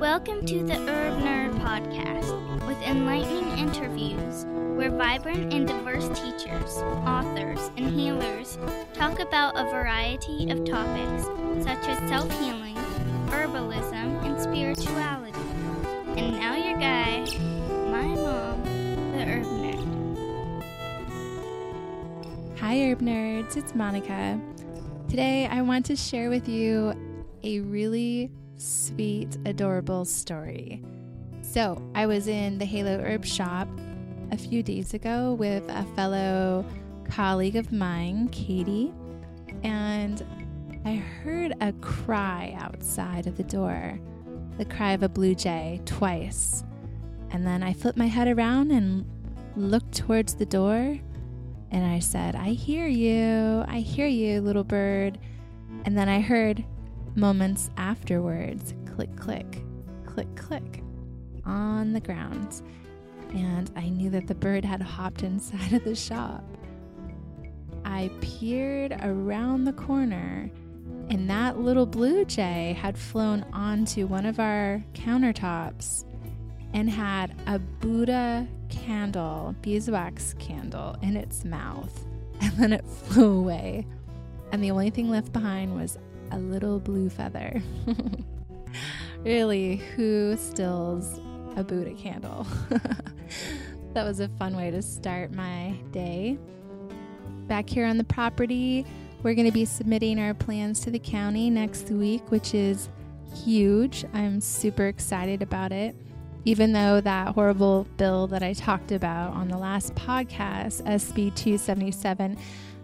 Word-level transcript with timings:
Welcome 0.00 0.46
to 0.46 0.62
the 0.62 0.74
Herb 0.74 1.18
Nerd 1.20 1.58
Podcast 1.60 2.66
with 2.66 2.80
enlightening 2.82 3.58
interviews 3.58 4.44
where 4.76 4.90
vibrant 4.90 5.52
and 5.52 5.66
diverse 5.66 6.06
teachers, 6.18 6.76
authors, 7.06 7.70
and 7.76 7.92
healers 7.92 8.56
talk 8.94 9.18
about 9.18 9.58
a 9.58 9.64
variety 9.64 10.48
of 10.50 10.64
topics 10.64 11.24
such 11.64 11.88
as 11.88 11.98
self 12.08 12.30
healing, 12.38 12.76
herbalism, 13.26 14.24
and 14.24 14.40
spirituality. 14.40 15.40
And 16.16 16.38
now, 16.38 16.54
your 16.54 16.78
guy, 16.78 17.26
my 17.90 18.06
mom, 18.14 18.62
the 19.12 19.24
Herb 19.24 19.46
Nerd. 19.46 19.82
Hi, 22.58 22.76
Herb 22.76 23.00
Nerds. 23.00 23.56
It's 23.56 23.74
Monica. 23.74 24.40
Today, 25.12 25.46
I 25.46 25.60
want 25.60 25.84
to 25.86 25.94
share 25.94 26.30
with 26.30 26.48
you 26.48 26.94
a 27.42 27.60
really 27.60 28.30
sweet, 28.56 29.36
adorable 29.44 30.06
story. 30.06 30.82
So, 31.42 31.82
I 31.94 32.06
was 32.06 32.28
in 32.28 32.56
the 32.56 32.64
HAALo 32.64 32.98
Herb 32.98 33.22
shop 33.22 33.68
a 34.30 34.38
few 34.38 34.62
days 34.62 34.94
ago 34.94 35.34
with 35.34 35.64
a 35.68 35.84
fellow 35.94 36.64
colleague 37.10 37.56
of 37.56 37.72
mine, 37.72 38.30
Katie, 38.30 38.90
and 39.62 40.24
I 40.86 40.94
heard 40.94 41.52
a 41.60 41.74
cry 41.82 42.56
outside 42.58 43.26
of 43.26 43.36
the 43.36 43.44
door 43.44 44.00
the 44.56 44.64
cry 44.64 44.92
of 44.92 45.02
a 45.02 45.10
blue 45.10 45.34
jay 45.34 45.82
twice. 45.84 46.64
And 47.32 47.46
then 47.46 47.62
I 47.62 47.74
flipped 47.74 47.98
my 47.98 48.06
head 48.08 48.28
around 48.28 48.70
and 48.70 49.04
looked 49.56 49.94
towards 49.94 50.36
the 50.36 50.46
door 50.46 50.98
and 51.72 51.86
I 51.86 51.98
said, 52.00 52.36
I 52.36 52.50
hear 52.50 52.86
you. 52.86 53.64
I 53.66 53.80
hear 53.80 54.06
you, 54.06 54.42
little 54.42 54.62
bird. 54.62 55.18
And 55.84 55.96
then 55.96 56.08
I 56.08 56.20
heard 56.20 56.64
moments 57.14 57.70
afterwards 57.78 58.74
click, 58.94 59.16
click, 59.16 59.62
click, 60.04 60.34
click 60.36 60.84
on 61.46 61.94
the 61.94 62.00
ground. 62.00 62.62
And 63.30 63.70
I 63.74 63.88
knew 63.88 64.10
that 64.10 64.26
the 64.26 64.34
bird 64.34 64.66
had 64.66 64.82
hopped 64.82 65.22
inside 65.22 65.72
of 65.72 65.82
the 65.84 65.94
shop. 65.94 66.44
I 67.86 68.10
peered 68.20 68.92
around 69.02 69.64
the 69.64 69.72
corner, 69.72 70.50
and 71.08 71.28
that 71.30 71.58
little 71.58 71.86
blue 71.86 72.24
jay 72.26 72.76
had 72.78 72.96
flown 72.96 73.44
onto 73.52 74.06
one 74.06 74.26
of 74.26 74.38
our 74.38 74.84
countertops 74.94 76.04
and 76.74 76.88
had 76.88 77.34
a 77.46 77.58
Buddha 77.58 78.46
candle, 78.68 79.54
beeswax 79.62 80.34
candle, 80.38 80.96
in 81.02 81.16
its 81.16 81.44
mouth. 81.44 82.04
And 82.42 82.52
then 82.54 82.72
it 82.72 82.84
flew 82.84 83.38
away. 83.38 83.86
And 84.50 84.64
the 84.64 84.72
only 84.72 84.90
thing 84.90 85.08
left 85.08 85.32
behind 85.32 85.76
was 85.76 85.96
a 86.32 86.38
little 86.38 86.80
blue 86.80 87.08
feather. 87.08 87.62
really, 89.22 89.76
who 89.76 90.36
stills 90.36 91.20
a 91.54 91.62
Buddha 91.62 91.92
candle? 91.94 92.44
that 93.94 94.04
was 94.04 94.18
a 94.18 94.28
fun 94.28 94.56
way 94.56 94.72
to 94.72 94.82
start 94.82 95.32
my 95.32 95.76
day. 95.92 96.36
Back 97.46 97.70
here 97.70 97.86
on 97.86 97.96
the 97.96 98.04
property, 98.04 98.84
we're 99.22 99.34
going 99.34 99.46
to 99.46 99.52
be 99.52 99.64
submitting 99.64 100.18
our 100.18 100.34
plans 100.34 100.80
to 100.80 100.90
the 100.90 100.98
county 100.98 101.48
next 101.48 101.90
week, 101.90 102.28
which 102.32 102.54
is 102.54 102.88
huge. 103.44 104.04
I'm 104.12 104.40
super 104.40 104.88
excited 104.88 105.42
about 105.42 105.70
it 105.70 105.94
even 106.44 106.72
though 106.72 107.00
that 107.00 107.28
horrible 107.28 107.86
bill 107.96 108.26
that 108.28 108.42
I 108.42 108.52
talked 108.52 108.92
about 108.92 109.32
on 109.34 109.48
the 109.48 109.58
last 109.58 109.94
podcast, 109.94 110.82
SB 110.82 111.34
277, 111.34 112.36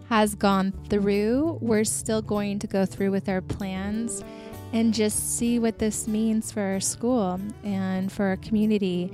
has 0.09 0.35
gone 0.35 0.73
through, 0.89 1.59
we're 1.61 1.85
still 1.85 2.23
going 2.23 2.59
to 2.61 2.67
go 2.67 2.87
through 2.87 3.11
with 3.11 3.29
our 3.29 3.41
plans 3.41 4.25
and 4.73 4.95
just 4.95 5.37
see 5.37 5.59
what 5.59 5.79
this 5.79 6.07
means 6.07 6.53
for 6.53 6.61
our 6.61 6.81
school 6.81 7.41
and 7.65 8.13
for 8.13 8.27
our 8.27 8.37
community. 8.37 9.11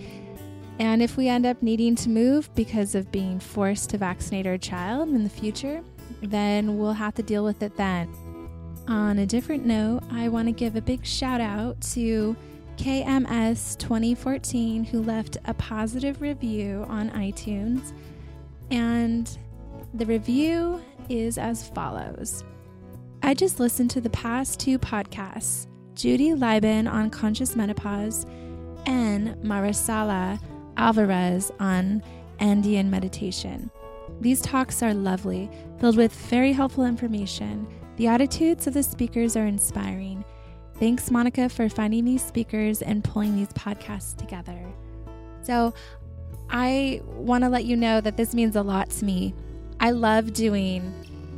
And 0.79 1.03
if 1.03 1.17
we 1.17 1.29
end 1.29 1.47
up 1.47 1.63
needing 1.63 1.95
to 1.97 2.09
move 2.09 2.53
because 2.55 2.95
of 2.95 3.11
being 3.13 3.39
forced 3.39 3.91
to 3.91 3.99
vaccinate 3.99 4.47
our 4.47 4.59
child 4.59 5.09
in 5.09 5.23
the 5.23 5.31
future, 5.31 5.83
then 6.23 6.79
we'll 6.79 6.93
have 6.93 7.15
to 7.15 7.23
deal 7.23 7.45
with 7.45 7.63
it 7.63 7.77
then. 7.77 8.13
On 8.89 9.19
a 9.19 9.27
different 9.27 9.65
note, 9.65 10.03
I 10.11 10.29
want 10.29 10.49
to 10.49 10.53
give 10.53 10.77
a 10.77 10.81
big 10.81 11.07
shout 11.07 11.41
out 11.41 11.81
to 11.93 12.37
KMS 12.77 13.79
2014, 13.79 14.85
who 14.85 15.03
left 15.03 15.37
a 15.45 15.55
positive 15.55 16.21
review 16.21 16.85
on 16.89 17.11
iTunes. 17.11 17.93
And 18.71 19.37
the 19.95 20.07
review 20.07 20.83
is 21.09 21.39
as 21.39 21.69
follows 21.69 22.45
I 23.23 23.33
just 23.33 23.59
listened 23.59 23.91
to 23.93 24.03
the 24.03 24.11
past 24.11 24.61
two 24.61 24.79
podcasts 24.79 25.67
Judy 25.95 26.35
Lieben 26.35 26.87
on 26.87 27.09
conscious 27.09 27.57
menopause 27.57 28.27
and 28.87 29.35
Marisala 29.37 30.39
Alvarez 30.77 31.51
on 31.59 32.03
Andean 32.39 32.91
meditation. 32.91 33.71
These 34.21 34.43
talks 34.43 34.83
are 34.83 34.93
lovely, 34.93 35.49
filled 35.79 35.97
with 35.97 36.15
very 36.15 36.53
helpful 36.53 36.85
information. 36.85 37.67
The 37.97 38.09
attitudes 38.09 38.67
of 38.67 38.75
the 38.75 38.83
speakers 38.83 39.37
are 39.37 39.47
inspiring 39.47 40.25
Thanks, 40.79 41.11
Monica, 41.11 41.49
for 41.49 41.69
finding 41.69 42.05
these 42.05 42.25
speakers 42.25 42.83
and 42.83 43.05
pulling 43.05 43.37
these 43.37 43.49
podcasts 43.49 44.17
together. 44.17 44.61
So, 45.43 45.75
I 46.51 47.01
want 47.07 47.45
to 47.45 47.51
let 47.51 47.65
you 47.65 47.77
know 47.77 48.01
that 48.01 48.17
this 48.17 48.35
means 48.35 48.57
a 48.57 48.63
lot 48.63 48.91
to 48.91 49.05
me. 49.05 49.35
I 49.81 49.91
love 49.93 50.33
doing 50.33 50.93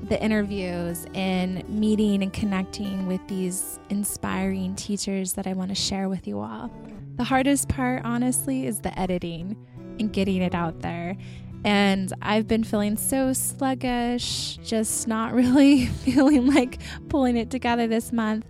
the 0.09 0.23
interviews 0.23 1.07
and 1.15 1.69
meeting 1.69 2.23
and 2.23 2.33
connecting 2.33 3.07
with 3.07 3.21
these 3.29 3.79
inspiring 3.91 4.75
teachers 4.77 5.33
that 5.35 5.47
I 5.47 5.53
want 5.53 5.71
to 5.71 5.75
share 5.75 6.09
with 6.09 6.27
you 6.27 6.41
all. 6.41 6.71
The 7.17 7.25
hardest 7.25 7.69
part, 7.69 8.05
honestly, 8.05 8.67
is 8.67 8.81
the 8.81 8.97
editing 8.99 9.57
and 9.99 10.13
getting 10.13 10.43
it 10.43 10.55
out 10.55 10.81
there. 10.81 11.17
And 11.65 12.13
I've 12.23 12.47
been 12.47 12.63
feeling 12.63 12.97
so 12.97 13.33
sluggish, 13.33 14.59
just 14.59 15.09
not 15.09 15.33
really 15.35 15.87
feeling 15.87 16.47
like 16.47 16.79
pulling 17.09 17.37
it 17.37 17.51
together 17.51 17.87
this 17.87 18.13
month. 18.13 18.47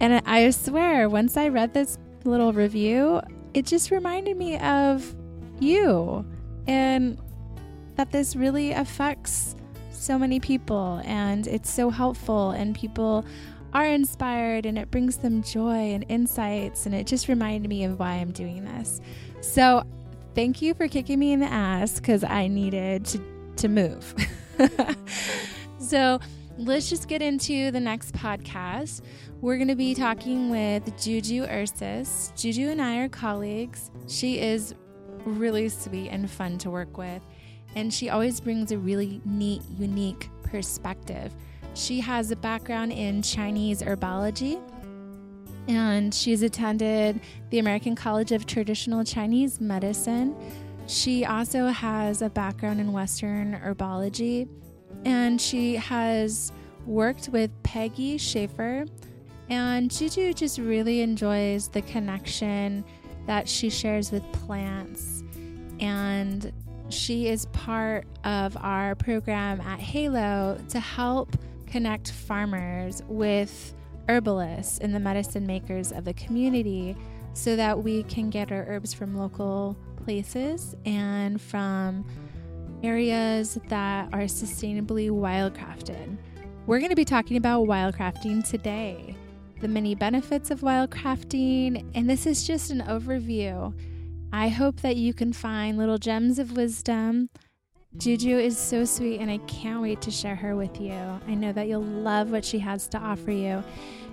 And 0.00 0.22
I 0.26 0.50
swear, 0.50 1.08
once 1.08 1.36
I 1.36 1.48
read 1.48 1.74
this 1.74 1.98
little 2.24 2.52
review, 2.52 3.20
it 3.54 3.66
just 3.66 3.90
reminded 3.90 4.36
me 4.36 4.58
of 4.58 5.14
you 5.60 6.24
and 6.66 7.18
that 7.96 8.12
this 8.12 8.36
really 8.36 8.72
affects 8.72 9.56
so 9.90 10.18
many 10.18 10.38
people 10.38 11.00
and 11.04 11.46
it's 11.48 11.70
so 11.70 11.90
helpful 11.90 12.52
and 12.52 12.74
people 12.74 13.24
are 13.74 13.86
inspired 13.86 14.64
and 14.64 14.78
it 14.78 14.90
brings 14.90 15.16
them 15.18 15.42
joy 15.42 15.92
and 15.92 16.04
insights 16.08 16.86
and 16.86 16.94
it 16.94 17.06
just 17.06 17.28
reminded 17.28 17.68
me 17.68 17.84
of 17.84 17.98
why 17.98 18.12
I'm 18.12 18.30
doing 18.30 18.64
this. 18.64 19.00
So, 19.40 19.82
thank 20.34 20.62
you 20.62 20.74
for 20.74 20.88
kicking 20.88 21.18
me 21.18 21.32
in 21.32 21.40
the 21.40 21.46
ass 21.46 21.98
cuz 22.00 22.22
I 22.22 22.46
needed 22.46 23.04
to 23.06 23.20
to 23.56 23.68
move. 23.68 24.14
so, 25.78 26.20
let's 26.56 26.88
just 26.88 27.08
get 27.08 27.22
into 27.22 27.70
the 27.70 27.80
next 27.80 28.14
podcast. 28.14 29.02
We're 29.40 29.54
going 29.54 29.68
to 29.68 29.76
be 29.76 29.94
talking 29.94 30.50
with 30.50 31.00
Juju 31.00 31.46
Urcis. 31.46 32.34
Juju 32.34 32.70
and 32.70 32.82
I 32.82 32.98
are 32.98 33.08
colleagues. 33.08 33.92
She 34.08 34.40
is 34.40 34.74
really 35.24 35.68
sweet 35.68 36.08
and 36.08 36.28
fun 36.28 36.58
to 36.58 36.70
work 36.72 36.98
with, 36.98 37.22
and 37.76 37.94
she 37.94 38.10
always 38.10 38.40
brings 38.40 38.72
a 38.72 38.78
really 38.78 39.20
neat, 39.24 39.62
unique 39.78 40.28
perspective. 40.42 41.32
She 41.74 42.00
has 42.00 42.32
a 42.32 42.36
background 42.36 42.90
in 42.92 43.22
Chinese 43.22 43.80
herbology, 43.80 44.60
and 45.68 46.12
she's 46.12 46.42
attended 46.42 47.20
the 47.50 47.60
American 47.60 47.94
College 47.94 48.32
of 48.32 48.44
Traditional 48.44 49.04
Chinese 49.04 49.60
Medicine. 49.60 50.34
She 50.88 51.24
also 51.24 51.68
has 51.68 52.22
a 52.22 52.28
background 52.28 52.80
in 52.80 52.92
Western 52.92 53.54
herbology, 53.54 54.48
and 55.04 55.40
she 55.40 55.76
has 55.76 56.50
worked 56.86 57.28
with 57.28 57.52
Peggy 57.62 58.18
Schafer 58.18 58.88
and 59.50 59.90
Juju 59.90 60.34
just 60.34 60.58
really 60.58 61.00
enjoys 61.00 61.68
the 61.68 61.82
connection 61.82 62.84
that 63.26 63.48
she 63.48 63.70
shares 63.70 64.10
with 64.12 64.22
plants. 64.32 65.22
And 65.80 66.52
she 66.90 67.28
is 67.28 67.46
part 67.46 68.06
of 68.24 68.56
our 68.58 68.94
program 68.94 69.60
at 69.60 69.78
HAALo 69.80 70.66
to 70.68 70.80
help 70.80 71.36
connect 71.66 72.12
farmers 72.12 73.02
with 73.08 73.74
herbalists 74.08 74.78
and 74.78 74.94
the 74.94 75.00
medicine 75.00 75.46
makers 75.46 75.92
of 75.92 76.04
the 76.04 76.14
community 76.14 76.96
so 77.34 77.56
that 77.56 77.82
we 77.82 78.02
can 78.04 78.30
get 78.30 78.50
our 78.50 78.64
herbs 78.66 78.94
from 78.94 79.16
local 79.16 79.76
places 79.96 80.74
and 80.86 81.40
from 81.40 82.04
areas 82.82 83.58
that 83.68 84.08
are 84.12 84.22
sustainably 84.22 85.10
wildcrafted. 85.10 86.16
We're 86.66 86.78
going 86.78 86.90
to 86.90 86.96
be 86.96 87.04
talking 87.04 87.36
about 87.36 87.66
wildcrafting 87.66 88.48
today 88.48 89.16
the 89.60 89.68
many 89.68 89.94
benefits 89.94 90.50
of 90.50 90.60
wildcrafting, 90.60 91.84
and 91.94 92.08
this 92.08 92.26
is 92.26 92.46
just 92.46 92.70
an 92.70 92.82
overview. 92.82 93.74
I 94.32 94.48
hope 94.48 94.80
that 94.80 94.96
you 94.96 95.14
can 95.14 95.32
find 95.32 95.78
little 95.78 95.98
gems 95.98 96.38
of 96.38 96.56
wisdom 96.56 97.30
Juju 97.96 98.38
is 98.38 98.58
so 98.58 98.84
sweet, 98.84 99.20
and 99.20 99.30
I 99.30 99.38
can't 99.38 99.80
wait 99.80 100.02
to 100.02 100.10
share 100.10 100.36
her 100.36 100.54
with 100.54 100.78
you. 100.80 100.92
I 100.92 101.34
know 101.34 101.52
that 101.52 101.68
you'll 101.68 101.80
love 101.80 102.30
what 102.30 102.44
she 102.44 102.58
has 102.58 102.86
to 102.88 102.98
offer 102.98 103.30
you. 103.30 103.64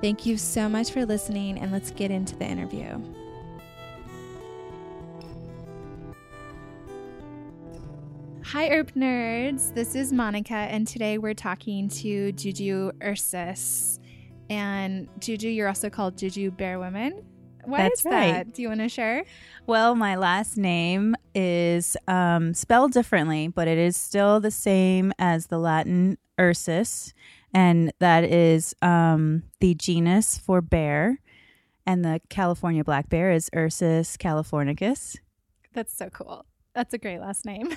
Thank 0.00 0.24
you 0.24 0.38
so 0.38 0.66
much 0.66 0.92
for 0.92 1.04
listening, 1.04 1.58
and 1.58 1.70
let's 1.70 1.90
get 1.90 2.10
into 2.10 2.34
the 2.34 2.46
interview. 2.46 2.98
Hi, 8.44 8.68
Herb 8.68 8.92
Nerds. 8.94 9.74
This 9.74 9.94
is 9.94 10.10
Monica, 10.10 10.54
and 10.54 10.88
today 10.88 11.18
we're 11.18 11.34
talking 11.34 11.88
to 11.90 12.32
Juju 12.32 12.92
Urcis. 13.00 13.98
And 14.48 15.06
Juju, 15.18 15.48
you're 15.48 15.68
also 15.68 15.90
called 15.90 16.16
Juju 16.16 16.50
Bear 16.50 16.78
Woman. 16.78 17.22
Why 17.64 17.82
That's 17.82 18.00
is 18.00 18.06
right. 18.06 18.32
that? 18.32 18.54
Do 18.54 18.62
you 18.62 18.68
want 18.68 18.80
to 18.80 18.88
share? 18.88 19.24
Well, 19.66 19.94
my 19.94 20.16
last 20.16 20.56
name 20.56 21.14
is 21.34 21.94
um, 22.08 22.54
spelled 22.54 22.92
differently, 22.92 23.48
but 23.48 23.68
it 23.68 23.76
is 23.76 23.98
still 23.98 24.40
the 24.40 24.50
same 24.50 25.12
as 25.18 25.48
the 25.48 25.58
Latin 25.58 26.16
Ursus, 26.40 27.12
and 27.52 27.92
that 27.98 28.24
is 28.24 28.74
um, 28.82 29.44
the 29.60 29.74
genus 29.74 30.38
for 30.38 30.60
bear. 30.60 31.20
And 31.86 32.04
the 32.04 32.20
California 32.28 32.84
black 32.84 33.08
bear 33.08 33.32
is 33.32 33.50
Ursus 33.54 34.16
californicus. 34.16 35.16
That's 35.72 35.96
so 35.96 36.08
cool. 36.10 36.44
That's 36.74 36.94
a 36.94 36.98
great 36.98 37.20
last 37.20 37.44
name. 37.44 37.76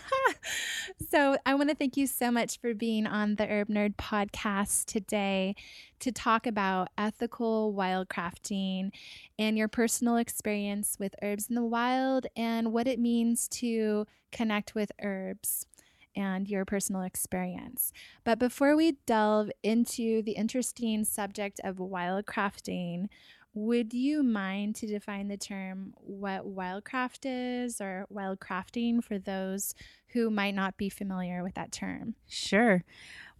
so, 1.09 1.35
I 1.47 1.55
want 1.55 1.69
to 1.69 1.75
thank 1.75 1.97
you 1.97 2.05
so 2.05 2.29
much 2.29 2.59
for 2.59 2.75
being 2.75 3.07
on 3.07 3.35
the 3.35 3.47
Herb 3.47 3.69
Nerd 3.69 3.95
podcast 3.95 4.85
today 4.85 5.55
to 5.99 6.11
talk 6.11 6.45
about 6.45 6.89
ethical 6.95 7.73
wildcrafting 7.73 8.91
and 9.39 9.57
your 9.57 9.67
personal 9.67 10.17
experience 10.17 10.97
with 10.99 11.15
herbs 11.23 11.47
in 11.49 11.55
the 11.55 11.63
wild 11.63 12.27
and 12.35 12.71
what 12.71 12.87
it 12.87 12.99
means 12.99 13.47
to 13.47 14.05
connect 14.31 14.75
with 14.75 14.91
herbs 15.01 15.65
and 16.15 16.47
your 16.47 16.65
personal 16.65 17.01
experience. 17.01 17.91
But 18.23 18.39
before 18.39 18.75
we 18.75 18.97
delve 19.05 19.51
into 19.63 20.21
the 20.21 20.33
interesting 20.33 21.03
subject 21.03 21.59
of 21.63 21.77
wildcrafting, 21.77 23.07
would 23.55 23.93
you 23.93 24.23
mind 24.23 24.75
to 24.77 24.87
define 24.87 25.27
the 25.27 25.37
term 25.37 25.93
what 25.97 26.43
wildcraft 26.43 27.19
is 27.25 27.79
or 27.79 28.07
wildcrafting 28.11 29.03
for 29.03 29.19
those 29.19 29.75
who 30.07 30.31
might 30.31 30.55
not 30.55 30.75
be 30.77 30.89
familiar 30.89 31.43
with 31.43 31.53
that 31.53 31.71
term? 31.71 32.15
Sure. 32.27 32.83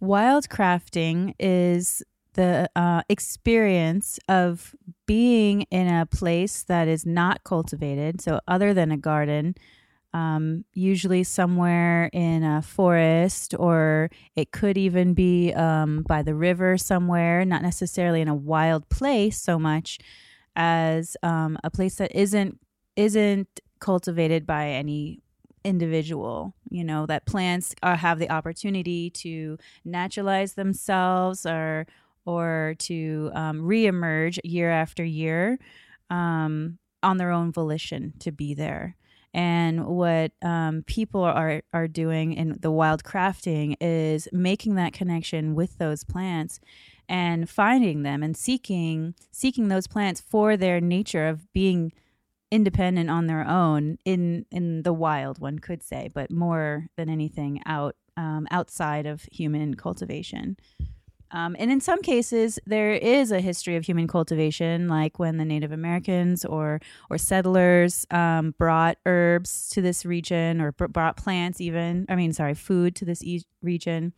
Wildcrafting 0.00 1.34
is 1.40 2.02
the 2.34 2.68
uh, 2.76 3.02
experience 3.08 4.20
of 4.28 4.74
being 5.06 5.62
in 5.62 5.88
a 5.88 6.06
place 6.06 6.62
that 6.64 6.86
is 6.86 7.04
not 7.06 7.42
cultivated, 7.44 8.20
so 8.20 8.40
other 8.46 8.74
than 8.74 8.92
a 8.92 8.96
garden, 8.96 9.54
um, 10.14 10.64
usually 10.72 11.24
somewhere 11.24 12.08
in 12.12 12.44
a 12.44 12.62
forest, 12.62 13.54
or 13.58 14.10
it 14.36 14.52
could 14.52 14.78
even 14.78 15.12
be 15.12 15.52
um, 15.52 16.04
by 16.08 16.22
the 16.22 16.36
river 16.36 16.78
somewhere, 16.78 17.44
not 17.44 17.62
necessarily 17.62 18.20
in 18.20 18.28
a 18.28 18.34
wild 18.34 18.88
place 18.88 19.42
so 19.42 19.58
much 19.58 19.98
as 20.54 21.16
um, 21.24 21.58
a 21.64 21.70
place 21.70 21.96
that 21.96 22.14
isn't 22.14 22.60
isn't 22.94 23.60
cultivated 23.80 24.46
by 24.46 24.68
any 24.68 25.20
individual 25.64 26.54
you 26.70 26.84
know 26.84 27.06
that 27.06 27.26
plants 27.26 27.74
are, 27.82 27.96
have 27.96 28.18
the 28.18 28.30
opportunity 28.30 29.10
to 29.10 29.58
naturalize 29.84 30.54
themselves 30.54 31.44
or 31.44 31.86
or 32.24 32.74
to 32.78 33.30
um, 33.34 33.60
reemerge 33.62 34.38
year 34.44 34.70
after 34.70 35.02
year 35.02 35.58
um, 36.08 36.78
on 37.02 37.16
their 37.16 37.30
own 37.32 37.50
volition 37.50 38.12
to 38.20 38.30
be 38.30 38.54
there 38.54 38.96
and 39.34 39.84
what 39.84 40.30
um, 40.42 40.84
people 40.86 41.22
are 41.22 41.62
are 41.72 41.88
doing 41.88 42.32
in 42.32 42.56
the 42.60 42.70
wild 42.70 43.02
crafting 43.02 43.76
is 43.80 44.28
making 44.32 44.76
that 44.76 44.92
connection 44.92 45.54
with 45.54 45.76
those 45.78 46.04
plants 46.04 46.60
and 47.08 47.50
finding 47.50 48.04
them 48.04 48.22
and 48.22 48.36
seeking 48.36 49.14
seeking 49.32 49.68
those 49.68 49.88
plants 49.88 50.20
for 50.20 50.56
their 50.56 50.80
nature 50.80 51.26
of 51.26 51.52
being 51.52 51.92
independent 52.50 53.10
on 53.10 53.26
their 53.26 53.46
own 53.46 53.98
in 54.04 54.46
in 54.52 54.82
the 54.84 54.92
wild 54.92 55.40
one 55.40 55.58
could 55.58 55.82
say 55.82 56.08
but 56.14 56.30
more 56.30 56.86
than 56.96 57.10
anything 57.10 57.60
out 57.66 57.96
um, 58.16 58.46
outside 58.52 59.06
of 59.06 59.24
human 59.32 59.74
cultivation 59.74 60.56
um, 61.34 61.54
and 61.58 61.70
in 61.70 61.80
some 61.80 62.00
cases 62.00 62.58
there 62.64 62.92
is 62.92 63.30
a 63.30 63.40
history 63.40 63.76
of 63.76 63.84
human 63.84 64.06
cultivation 64.06 64.88
like 64.88 65.18
when 65.18 65.36
the 65.36 65.44
native 65.44 65.72
americans 65.72 66.44
or 66.44 66.80
or 67.10 67.18
settlers 67.18 68.06
um, 68.10 68.54
brought 68.58 68.96
herbs 69.04 69.68
to 69.68 69.82
this 69.82 70.06
region 70.06 70.60
or 70.60 70.72
br- 70.72 70.86
brought 70.86 71.16
plants 71.16 71.60
even 71.60 72.06
i 72.08 72.14
mean 72.14 72.32
sorry 72.32 72.54
food 72.54 72.94
to 72.94 73.04
this 73.04 73.22
e- 73.22 73.44
region 73.62 74.12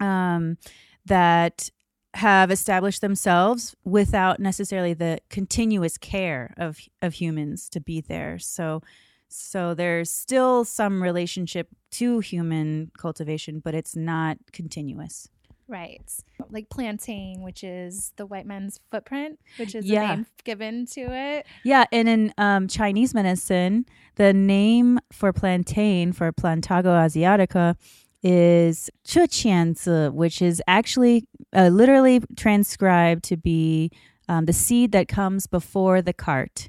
um, 0.00 0.56
that 1.04 1.70
have 2.14 2.50
established 2.50 3.00
themselves 3.00 3.76
without 3.84 4.40
necessarily 4.40 4.94
the 4.94 5.20
continuous 5.28 5.96
care 5.96 6.54
of 6.56 6.80
of 7.02 7.14
humans 7.14 7.68
to 7.68 7.80
be 7.80 8.00
there. 8.00 8.38
So 8.38 8.82
so 9.28 9.74
there's 9.74 10.10
still 10.10 10.64
some 10.64 11.02
relationship 11.02 11.68
to 11.92 12.18
human 12.18 12.90
cultivation, 12.98 13.60
but 13.60 13.74
it's 13.74 13.94
not 13.94 14.38
continuous. 14.52 15.28
Right. 15.70 16.02
Like 16.50 16.68
plantain, 16.68 17.42
which 17.42 17.62
is 17.62 18.12
the 18.16 18.26
white 18.26 18.44
man's 18.44 18.80
footprint, 18.90 19.38
which 19.56 19.76
is 19.76 19.86
yeah. 19.86 20.00
the 20.00 20.16
name 20.16 20.26
given 20.42 20.86
to 20.86 21.00
it. 21.02 21.46
Yeah. 21.64 21.84
And 21.92 22.08
in 22.08 22.34
um, 22.38 22.66
Chinese 22.66 23.14
medicine, 23.14 23.86
the 24.16 24.32
name 24.32 24.98
for 25.12 25.32
plantain, 25.32 26.12
for 26.12 26.32
Plantago 26.32 26.86
asiatica, 26.86 27.76
is 28.22 28.90
Cheqianzi, 29.06 30.12
which 30.12 30.42
is 30.42 30.60
actually 30.66 31.28
uh, 31.54 31.68
literally 31.68 32.20
transcribed 32.36 33.22
to 33.24 33.36
be 33.36 33.92
um, 34.28 34.46
the 34.46 34.52
seed 34.52 34.90
that 34.90 35.06
comes 35.06 35.46
before 35.46 36.02
the 36.02 36.12
cart. 36.12 36.68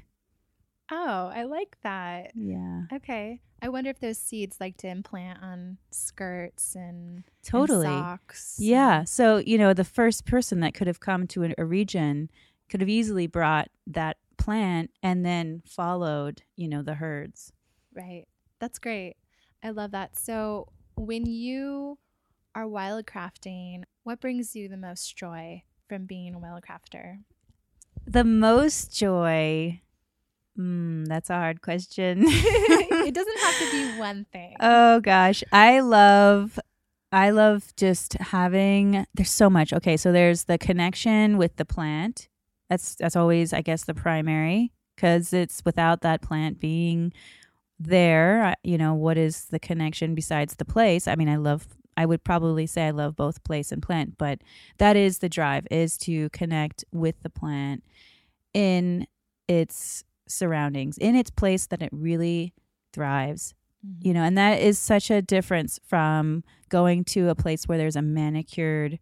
Oh, 0.90 1.30
I 1.34 1.44
like 1.44 1.76
that. 1.82 2.32
Yeah, 2.34 2.82
Okay. 2.92 3.40
I 3.64 3.68
wonder 3.68 3.90
if 3.90 4.00
those 4.00 4.18
seeds 4.18 4.56
like 4.60 4.76
to 4.78 4.88
implant 4.88 5.40
on 5.40 5.78
skirts 5.92 6.74
and, 6.74 7.14
and 7.14 7.24
totally. 7.44 7.86
socks. 7.86 8.56
Yeah. 8.58 9.04
So, 9.04 9.36
you 9.36 9.56
know, 9.56 9.72
the 9.72 9.84
first 9.84 10.26
person 10.26 10.58
that 10.60 10.74
could 10.74 10.88
have 10.88 10.98
come 10.98 11.28
to 11.28 11.44
a, 11.44 11.54
a 11.56 11.64
region 11.64 12.28
could 12.68 12.80
have 12.80 12.88
easily 12.90 13.28
brought 13.28 13.68
that 13.86 14.16
plant 14.36 14.90
and 15.00 15.24
then 15.24 15.62
followed, 15.64 16.42
you 16.56 16.66
know, 16.66 16.82
the 16.82 16.94
herds. 16.94 17.52
Right. 17.94 18.26
That's 18.58 18.80
great. 18.80 19.14
I 19.62 19.70
love 19.70 19.92
that. 19.92 20.18
So, 20.18 20.72
when 20.96 21.24
you 21.24 21.98
are 22.54 22.64
wildcrafting, 22.66 23.84
what 24.02 24.20
brings 24.20 24.56
you 24.56 24.68
the 24.68 24.76
most 24.76 25.16
joy 25.16 25.62
from 25.88 26.06
being 26.06 26.34
a 26.34 26.40
wildcrafter? 26.40 27.20
The 28.06 28.24
most 28.24 28.92
joy. 28.94 29.80
Mm, 30.58 31.06
that's 31.06 31.30
a 31.30 31.34
hard 31.34 31.62
question. 31.62 32.22
it 32.26 33.14
doesn't 33.14 33.38
have 33.40 33.58
to 33.58 33.70
be 33.70 33.98
one 33.98 34.26
thing. 34.32 34.56
Oh 34.60 35.00
gosh, 35.00 35.42
I 35.52 35.80
love 35.80 36.58
I 37.10 37.30
love 37.30 37.74
just 37.76 38.14
having 38.14 39.06
there's 39.14 39.30
so 39.30 39.48
much. 39.48 39.72
Okay, 39.72 39.96
so 39.96 40.12
there's 40.12 40.44
the 40.44 40.58
connection 40.58 41.38
with 41.38 41.56
the 41.56 41.64
plant. 41.64 42.28
That's 42.68 42.94
that's 42.96 43.16
always 43.16 43.52
I 43.52 43.62
guess 43.62 43.84
the 43.84 43.94
primary 43.94 44.72
cuz 44.96 45.32
it's 45.32 45.62
without 45.64 46.02
that 46.02 46.20
plant 46.22 46.60
being 46.60 47.12
there, 47.78 48.54
you 48.62 48.78
know, 48.78 48.94
what 48.94 49.18
is 49.18 49.46
the 49.46 49.58
connection 49.58 50.14
besides 50.14 50.56
the 50.56 50.64
place? 50.64 51.08
I 51.08 51.14
mean, 51.14 51.28
I 51.28 51.36
love 51.36 51.66
I 51.96 52.06
would 52.06 52.24
probably 52.24 52.66
say 52.66 52.86
I 52.86 52.90
love 52.90 53.16
both 53.16 53.44
place 53.44 53.72
and 53.72 53.82
plant, 53.82 54.16
but 54.18 54.40
that 54.78 54.96
is 54.96 55.18
the 55.18 55.28
drive 55.28 55.66
is 55.70 55.98
to 55.98 56.30
connect 56.30 56.84
with 56.92 57.16
the 57.22 57.30
plant 57.30 57.84
in 58.54 59.06
its 59.48 60.04
surroundings, 60.28 60.98
in 60.98 61.14
its 61.14 61.30
place 61.30 61.66
that 61.66 61.82
it 61.82 61.90
really 61.92 62.54
thrives 62.92 63.54
Mm-hmm. 63.84 64.06
you 64.06 64.14
know 64.14 64.22
and 64.22 64.38
that 64.38 64.60
is 64.60 64.78
such 64.78 65.10
a 65.10 65.20
difference 65.20 65.80
from 65.84 66.44
going 66.68 67.02
to 67.06 67.30
a 67.30 67.34
place 67.34 67.66
where 67.66 67.78
there's 67.78 67.96
a 67.96 68.02
manicured 68.02 69.00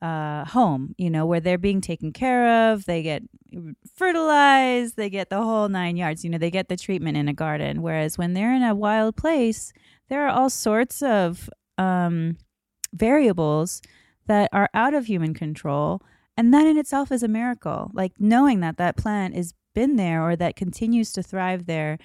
uh 0.00 0.46
home 0.46 0.94
you 0.96 1.10
know 1.10 1.26
where 1.26 1.40
they're 1.40 1.58
being 1.58 1.82
taken 1.82 2.10
care 2.10 2.72
of 2.72 2.86
they 2.86 3.02
get 3.02 3.22
fertilized 3.94 4.96
they 4.96 5.10
get 5.10 5.28
the 5.28 5.36
whole 5.36 5.68
nine 5.68 5.98
yards 5.98 6.24
you 6.24 6.30
know 6.30 6.38
they 6.38 6.50
get 6.50 6.70
the 6.70 6.78
treatment 6.78 7.18
in 7.18 7.28
a 7.28 7.34
garden 7.34 7.82
whereas 7.82 8.16
when 8.16 8.32
they're 8.32 8.54
in 8.54 8.62
a 8.62 8.74
wild 8.74 9.16
place 9.16 9.70
there 10.08 10.26
are 10.26 10.30
all 10.30 10.48
sorts 10.48 11.02
of 11.02 11.50
um 11.76 12.38
variables 12.94 13.82
that 14.28 14.48
are 14.50 14.70
out 14.72 14.94
of 14.94 15.04
human 15.04 15.34
control 15.34 16.00
and 16.36 16.52
that 16.52 16.66
in 16.66 16.76
itself 16.76 17.12
is 17.12 17.22
a 17.22 17.28
miracle 17.28 17.90
like 17.94 18.12
knowing 18.18 18.60
that 18.60 18.76
that 18.76 18.96
plant 18.96 19.34
has 19.34 19.54
been 19.74 19.96
there 19.96 20.22
or 20.22 20.36
that 20.36 20.56
continues 20.56 21.12
to 21.12 21.22
thrive 21.22 21.66
there 21.66 21.98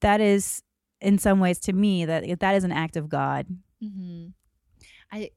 that 0.00 0.20
is 0.20 0.62
in 1.00 1.18
some 1.18 1.40
ways 1.40 1.58
to 1.60 1.72
me 1.72 2.04
that 2.04 2.40
that 2.40 2.54
is 2.54 2.64
an 2.64 2.72
act 2.72 2.96
of 2.96 3.08
God. 3.08 3.46
Mm-hmm. 3.82 4.28
I, 5.12 5.30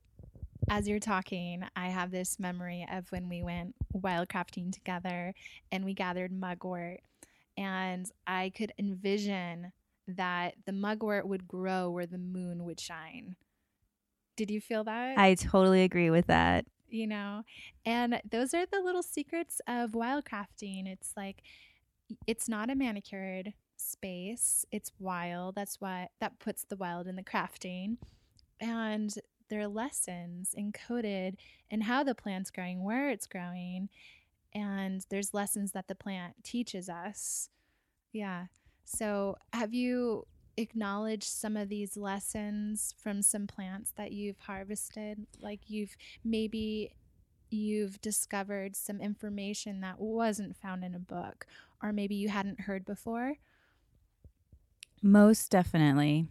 as 0.70 0.88
you're 0.88 1.00
talking, 1.00 1.64
I 1.76 1.88
have 1.88 2.12
this 2.12 2.40
memory 2.40 2.86
of 2.92 3.12
when 3.12 3.30
we 3.30 3.44
went 3.44 3.76
wildcrafting 3.96 4.72
together 4.74 5.34
and 5.72 5.86
we 5.86 5.94
gathered 5.94 6.32
mugwort, 6.32 7.02
and 7.58 8.10
I 8.26 8.52
could 8.56 8.74
envision 8.80 9.72
that 10.08 10.56
the 10.66 10.74
mugwort 10.74 11.28
would 11.28 11.48
grow 11.48 11.90
where 11.90 12.06
the 12.06 12.18
moon 12.18 12.66
would 12.66 12.80
shine. 12.80 13.36
Did 14.36 14.50
you 14.50 14.62
feel 14.62 14.84
that? 14.86 15.18
I 15.18 15.36
totally 15.36 15.84
agree 15.84 16.10
with 16.10 16.28
that. 16.28 16.66
You 16.92 17.08
know, 17.08 17.44
and 17.86 18.22
those 18.30 18.54
are 18.54 18.66
the 18.66 18.82
little 18.82 19.04
secrets 19.04 19.62
of 19.68 19.92
wildcrafting. 19.92 20.88
It's 20.88 21.14
like 21.16 21.42
it's 22.28 22.50
not 22.50 22.70
a 22.70 22.76
manicured 22.76 23.54
space. 23.78 24.66
It's 24.72 24.92
wild. 25.00 25.56
That's 25.56 25.80
why 25.80 26.10
that 26.20 26.40
puts 26.40 26.66
the 26.66 26.76
wild 26.76 27.08
in 27.08 27.16
the 27.16 27.24
crafting. 27.24 27.98
And 28.60 29.14
there 29.50 29.62
are 29.62 29.68
lessons 29.68 30.56
encoded 30.58 31.36
in 31.70 31.82
how 31.82 32.04
the 32.04 32.16
plant's 32.16 32.52
growing, 32.52 32.84
where 32.84 33.10
it's 33.10 33.28
growing, 33.28 33.90
and 34.54 35.06
there's 35.10 35.34
lessons 35.34 35.72
that 35.72 35.88
the 35.88 35.96
plant 35.96 36.36
teaches 36.44 36.90
us. 36.90 37.50
Yeah. 38.14 38.46
So, 38.86 39.38
have 39.54 39.74
you 39.74 40.26
acknowledged 40.62 41.26
some 41.26 41.58
of 41.58 41.70
these 41.70 41.98
lessons 41.98 42.96
from 42.98 43.22
some 43.22 43.48
plants 43.48 43.92
that 43.98 44.12
you've 44.12 44.40
harvested? 44.40 45.26
Like 45.42 45.62
you've 45.68 45.98
maybe 46.24 46.94
you've 47.50 48.00
discovered 48.02 48.76
some 48.76 49.02
information 49.02 49.82
that 49.82 50.00
wasn't 50.00 50.56
found 50.56 50.84
in 50.84 50.96
a 50.96 51.00
book 51.00 51.46
or 51.84 51.92
maybe 51.92 52.16
you 52.16 52.30
hadn't 52.30 52.62
heard 52.62 52.86
before? 52.86 53.36
Most 55.02 55.52
definitely. 55.52 56.28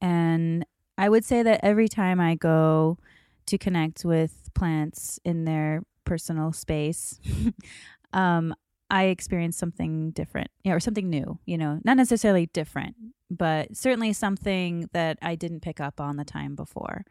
And 0.00 0.64
I 0.96 1.08
would 1.08 1.24
say 1.24 1.42
that 1.42 1.60
every 1.62 1.88
time 1.88 2.20
I 2.20 2.34
go 2.34 2.98
to 3.46 3.58
connect 3.58 4.04
with 4.04 4.50
plants 4.54 5.20
in 5.24 5.44
their 5.44 5.82
personal 6.04 6.52
space, 6.52 7.20
um, 8.12 8.54
I 8.90 9.04
experience 9.04 9.56
something 9.56 10.10
different, 10.10 10.50
you 10.62 10.70
know, 10.70 10.76
or 10.76 10.80
something 10.80 11.10
new, 11.10 11.38
you 11.46 11.58
know, 11.58 11.80
not 11.84 11.96
necessarily 11.96 12.46
different, 12.46 12.96
but 13.36 13.76
certainly 13.76 14.12
something 14.12 14.88
that 14.92 15.18
I 15.22 15.34
didn't 15.34 15.60
pick 15.60 15.80
up 15.80 16.00
on 16.00 16.16
the 16.16 16.24
time 16.24 16.54
before. 16.54 17.04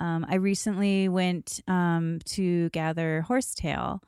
Um, 0.00 0.24
I 0.28 0.36
recently 0.36 1.08
went 1.08 1.60
um, 1.66 2.20
to 2.26 2.70
gather 2.70 3.22
horsetail, 3.22 4.02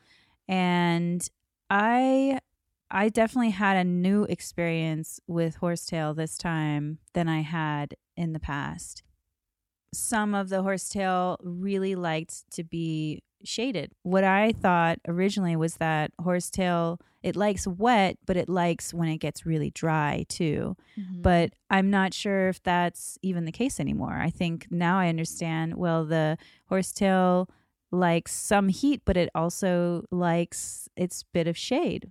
and 0.48 1.26
I 1.68 2.40
I 2.90 3.08
definitely 3.08 3.50
had 3.50 3.76
a 3.76 3.84
new 3.84 4.24
experience 4.24 5.20
with 5.28 5.56
horsetail 5.56 6.12
this 6.12 6.36
time 6.36 6.98
than 7.14 7.28
I 7.28 7.42
had 7.42 7.96
in 8.16 8.32
the 8.32 8.40
past. 8.40 9.04
Some 9.94 10.34
of 10.34 10.48
the 10.48 10.62
horsetail 10.62 11.38
really 11.42 11.94
liked 11.94 12.50
to 12.52 12.64
be 12.64 13.22
shaded. 13.44 13.92
What 14.02 14.24
I 14.24 14.52
thought 14.52 14.98
originally 15.06 15.56
was 15.56 15.76
that 15.76 16.12
horsetail 16.20 17.00
it 17.22 17.36
likes 17.36 17.66
wet, 17.66 18.16
but 18.24 18.36
it 18.36 18.48
likes 18.48 18.94
when 18.94 19.08
it 19.08 19.18
gets 19.18 19.44
really 19.44 19.70
dry 19.70 20.24
too. 20.28 20.76
Mm-hmm. 20.98 21.20
But 21.20 21.52
I'm 21.68 21.90
not 21.90 22.14
sure 22.14 22.48
if 22.48 22.62
that's 22.62 23.18
even 23.22 23.44
the 23.44 23.52
case 23.52 23.78
anymore. 23.78 24.14
I 24.14 24.30
think 24.30 24.66
now 24.70 24.98
I 24.98 25.08
understand. 25.08 25.76
Well, 25.76 26.06
the 26.06 26.38
horsetail 26.66 27.50
likes 27.90 28.32
some 28.32 28.68
heat, 28.68 29.02
but 29.04 29.16
it 29.16 29.28
also 29.34 30.04
likes 30.10 30.88
its 30.96 31.24
bit 31.32 31.46
of 31.46 31.58
shade. 31.58 32.10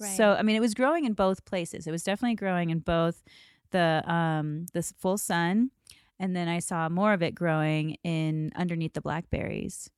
Right. 0.00 0.16
So 0.16 0.32
I 0.32 0.42
mean, 0.42 0.56
it 0.56 0.60
was 0.60 0.74
growing 0.74 1.04
in 1.04 1.12
both 1.12 1.44
places. 1.44 1.86
It 1.86 1.92
was 1.92 2.02
definitely 2.02 2.36
growing 2.36 2.70
in 2.70 2.80
both 2.80 3.22
the 3.70 4.02
um 4.10 4.66
the 4.72 4.82
full 4.82 5.18
sun, 5.18 5.70
and 6.18 6.34
then 6.34 6.48
I 6.48 6.58
saw 6.58 6.88
more 6.88 7.12
of 7.12 7.22
it 7.22 7.34
growing 7.34 7.96
in 8.02 8.50
underneath 8.56 8.94
the 8.94 9.00
blackberries. 9.00 9.90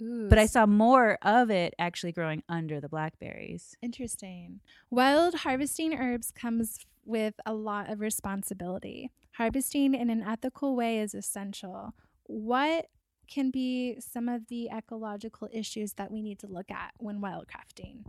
Ooh, 0.00 0.28
but 0.28 0.38
I 0.38 0.46
saw 0.46 0.66
more 0.66 1.18
of 1.22 1.50
it 1.50 1.74
actually 1.78 2.12
growing 2.12 2.42
under 2.48 2.80
the 2.80 2.88
blackberries. 2.88 3.76
Interesting. 3.82 4.60
Wild 4.90 5.34
harvesting 5.36 5.94
herbs 5.94 6.30
comes 6.30 6.78
with 7.04 7.34
a 7.46 7.54
lot 7.54 7.90
of 7.90 8.00
responsibility. 8.00 9.10
Harvesting 9.36 9.94
in 9.94 10.10
an 10.10 10.22
ethical 10.22 10.76
way 10.76 10.98
is 10.98 11.14
essential. 11.14 11.94
What 12.24 12.86
can 13.28 13.50
be 13.50 13.96
some 14.00 14.28
of 14.28 14.48
the 14.48 14.68
ecological 14.72 15.48
issues 15.52 15.94
that 15.94 16.10
we 16.10 16.22
need 16.22 16.38
to 16.40 16.46
look 16.46 16.70
at 16.70 16.92
when 16.98 17.20
wildcrafting? 17.20 18.04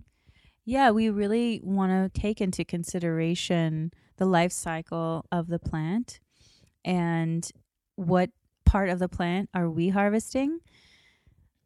Yeah, 0.65 0.91
we 0.91 1.09
really 1.09 1.61
want 1.63 2.13
to 2.13 2.19
take 2.19 2.41
into 2.41 2.63
consideration 2.63 3.91
the 4.17 4.25
life 4.25 4.51
cycle 4.51 5.25
of 5.31 5.47
the 5.47 5.59
plant 5.59 6.19
and 6.85 7.49
what 7.95 8.29
part 8.65 8.89
of 8.89 8.99
the 8.99 9.09
plant 9.09 9.49
are 9.53 9.69
we 9.69 9.89
harvesting? 9.89 10.59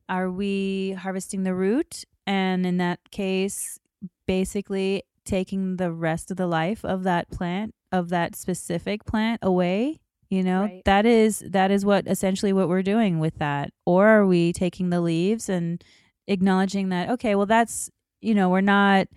Are 0.09 0.29
we 0.29 0.91
harvesting 0.91 1.43
the 1.43 1.55
root? 1.55 2.03
And 2.25 2.65
in 2.65 2.77
that 2.77 2.99
case, 3.11 3.79
basically 4.27 5.03
taking 5.25 5.77
the 5.77 5.91
rest 5.91 6.31
of 6.31 6.37
the 6.37 6.47
life 6.47 6.83
of 6.83 7.03
that 7.03 7.29
plant, 7.29 7.73
of 7.91 8.09
that 8.09 8.35
specific 8.35 9.05
plant 9.05 9.39
away 9.41 9.99
you 10.29 10.41
know 10.41 10.61
right. 10.61 10.81
that 10.85 11.05
is 11.05 11.43
that 11.47 11.69
is 11.69 11.85
what 11.85 12.07
essentially 12.07 12.53
what 12.53 12.67
we're 12.67 12.81
doing 12.81 13.19
with 13.19 13.37
that 13.37 13.69
or 13.85 14.07
are 14.07 14.25
we 14.25 14.51
taking 14.51 14.89
the 14.89 15.01
leaves 15.01 15.47
and 15.47 15.83
acknowledging 16.27 16.89
that 16.89 17.09
okay 17.09 17.35
well 17.35 17.45
that's 17.45 17.91
you 18.23 18.33
know, 18.33 18.49
we're 18.49 18.61
not 18.61 19.07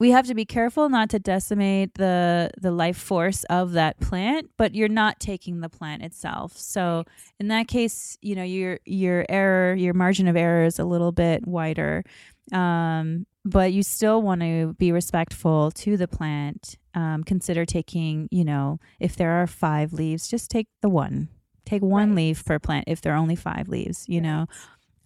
we 0.00 0.10
have 0.12 0.26
to 0.26 0.34
be 0.34 0.44
careful 0.44 0.88
not 0.88 1.10
to 1.10 1.18
decimate 1.18 1.94
the 1.94 2.50
the 2.58 2.70
life 2.70 2.96
force 2.96 3.44
of 3.44 3.72
that 3.72 3.98
plant 4.00 4.50
but 4.56 4.74
you're 4.74 4.88
not 4.88 5.18
taking 5.20 5.60
the 5.60 5.68
plant 5.68 6.02
itself. 6.02 6.56
So 6.56 7.04
in 7.38 7.48
that 7.48 7.68
case 7.68 8.16
you 8.22 8.34
know 8.34 8.44
your 8.44 8.78
your 8.84 9.26
error 9.28 9.74
your 9.74 9.94
margin 9.94 10.28
of 10.28 10.36
error 10.36 10.64
is 10.64 10.78
a 10.78 10.84
little 10.84 11.12
bit 11.12 11.46
wider. 11.46 12.04
Um, 12.52 13.26
but 13.44 13.72
you 13.72 13.82
still 13.82 14.22
want 14.22 14.40
to 14.40 14.74
be 14.78 14.92
respectful 14.92 15.70
to 15.72 15.96
the 15.96 16.08
plant. 16.08 16.76
Um, 16.94 17.24
consider 17.24 17.64
taking 17.64 18.28
you 18.30 18.44
know 18.44 18.78
if 19.00 19.16
there 19.16 19.32
are 19.32 19.46
five 19.46 19.92
leaves 19.92 20.28
just 20.28 20.50
take 20.50 20.68
the 20.82 20.88
one. 20.88 21.28
Take 21.66 21.82
one 21.82 22.10
right. 22.10 22.16
leaf 22.16 22.44
per 22.44 22.58
plant 22.58 22.84
if 22.86 23.02
there 23.02 23.12
are 23.12 23.18
only 23.18 23.36
five 23.36 23.68
leaves 23.68 24.04
you 24.08 24.20
right. 24.20 24.46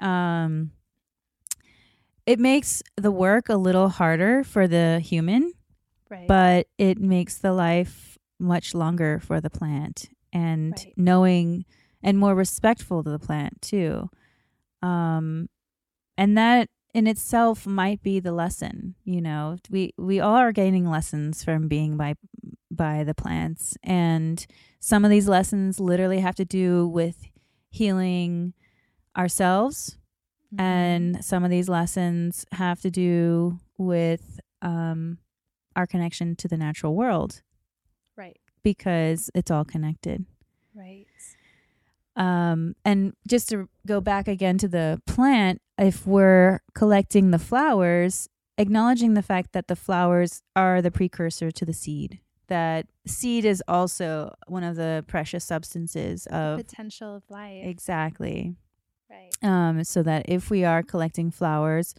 know? 0.00 0.06
Um, 0.06 0.72
it 2.26 2.38
makes 2.38 2.82
the 2.96 3.10
work 3.10 3.48
a 3.48 3.56
little 3.56 3.88
harder 3.88 4.44
for 4.44 4.68
the 4.68 5.00
human, 5.00 5.52
right. 6.10 6.28
but 6.28 6.66
it 6.78 6.98
makes 6.98 7.38
the 7.38 7.52
life 7.52 8.18
much 8.38 8.74
longer 8.74 9.20
for 9.20 9.40
the 9.40 9.50
plant 9.50 10.08
and 10.32 10.72
right. 10.72 10.94
knowing 10.96 11.64
and 12.02 12.18
more 12.18 12.34
respectful 12.34 13.02
to 13.02 13.10
the 13.10 13.18
plant 13.18 13.60
too. 13.62 14.08
Um, 14.82 15.48
and 16.16 16.36
that 16.36 16.68
in 16.94 17.06
itself 17.06 17.66
might 17.66 18.02
be 18.02 18.20
the 18.20 18.32
lesson, 18.32 18.96
you 19.04 19.20
know. 19.20 19.56
We 19.70 19.94
we 19.96 20.20
all 20.20 20.36
are 20.36 20.52
gaining 20.52 20.88
lessons 20.88 21.42
from 21.42 21.68
being 21.68 21.96
by 21.96 22.14
by 22.70 23.04
the 23.04 23.14
plants 23.14 23.76
and 23.82 24.46
some 24.80 25.04
of 25.04 25.10
these 25.10 25.28
lessons 25.28 25.78
literally 25.78 26.20
have 26.20 26.34
to 26.34 26.44
do 26.44 26.88
with 26.88 27.28
healing 27.70 28.54
ourselves 29.16 29.98
Mm-hmm. 30.54 30.60
And 30.60 31.24
some 31.24 31.44
of 31.44 31.50
these 31.50 31.68
lessons 31.68 32.44
have 32.52 32.80
to 32.82 32.90
do 32.90 33.58
with 33.78 34.40
um, 34.60 35.18
our 35.76 35.86
connection 35.86 36.36
to 36.36 36.48
the 36.48 36.56
natural 36.56 36.94
world. 36.94 37.42
Right. 38.16 38.38
Because 38.62 39.30
it's 39.34 39.50
all 39.50 39.64
connected. 39.64 40.24
Right. 40.74 41.06
Um, 42.14 42.76
and 42.84 43.14
just 43.26 43.48
to 43.48 43.68
go 43.86 44.00
back 44.00 44.28
again 44.28 44.58
to 44.58 44.68
the 44.68 45.00
plant, 45.06 45.62
if 45.78 46.06
we're 46.06 46.60
collecting 46.74 47.30
the 47.30 47.38
flowers, 47.38 48.28
acknowledging 48.58 49.14
the 49.14 49.22
fact 49.22 49.52
that 49.52 49.68
the 49.68 49.76
flowers 49.76 50.42
are 50.54 50.82
the 50.82 50.90
precursor 50.90 51.50
to 51.50 51.64
the 51.64 51.72
seed 51.72 52.20
that 52.52 52.86
seed 53.06 53.46
is 53.46 53.62
also 53.66 54.30
one 54.46 54.62
of 54.62 54.76
the 54.76 55.02
precious 55.08 55.42
substances 55.42 56.26
of 56.26 56.58
potential 56.58 57.16
of 57.16 57.22
life. 57.30 57.64
Exactly. 57.64 58.56
Right. 59.12 59.30
Um, 59.42 59.84
so 59.84 60.02
that 60.02 60.24
if 60.28 60.48
we 60.48 60.64
are 60.64 60.82
collecting 60.82 61.30
flowers, 61.30 61.94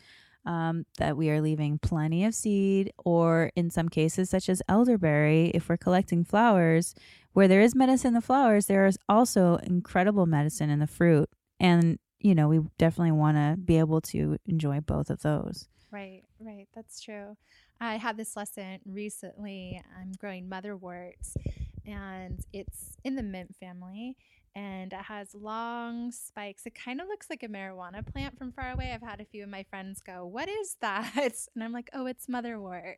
um, 0.46 0.86
that 0.98 1.16
we 1.16 1.30
are 1.30 1.42
leaving 1.42 1.78
plenty 1.78 2.26
of 2.26 2.34
seed, 2.34 2.92
or 3.06 3.52
in 3.56 3.70
some 3.70 3.88
cases, 3.88 4.30
such 4.30 4.50
as 4.50 4.62
elderberry, 4.68 5.52
if 5.54 5.70
we're 5.70 5.78
collecting 5.78 6.26
flowers, 6.26 6.96
where 7.34 7.48
there 7.48 7.62
is 7.62 7.76
medicine 7.76 8.10
in 8.10 8.14
the 8.16 8.22
flowers, 8.22 8.66
there 8.66 8.86
is 8.86 8.98
also 9.08 9.58
incredible 9.58 10.26
medicine 10.26 10.70
in 10.70 10.80
the 10.80 10.88
fruit. 10.88 11.30
And, 11.60 12.00
you 12.20 12.36
know, 12.36 12.48
we 12.48 12.60
definitely 12.78 13.14
want 13.14 13.38
to 13.38 13.56
be 13.58 13.78
able 13.78 14.02
to 14.02 14.38
enjoy 14.46 14.82
both 14.82 15.10
of 15.10 15.22
those. 15.22 15.70
Right, 15.92 16.24
right. 16.40 16.68
That's 16.74 17.00
true. 17.00 17.38
I 17.80 17.98
had 17.98 18.18
this 18.18 18.36
lesson 18.36 18.80
recently. 18.86 19.82
I'm 20.00 20.12
growing 20.20 20.50
motherworts, 20.50 21.38
and 21.86 22.40
it's 22.52 22.98
in 23.04 23.16
the 23.16 23.24
mint 23.24 23.56
family 23.56 24.18
and 24.56 24.94
it 24.94 25.02
has 25.02 25.34
long 25.34 26.12
spikes. 26.12 26.66
It 26.66 26.76
kind 26.76 27.02
of 27.02 27.08
looks 27.08 27.28
like 27.30 27.44
a 27.44 27.48
marijuana 27.48 28.06
plant 28.06 28.38
from 28.38 28.52
far 28.52 28.72
away. 28.72 28.92
I've 28.94 29.08
had 29.08 29.20
a 29.20 29.26
few 29.26 29.44
of 29.44 29.50
my 29.50 29.64
friends 29.64 30.02
go, 30.02 30.26
What 30.26 30.48
is 30.50 30.78
that? 30.82 31.14
And 31.56 31.64
I'm 31.64 31.74
like, 31.74 31.90
Oh, 31.94 32.06
it's 32.06 32.28
motherwort. 32.28 32.98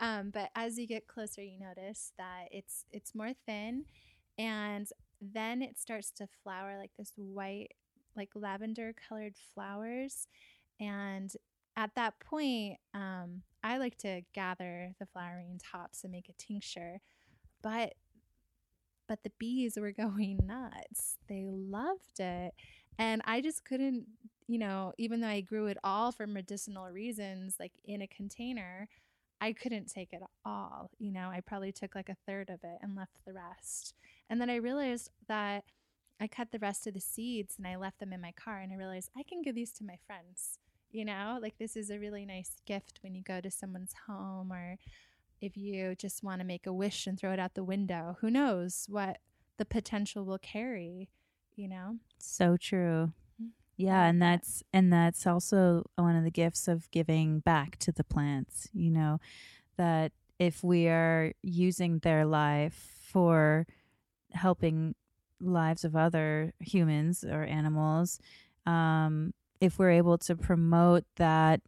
Um, 0.00 0.30
but 0.30 0.50
as 0.54 0.78
you 0.78 0.86
get 0.86 1.06
closer, 1.06 1.42
you 1.42 1.58
notice 1.58 2.12
that 2.18 2.46
it's 2.50 2.84
it's 2.92 3.14
more 3.14 3.32
thin, 3.46 3.84
and 4.38 4.88
then 5.20 5.62
it 5.62 5.78
starts 5.78 6.10
to 6.12 6.28
flower 6.42 6.76
like 6.78 6.90
this 6.98 7.12
white, 7.16 7.72
like 8.16 8.30
lavender 8.34 8.92
colored 9.08 9.36
flowers, 9.54 10.26
and 10.80 11.32
at 11.76 11.94
that 11.96 12.18
point, 12.20 12.78
um, 12.92 13.42
I 13.62 13.78
like 13.78 13.96
to 13.98 14.22
gather 14.32 14.94
the 14.98 15.06
flowering 15.06 15.60
tops 15.72 16.04
and 16.04 16.12
make 16.12 16.28
a 16.28 16.42
tincture, 16.42 17.00
but 17.62 17.94
but 19.08 19.22
the 19.22 19.32
bees 19.38 19.76
were 19.78 19.92
going 19.96 20.40
nuts. 20.44 21.18
They 21.28 21.46
loved 21.48 22.20
it. 22.20 22.54
And 22.98 23.22
I 23.24 23.40
just 23.40 23.64
couldn't, 23.64 24.06
you 24.46 24.58
know, 24.58 24.92
even 24.98 25.20
though 25.20 25.28
I 25.28 25.40
grew 25.40 25.66
it 25.66 25.78
all 25.82 26.12
for 26.12 26.26
medicinal 26.26 26.88
reasons, 26.90 27.56
like 27.58 27.72
in 27.84 28.02
a 28.02 28.06
container, 28.06 28.88
I 29.40 29.52
couldn't 29.52 29.92
take 29.92 30.12
it 30.12 30.22
all. 30.44 30.90
You 30.98 31.12
know, 31.12 31.28
I 31.28 31.40
probably 31.40 31.72
took 31.72 31.94
like 31.94 32.08
a 32.08 32.16
third 32.26 32.50
of 32.50 32.60
it 32.62 32.78
and 32.80 32.94
left 32.94 33.18
the 33.26 33.32
rest. 33.32 33.94
And 34.30 34.40
then 34.40 34.48
I 34.48 34.56
realized 34.56 35.10
that 35.28 35.64
I 36.20 36.28
cut 36.28 36.52
the 36.52 36.58
rest 36.58 36.86
of 36.86 36.94
the 36.94 37.00
seeds 37.00 37.56
and 37.58 37.66
I 37.66 37.76
left 37.76 37.98
them 37.98 38.12
in 38.12 38.20
my 38.20 38.32
car 38.32 38.60
and 38.60 38.72
I 38.72 38.76
realized 38.76 39.10
I 39.16 39.22
can 39.22 39.42
give 39.42 39.54
these 39.54 39.72
to 39.72 39.84
my 39.84 39.98
friends. 40.06 40.58
You 40.90 41.04
know, 41.04 41.38
like 41.42 41.58
this 41.58 41.76
is 41.76 41.90
a 41.90 41.98
really 41.98 42.24
nice 42.24 42.52
gift 42.66 43.00
when 43.02 43.16
you 43.16 43.22
go 43.22 43.40
to 43.40 43.50
someone's 43.50 43.94
home 44.06 44.52
or 44.52 44.76
if 45.40 45.56
you 45.56 45.94
just 45.94 46.22
want 46.22 46.40
to 46.40 46.46
make 46.46 46.66
a 46.66 46.72
wish 46.72 47.06
and 47.06 47.18
throw 47.18 47.32
it 47.32 47.38
out 47.38 47.54
the 47.54 47.64
window. 47.64 48.16
Who 48.20 48.30
knows 48.30 48.86
what 48.88 49.18
the 49.56 49.64
potential 49.64 50.24
will 50.24 50.38
carry, 50.38 51.10
you 51.54 51.68
know? 51.68 51.98
So 52.18 52.56
true. 52.56 53.12
Mm. 53.42 53.50
Yeah, 53.76 54.04
and 54.04 54.20
that's 54.20 54.62
and 54.72 54.92
that's 54.92 55.26
also 55.26 55.84
one 55.96 56.16
of 56.16 56.24
the 56.24 56.30
gifts 56.30 56.68
of 56.68 56.90
giving 56.90 57.40
back 57.40 57.76
to 57.78 57.92
the 57.92 58.04
plants, 58.04 58.68
you 58.72 58.90
know, 58.90 59.20
that 59.76 60.12
if 60.38 60.64
we 60.64 60.88
are 60.88 61.32
using 61.42 61.98
their 62.00 62.24
life 62.24 62.98
for 63.02 63.66
helping 64.32 64.94
lives 65.40 65.84
of 65.84 65.94
other 65.94 66.52
humans 66.58 67.24
or 67.24 67.42
animals, 67.44 68.18
um, 68.66 69.32
if 69.60 69.78
we're 69.78 69.90
able 69.90 70.18
to 70.18 70.34
promote 70.34 71.04
that 71.16 71.60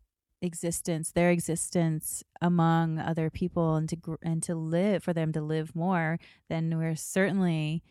existence, 0.43 1.13
their 1.13 1.31
existence 1.31 2.23
among 2.41 2.99
other 2.99 3.31
people, 3.31 3.77
and 3.77 3.89
to 3.89 3.97
gr- 3.97 4.15
and 4.23 4.43
to 4.45 4.55
live 4.55 5.03
for 5.03 5.13
them 5.13 5.33
to 5.33 5.41
live 5.41 5.75
more, 5.75 6.19
then 6.49 6.77
we're 6.79 6.97
certainly 6.97 7.83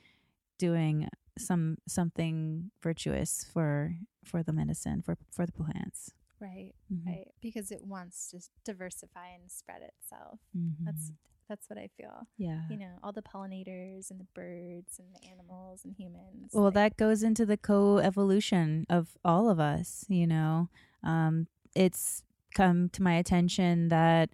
doing 0.57 1.09
some 1.37 1.77
something 1.87 2.71
virtuous 2.81 3.45
for 3.51 3.95
for 4.23 4.41
the 4.43 4.53
medicine 4.53 5.01
for 5.01 5.17
for 5.31 5.45
the 5.45 5.51
plants. 5.51 6.11
Right, 6.39 6.73
Mhm. 6.91 7.05
right. 7.05 7.27
Because 7.41 7.71
it 7.71 7.83
wants 7.85 8.29
to 8.31 8.39
diversify 8.63 9.29
and 9.29 9.49
spread 9.49 9.81
itself. 9.81 10.39
Mhm. 10.55 10.75
That's 10.85 11.11
that's 11.47 11.69
what 11.69 11.77
I 11.77 11.89
feel. 11.95 12.27
yeah. 12.37 12.67
You 12.69 12.77
know, 12.77 12.97
all 13.03 13.11
the 13.11 13.21
pollinators 13.21 14.09
and 14.09 14.19
the 14.19 14.27
birds 14.33 14.97
and 14.97 15.13
the 15.13 15.27
animals 15.27 15.85
and 15.85 15.93
humans. 15.95 16.51
Well, 16.53 16.65
like- 16.65 16.73
that 16.73 16.97
goes 16.97 17.21
into 17.21 17.45
the 17.45 17.55
co-evolution 17.57 18.85
of 18.89 19.15
all 19.23 19.47
of 19.49 19.59
us. 19.59 20.05
You 20.09 20.25
know, 20.27 20.69
um, 21.03 21.47
it's 21.75 22.23
come 22.55 22.89
to 22.89 23.03
my 23.03 23.13
attention 23.15 23.89
that 23.89 24.31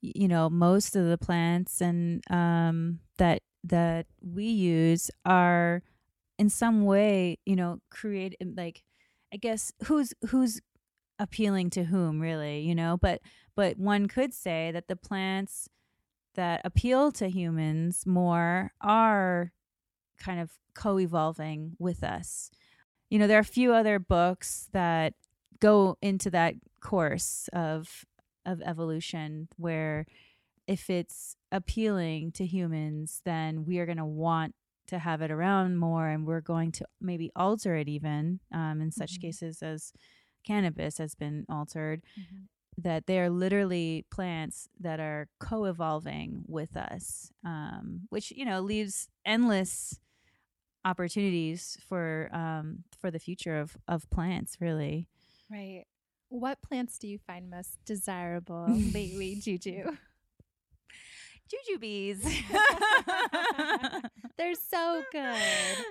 you 0.00 0.28
know 0.28 0.48
most 0.48 0.96
of 0.96 1.06
the 1.06 1.18
plants 1.18 1.82
and 1.82 2.22
um, 2.30 3.00
that 3.18 3.42
that 3.64 4.06
we 4.22 4.44
use 4.44 5.10
are 5.24 5.82
in 6.38 6.48
some 6.48 6.84
way, 6.84 7.38
you 7.44 7.56
know, 7.56 7.80
create 7.90 8.36
like 8.56 8.82
I 9.32 9.36
guess 9.36 9.72
who's 9.84 10.14
who's 10.28 10.60
appealing 11.18 11.70
to 11.70 11.84
whom 11.84 12.20
really, 12.20 12.60
you 12.60 12.74
know, 12.74 12.96
but 12.96 13.20
but 13.54 13.76
one 13.78 14.06
could 14.06 14.32
say 14.32 14.70
that 14.72 14.88
the 14.88 14.96
plants 14.96 15.68
that 16.34 16.60
appeal 16.64 17.10
to 17.12 17.28
humans 17.28 18.06
more 18.06 18.70
are 18.80 19.52
kind 20.18 20.40
of 20.40 20.52
co-evolving 20.74 21.72
with 21.78 22.04
us. 22.04 22.50
You 23.10 23.18
know, 23.18 23.26
there 23.26 23.38
are 23.38 23.40
a 23.40 23.44
few 23.44 23.72
other 23.72 23.98
books 23.98 24.68
that 24.72 25.14
go 25.60 25.96
into 26.02 26.30
that 26.30 26.54
course 26.80 27.48
of 27.52 28.04
of 28.46 28.62
evolution 28.62 29.48
where 29.56 30.06
if 30.66 30.90
it's 30.90 31.36
appealing 31.52 32.32
to 32.32 32.46
humans, 32.46 33.22
then 33.24 33.64
we 33.64 33.78
are 33.78 33.86
going 33.86 33.98
to 33.98 34.04
want 34.06 34.54
to 34.88 34.98
have 34.98 35.22
it 35.22 35.30
around 35.30 35.76
more 35.76 36.08
and 36.08 36.26
we're 36.26 36.40
going 36.40 36.72
to 36.72 36.86
maybe 37.00 37.30
alter 37.36 37.76
it 37.76 37.88
even 37.88 38.40
um, 38.52 38.80
in 38.80 38.90
such 38.90 39.14
Mhm. 39.14 39.20
cases 39.20 39.62
as 39.62 39.92
cannabis 40.46 40.98
has 40.98 41.14
been 41.14 41.44
altered 41.48 42.02
Mhm. 42.16 42.48
that 42.78 43.06
they're 43.06 43.30
literally 43.30 44.04
plants 44.10 44.68
that 44.80 45.00
are 45.00 45.28
co-evolving 45.40 46.44
with 46.46 46.76
us 46.76 47.32
um, 47.44 48.02
which 48.10 48.30
you 48.32 48.44
know 48.44 48.60
leaves 48.60 49.08
endless 49.26 50.00
opportunities 50.84 51.78
for 51.88 52.28
um, 52.32 52.84
for 52.98 53.10
the 53.10 53.18
future 53.18 53.58
of 53.58 53.76
of 53.88 54.08
plants 54.10 54.58
really 54.60 55.08
Right. 55.50 55.84
What 56.28 56.60
plants 56.62 56.98
do 56.98 57.08
you 57.08 57.18
find 57.18 57.48
most 57.50 57.78
desirable 57.86 58.66
lately, 58.68 59.36
Juju? 59.42 59.96
Jujubes. 61.48 62.22
They're 64.36 64.54
so 64.54 65.02
good. 65.10 65.36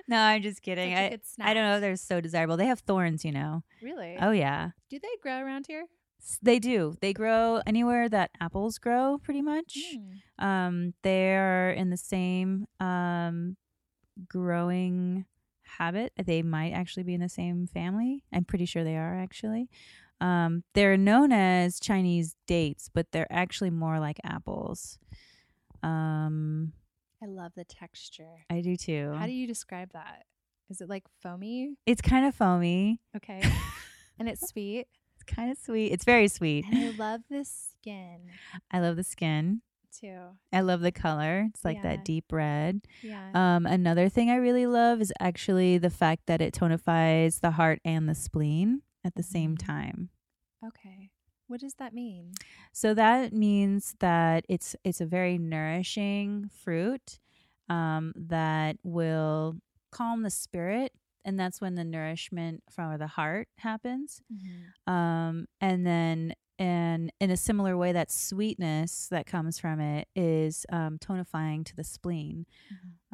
no 0.06 0.16
i'm 0.16 0.40
just 0.42 0.62
kidding 0.62 0.90
Such 0.92 0.98
a 0.98 1.04
I, 1.06 1.08
good 1.10 1.20
I 1.40 1.54
don't 1.54 1.64
know 1.64 1.80
they're 1.80 1.96
so 1.96 2.20
desirable 2.20 2.56
they 2.56 2.66
have 2.66 2.80
thorns 2.80 3.24
you 3.24 3.32
know 3.32 3.62
Really? 3.82 4.16
oh 4.20 4.30
yeah 4.30 4.70
Do 4.88 4.98
they 4.98 5.08
grow 5.22 5.38
around 5.40 5.66
here? 5.68 5.84
S- 6.22 6.38
they 6.40 6.58
do 6.58 6.94
they 7.02 7.12
grow 7.12 7.60
anywhere 7.66 8.08
that 8.08 8.30
apples 8.40 8.78
grow 8.78 9.18
pretty 9.22 9.42
much 9.42 9.76
Mm. 9.94 10.44
um 10.44 10.94
they're 11.02 11.70
in 11.72 11.90
the 11.90 11.96
same 11.98 12.66
um 12.80 13.56
growing 14.28 15.26
habit 15.68 16.12
they 16.24 16.42
might 16.42 16.72
actually 16.72 17.02
be 17.02 17.14
in 17.14 17.20
the 17.20 17.28
same 17.28 17.66
family 17.66 18.24
i'm 18.32 18.44
pretty 18.44 18.64
sure 18.64 18.82
they 18.84 18.96
are 18.96 19.14
actually 19.18 19.68
um 20.20 20.64
they're 20.74 20.96
known 20.96 21.30
as 21.32 21.78
chinese 21.78 22.34
dates 22.46 22.88
but 22.92 23.06
they're 23.12 23.30
actually 23.32 23.70
more 23.70 24.00
like 24.00 24.18
apples 24.24 24.98
um 25.82 26.72
I 27.22 27.26
love 27.26 27.52
the 27.56 27.64
texture. 27.64 28.44
i 28.50 28.60
do 28.60 28.76
too 28.76 29.12
How 29.18 29.26
do 29.26 29.32
you 29.32 29.46
describe 29.46 29.90
that? 29.92 30.24
Is 30.70 30.80
it 30.80 30.88
like 30.88 31.04
foamy? 31.22 31.74
it's 31.86 32.00
kind 32.02 32.26
of 32.26 32.34
foamy 32.34 33.00
Okay. 33.16 33.40
and 34.18 34.28
it's 34.28 34.48
sweet. 34.48 34.86
it's 35.16 35.24
kind 35.24 35.50
of 35.50 35.58
sweet 35.58 35.92
it's 35.92 36.04
very 36.04 36.28
sweet 36.28 36.64
And 36.70 36.78
I 36.78 36.90
love 36.96 37.20
the 37.30 37.44
skin 37.44 38.20
i 38.70 38.78
love 38.80 38.96
the 38.96 39.04
skin 39.04 39.62
too. 39.90 40.18
i 40.52 40.60
love 40.60 40.80
the 40.80 40.92
color 40.92 41.46
it's 41.50 41.64
like 41.64 41.76
Yeah. 41.78 41.82
that 41.96 42.04
deep 42.04 42.32
red 42.32 42.80
Yeah. 43.02 43.30
Um, 43.34 43.66
another 43.66 44.08
thing 44.08 44.30
I 44.30 44.36
really 44.36 44.66
love 44.66 45.00
is 45.00 45.12
actually 45.20 45.78
the 45.78 45.90
fact 45.90 46.26
that 46.26 46.40
it 46.40 46.54
tonifies 46.54 47.40
the 47.40 47.52
heart 47.52 47.80
and 47.84 48.08
the 48.08 48.14
spleen 48.14 48.82
at 49.04 49.14
the 49.14 49.22
same 49.22 49.56
Mhm. 49.56 49.66
time. 49.66 50.10
okay. 50.66 51.10
What 51.46 51.60
does 51.60 51.74
that 51.74 51.94
mean? 51.94 52.32
So 52.72 52.92
that 52.94 53.32
means 53.32 53.94
that 54.00 54.44
it's 54.50 54.76
it's 54.84 55.00
a 55.00 55.06
very 55.06 55.38
nourishing 55.38 56.48
fruit 56.50 57.18
um, 57.70 58.12
that 58.16 58.76
will 58.82 59.56
calm 59.90 60.22
the 60.22 60.30
spirit, 60.30 60.92
and 61.24 61.38
that's 61.40 61.60
when 61.60 61.74
the 61.74 61.84
nourishment 61.84 62.62
from 62.70 62.98
the 62.98 63.06
heart 63.06 63.48
happens. 63.58 64.20
Um, 64.86 65.46
and 65.60 65.86
then, 65.86 66.34
and 66.58 67.12
in 67.20 67.30
a 67.30 67.36
similar 67.36 67.76
way, 67.76 67.92
that 67.92 68.10
sweetness 68.10 69.08
that 69.10 69.26
comes 69.26 69.58
from 69.58 69.80
it 69.80 70.08
is 70.16 70.66
um, 70.70 70.98
tonifying 70.98 71.64
to 71.66 71.76
the 71.76 71.84
spleen. 71.84 72.46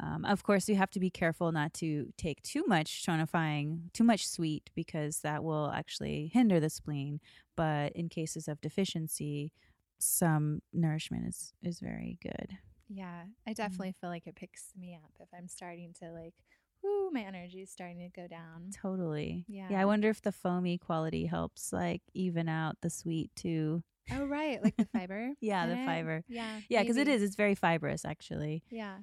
Um, 0.01 0.25
of 0.25 0.43
course, 0.43 0.67
you 0.67 0.75
have 0.75 0.91
to 0.91 0.99
be 0.99 1.09
careful 1.09 1.51
not 1.51 1.73
to 1.75 2.11
take 2.17 2.41
too 2.41 2.65
much 2.67 3.05
tonifying, 3.05 3.93
too 3.93 4.03
much 4.03 4.27
sweet, 4.27 4.69
because 4.75 5.19
that 5.19 5.43
will 5.43 5.71
actually 5.71 6.31
hinder 6.33 6.59
the 6.59 6.69
spleen. 6.69 7.21
But 7.55 7.93
in 7.93 8.09
cases 8.09 8.47
of 8.47 8.59
deficiency, 8.61 9.53
some 9.99 10.61
nourishment 10.73 11.27
is 11.27 11.53
is 11.63 11.79
very 11.79 12.17
good. 12.21 12.57
Yeah, 12.89 13.23
I 13.47 13.53
definitely 13.53 13.95
feel 13.99 14.09
like 14.09 14.27
it 14.27 14.35
picks 14.35 14.73
me 14.77 14.95
up 15.01 15.11
if 15.19 15.29
I'm 15.35 15.47
starting 15.47 15.93
to 16.01 16.11
like, 16.11 16.35
whoo, 16.85 17.09
my 17.11 17.21
energy 17.21 17.61
is 17.61 17.71
starting 17.71 17.99
to 17.99 18.09
go 18.09 18.27
down. 18.27 18.69
Totally. 18.81 19.45
Yeah. 19.47 19.67
Yeah. 19.71 19.81
I 19.81 19.85
wonder 19.85 20.09
if 20.09 20.21
the 20.21 20.31
foamy 20.31 20.77
quality 20.77 21.25
helps 21.25 21.73
like 21.73 22.01
even 22.13 22.47
out 22.47 22.77
the 22.81 22.89
sweet 22.89 23.31
too. 23.35 23.83
Oh, 24.11 24.25
right. 24.25 24.63
Like 24.63 24.77
the 24.77 24.85
fiber. 24.93 25.31
Yeah, 25.41 25.65
the 25.67 25.73
it? 25.79 25.85
fiber. 25.85 26.23
Yeah. 26.27 26.59
Yeah, 26.69 26.81
because 26.83 26.97
it 26.97 27.07
is. 27.07 27.23
It's 27.23 27.35
very 27.35 27.55
fibrous, 27.55 28.05
actually. 28.05 28.63
Yeah. 28.69 28.99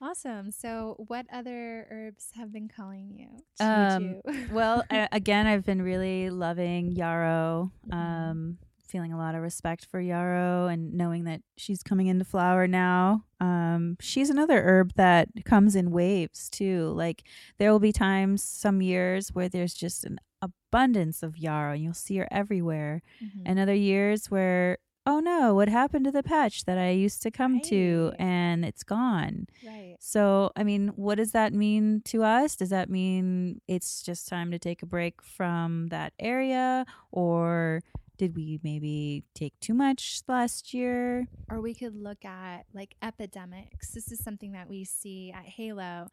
Awesome. 0.00 0.50
So, 0.50 0.96
what 1.06 1.26
other 1.32 1.86
herbs 1.90 2.30
have 2.34 2.52
been 2.52 2.68
calling 2.68 3.12
you? 3.16 3.64
Um, 3.64 4.20
Well, 4.50 4.82
I, 4.90 5.08
again, 5.12 5.46
I've 5.46 5.64
been 5.64 5.82
really 5.82 6.30
loving 6.30 6.92
yarrow. 6.92 7.70
Mhm. 7.88 7.94
Um, 7.94 8.58
feeling 8.94 9.12
a 9.12 9.18
lot 9.18 9.34
of 9.34 9.42
respect 9.42 9.84
for 9.90 10.00
yarrow 10.00 10.68
and 10.68 10.94
knowing 10.94 11.24
that 11.24 11.40
she's 11.56 11.82
coming 11.82 12.06
into 12.06 12.24
flower 12.24 12.68
now. 12.68 13.24
Um, 13.40 13.96
she's 14.00 14.30
another 14.30 14.62
herb 14.62 14.92
that 14.94 15.26
comes 15.44 15.74
in 15.74 15.90
waves 15.90 16.48
too. 16.48 16.92
Like 16.94 17.24
there 17.58 17.72
will 17.72 17.80
be 17.80 17.90
times, 17.92 18.40
some 18.44 18.80
years, 18.80 19.30
where 19.34 19.48
there's 19.48 19.74
just 19.74 20.04
an 20.04 20.20
abundance 20.40 21.24
of 21.24 21.36
yarrow, 21.36 21.72
and 21.72 21.82
you'll 21.82 21.92
see 21.92 22.18
her 22.18 22.28
everywhere. 22.30 23.02
Mhm. 23.20 23.42
and 23.46 23.58
other 23.58 23.74
years 23.74 24.30
where 24.30 24.78
oh 25.06 25.18
no, 25.20 25.54
what 25.54 25.68
happened 25.68 26.04
to 26.06 26.10
the 26.12 26.22
patch 26.22 26.64
that 26.64 26.78
I 26.78 26.90
used 26.90 27.20
to 27.24 27.30
come 27.32 27.60
to 27.62 28.12
and 28.18 28.64
it's 28.64 28.82
gone? 28.84 29.46
Right. 29.66 29.96
So, 30.00 30.50
I 30.56 30.62
mean, 30.64 30.88
what 30.96 31.16
does 31.16 31.32
that 31.32 31.52
mean 31.52 32.00
to 32.06 32.22
us? 32.22 32.56
Does 32.56 32.70
that 32.70 32.88
mean 32.88 33.60
it's 33.68 34.02
just 34.02 34.28
time 34.28 34.50
to 34.52 34.58
take 34.58 34.82
a 34.82 34.86
break 34.86 35.20
from 35.20 35.88
that 35.88 36.14
area? 36.18 36.86
Or 37.12 37.82
did 38.16 38.36
we 38.36 38.60
maybe 38.62 39.24
take 39.34 39.58
too 39.60 39.74
much 39.74 40.22
last 40.28 40.72
year? 40.72 41.26
Or 41.50 41.60
we 41.60 41.74
could 41.74 41.94
look 41.94 42.24
at 42.24 42.66
like 42.72 42.94
epidemics. 43.02 43.90
This 43.90 44.12
is 44.12 44.22
something 44.22 44.52
that 44.52 44.68
we 44.68 44.84
see 44.84 45.32
at 45.34 45.46
HAALo. 45.46 46.08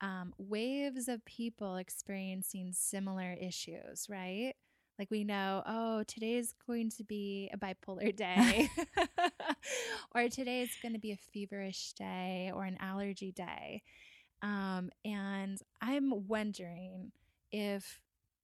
Um, 0.00 0.32
waves 0.38 1.08
of 1.08 1.24
people 1.24 1.76
experiencing 1.76 2.72
similar 2.72 3.36
issues, 3.38 4.06
right? 4.08 4.54
Like 4.98 5.10
we 5.10 5.24
know, 5.24 5.62
oh, 5.66 6.04
today 6.06 6.34
is 6.34 6.54
going 6.66 6.90
to 6.98 7.04
be 7.04 7.50
a 7.52 7.58
bipolar 7.58 8.14
day, 8.14 8.68
or 10.14 10.28
today 10.28 10.62
is 10.62 10.70
going 10.82 10.92
to 10.92 10.98
be 10.98 11.12
a 11.12 11.16
feverish 11.16 11.94
day 11.94 12.52
or 12.54 12.64
an 12.64 12.76
allergy 12.80 13.32
day. 13.32 13.82
Um, 14.42 14.90
and 15.04 15.58
I'm 15.82 16.28
wondering 16.28 17.12
if 17.50 18.00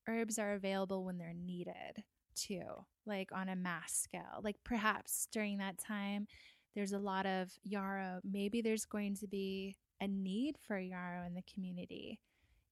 herbs 0.09 0.39
are 0.39 0.55
available 0.55 1.05
when 1.05 1.19
they're 1.19 1.35
needed 1.35 2.03
too, 2.37 2.85
like 3.07 3.31
on 3.33 3.49
a 3.49 3.57
mass 3.57 3.95
scale. 3.95 4.41
Like 4.43 4.57
perhaps 4.65 5.27
during 5.33 5.59
that 5.59 5.79
time, 5.79 6.27
there's 6.75 6.93
a 6.93 6.99
lot 6.99 7.27
of 7.27 7.51
yarrow. 7.65 8.21
Maybe 8.23 8.61
there's 8.63 8.85
going 8.85 9.17
to 9.17 9.27
be 9.27 9.77
a 10.01 10.07
need 10.07 10.57
for 10.67 10.79
yarrow 10.79 11.25
in 11.27 11.35
the 11.35 11.43
community, 11.53 12.21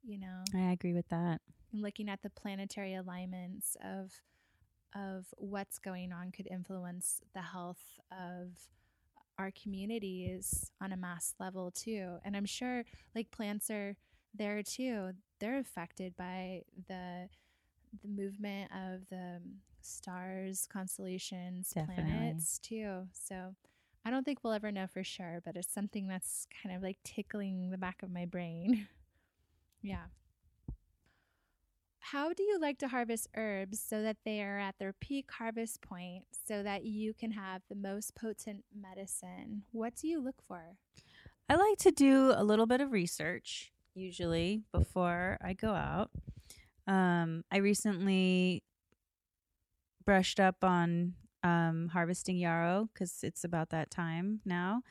you 0.03 0.18
know, 0.18 0.44
I 0.55 0.72
agree 0.72 0.92
with 0.92 1.09
that. 1.09 1.40
and 1.72 1.83
looking 1.83 2.09
at 2.11 2.22
the 2.22 2.31
planetary 2.31 2.94
alignments 2.94 3.77
of 3.83 4.12
of 4.94 5.27
what's 5.38 5.79
going 5.79 6.12
on 6.12 6.31
could 6.31 6.46
influence 6.46 7.20
the 7.35 7.40
health 7.42 7.98
of 8.12 8.50
our 9.38 9.50
communities 9.50 10.70
on 10.81 10.92
a 10.92 10.96
mass 10.96 11.35
level 11.40 11.72
too. 11.72 12.18
And 12.24 12.37
I'm 12.37 12.44
sure 12.46 12.85
like 13.14 13.31
plants 13.33 13.70
are 13.70 13.96
there 14.35 14.62
too. 14.62 15.11
They're 15.40 15.59
affected 15.59 16.14
by 16.16 16.62
the 16.88 17.29
the 18.02 18.09
movement 18.09 18.70
of 18.72 19.09
the 19.11 19.37
um, 19.37 19.42
stars, 19.80 20.66
constellations, 20.70 21.70
Definitely. 21.70 22.04
planets 22.04 22.59
too. 22.59 23.02
So 23.12 23.54
I 24.04 24.11
don't 24.11 24.24
think 24.24 24.38
we'll 24.42 24.52
ever 24.52 24.72
know 24.72 24.87
for 24.87 25.04
sure, 25.04 25.40
but 25.44 25.57
it's 25.57 25.72
something 25.72 26.09
that's 26.09 26.46
kind 26.62 26.74
of 26.74 26.83
like 26.83 26.98
tickling 27.04 27.70
the 27.70 27.78
back 27.78 28.02
of 28.02 28.11
my 28.11 28.26
brain. 28.26 28.88
yeah. 29.83 30.07
How 31.98 32.35
do 32.35 32.42
you 32.42 32.61
like 32.61 32.78
to 32.78 32.88
harvest 32.88 33.28
herbs 33.35 33.80
so 33.80 34.02
that 34.02 34.18
they 34.26 34.42
are 34.42 34.59
at 34.59 34.74
their 34.78 34.92
peak 34.92 35.30
harvest 35.38 35.80
point 35.80 36.24
so 36.46 36.62
that 36.62 36.85
you 36.85 37.14
can 37.14 37.30
have 37.30 37.62
the 37.70 37.74
most 37.74 38.14
potent 38.14 38.64
medicine? 38.78 39.62
What 39.72 39.94
do 39.96 40.07
you 40.07 40.20
look 40.20 40.42
for? 40.46 40.76
I 41.48 41.57
like 41.57 41.78
to 41.78 41.90
do 41.90 42.33
a 42.37 42.44
little 42.44 42.66
bit 42.66 42.83
of 42.83 42.92
research 42.92 43.72
usually 43.94 44.62
before 44.70 45.38
I 45.42 45.54
go 45.54 45.72
out. 45.72 46.11
Um, 46.87 47.44
I 47.51 47.59
recently 47.59 48.62
brushed 50.05 50.40
up 50.40 50.57
on 50.62 51.14
um, 51.42 51.90
harvesting 51.92 52.37
yarrow 52.37 52.88
because 52.92 53.20
it's 53.23 53.44
about 53.44 53.70
that 53.70 53.90
time 53.90 54.40
now. 54.44 54.83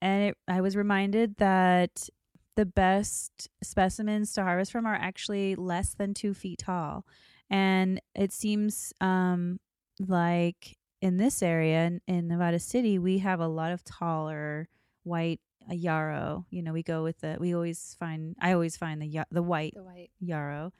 And 0.00 0.30
it, 0.30 0.36
I 0.46 0.60
was 0.60 0.76
reminded 0.76 1.36
that 1.38 2.08
the 2.56 2.66
best 2.66 3.48
specimens 3.62 4.32
to 4.32 4.42
harvest 4.42 4.72
from 4.72 4.86
are 4.86 4.94
actually 4.94 5.54
less 5.54 5.94
than 5.94 6.14
two 6.14 6.34
feet 6.34 6.60
tall. 6.60 7.04
And 7.50 8.00
it 8.14 8.32
seems 8.32 8.92
um, 9.00 9.58
like 10.00 10.76
in 11.00 11.16
this 11.16 11.42
area 11.42 11.86
in, 11.86 12.00
in 12.06 12.28
Nevada 12.28 12.58
City, 12.58 12.98
we 12.98 13.18
have 13.18 13.40
a 13.40 13.48
lot 13.48 13.72
of 13.72 13.84
taller 13.84 14.68
white 15.04 15.40
uh, 15.70 15.74
yarrow. 15.74 16.46
You 16.50 16.62
know, 16.62 16.72
we 16.72 16.82
go 16.82 17.02
with 17.02 17.20
the, 17.20 17.36
we 17.40 17.54
always 17.54 17.96
find, 17.98 18.36
I 18.40 18.52
always 18.52 18.76
find 18.76 19.00
the, 19.02 19.20
the 19.30 19.42
white 19.42 19.74
The 19.74 19.82
white. 19.82 20.10
yarrow. 20.20 20.72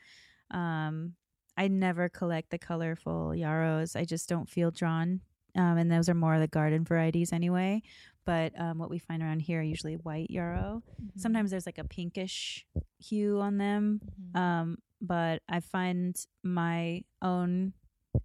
Um, 0.51 1.15
I 1.57 1.69
never 1.69 2.09
collect 2.09 2.51
the 2.51 2.59
colorful 2.59 3.35
yarrows. 3.35 3.97
I 3.97 4.05
just 4.05 4.29
don't 4.29 4.49
feel 4.49 4.71
drawn. 4.71 5.21
Um, 5.57 5.77
and 5.79 5.91
those 5.91 6.09
are 6.09 6.15
more 6.15 6.39
the 6.39 6.47
garden 6.47 6.85
varieties 6.85 7.33
anyway. 7.33 7.83
But 8.25 8.53
um, 8.61 8.79
what 8.79 8.91
we 8.91 8.99
find 8.99 9.23
around 9.23 9.41
here 9.41 9.61
are 9.61 9.63
usually 9.63 9.95
white 9.97 10.31
yarrow. 10.31 10.83
Mhm. 11.03 11.19
Sometimes 11.21 11.51
there's 11.51 11.67
like 11.67 11.79
a 11.79 11.85
pinkish 11.85 12.65
hue 12.99 13.41
on 13.41 13.57
them. 13.59 14.01
Mhm. 14.35 14.39
Um, 14.41 14.79
but 15.01 15.43
I 15.49 15.61
find 15.61 16.15
my 16.45 17.03
own 17.23 17.73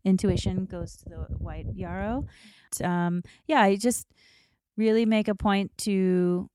intuition 0.04 0.66
goes 0.66 0.98
to 0.98 1.06
the 1.10 1.18
white 1.38 1.68
yarrow. 1.74 2.26
Um, 2.84 3.24
yeah, 3.48 3.62
I 3.62 3.76
just 3.78 4.08
really 4.76 5.06
make 5.06 5.28
a 5.28 5.36
point 5.36 5.72
to 5.80 6.50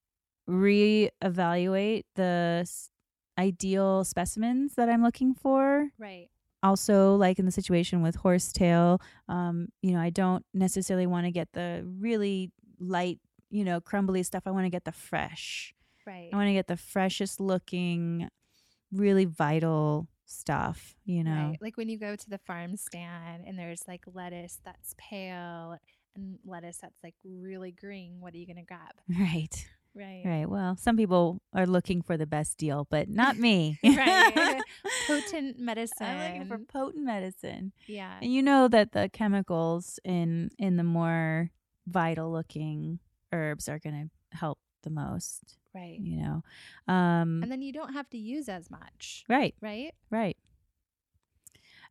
reevaluate 0.49 2.05
the 2.15 2.59
s- 2.63 2.91
ideal 3.39 4.05
specimens 4.05 4.75
that 4.75 4.89
I'm 4.89 5.03
looking 5.03 5.35
for. 5.35 5.91
right. 5.99 6.29
Also, 6.61 7.15
like 7.15 7.39
in 7.39 7.45
the 7.45 7.53
situation 7.53 8.03
with 8.03 8.17
horsetail, 8.17 9.01
um, 9.29 9.69
you 9.81 9.93
know, 9.93 10.01
I 10.01 10.11
don't 10.11 10.45
necessarily 10.53 11.07
want 11.07 11.25
to 11.25 11.31
get 11.31 11.53
the 11.53 11.85
really 11.87 12.51
light, 12.81 13.21
you 13.49 13.63
know, 13.65 13.81
crumbly 13.81 14.25
stuff. 14.25 14.43
I 14.45 14.51
want 14.51 14.65
to 14.67 14.69
get 14.71 14.85
the 14.85 14.91
fresh. 14.91 15.73
Right. 16.05 16.31
I 16.33 16.37
want 16.37 16.49
to 16.49 16.53
get 16.55 16.67
the 16.67 16.77
freshest 16.77 17.39
looking, 17.39 18.29
really 18.91 19.25
vital 19.25 20.09
stuff, 20.27 20.97
you 21.05 21.23
know. 21.23 21.51
Right. 21.51 21.59
Like 21.61 21.77
when 21.77 21.89
you 21.89 21.97
go 21.97 22.17
to 22.17 22.29
the 22.29 22.39
farm 22.39 22.77
stand 22.77 23.45
and 23.47 23.57
there's 23.57 23.83
like 23.87 24.03
lettuce 24.13 24.59
that's 24.65 24.97
pale 24.99 25.77
and 26.17 26.41
lettuce 26.45 26.79
that's 26.79 26.99
like 27.05 27.15
really 27.25 27.71
green, 27.71 28.17
what 28.19 28.35
are 28.35 28.37
you 28.39 28.47
going 28.47 28.57
to 28.57 28.63
grab? 28.63 28.95
Right. 29.09 29.65
Right. 29.99 30.23
Right. 30.25 30.49
Well, 30.49 30.77
some 30.77 30.97
people 30.97 31.43
are 31.53 31.67
looking 31.67 32.03
for 32.03 32.17
the 32.17 32.27
best 32.27 32.57
deal, 32.57 32.87
but 32.89 33.09
not 33.09 33.37
me. 33.47 33.79
right. 33.85 34.61
Potent 35.09 35.59
medicine. 35.59 36.07
I'm 36.07 36.19
looking 36.33 36.47
for 36.47 36.59
potent 36.73 37.05
medicine. 37.05 37.73
yeah. 37.87 38.15
And 38.23 38.33
you 38.33 38.43
know 38.43 38.69
that 38.69 38.93
the 38.93 39.09
chemicals 39.13 39.99
in 40.05 40.51
in 40.59 40.77
the 40.77 40.85
more 40.85 41.51
vital 41.87 42.31
looking 42.31 43.01
herbs 43.33 43.69
are 43.69 43.79
going 43.79 44.11
to 44.31 44.37
help 44.37 44.59
the 44.85 44.91
most, 44.91 45.57
Right. 45.75 45.99
you 46.01 46.17
know. 46.23 46.43
Um 46.87 47.43
And 47.43 47.51
then 47.51 47.63
you 47.63 47.73
don't 47.73 47.93
have 47.95 48.09
to 48.11 48.19
use 48.19 48.49
as 48.49 48.71
much, 48.71 49.25
right, 49.29 49.55
right? 49.61 49.93
right. 50.11 50.37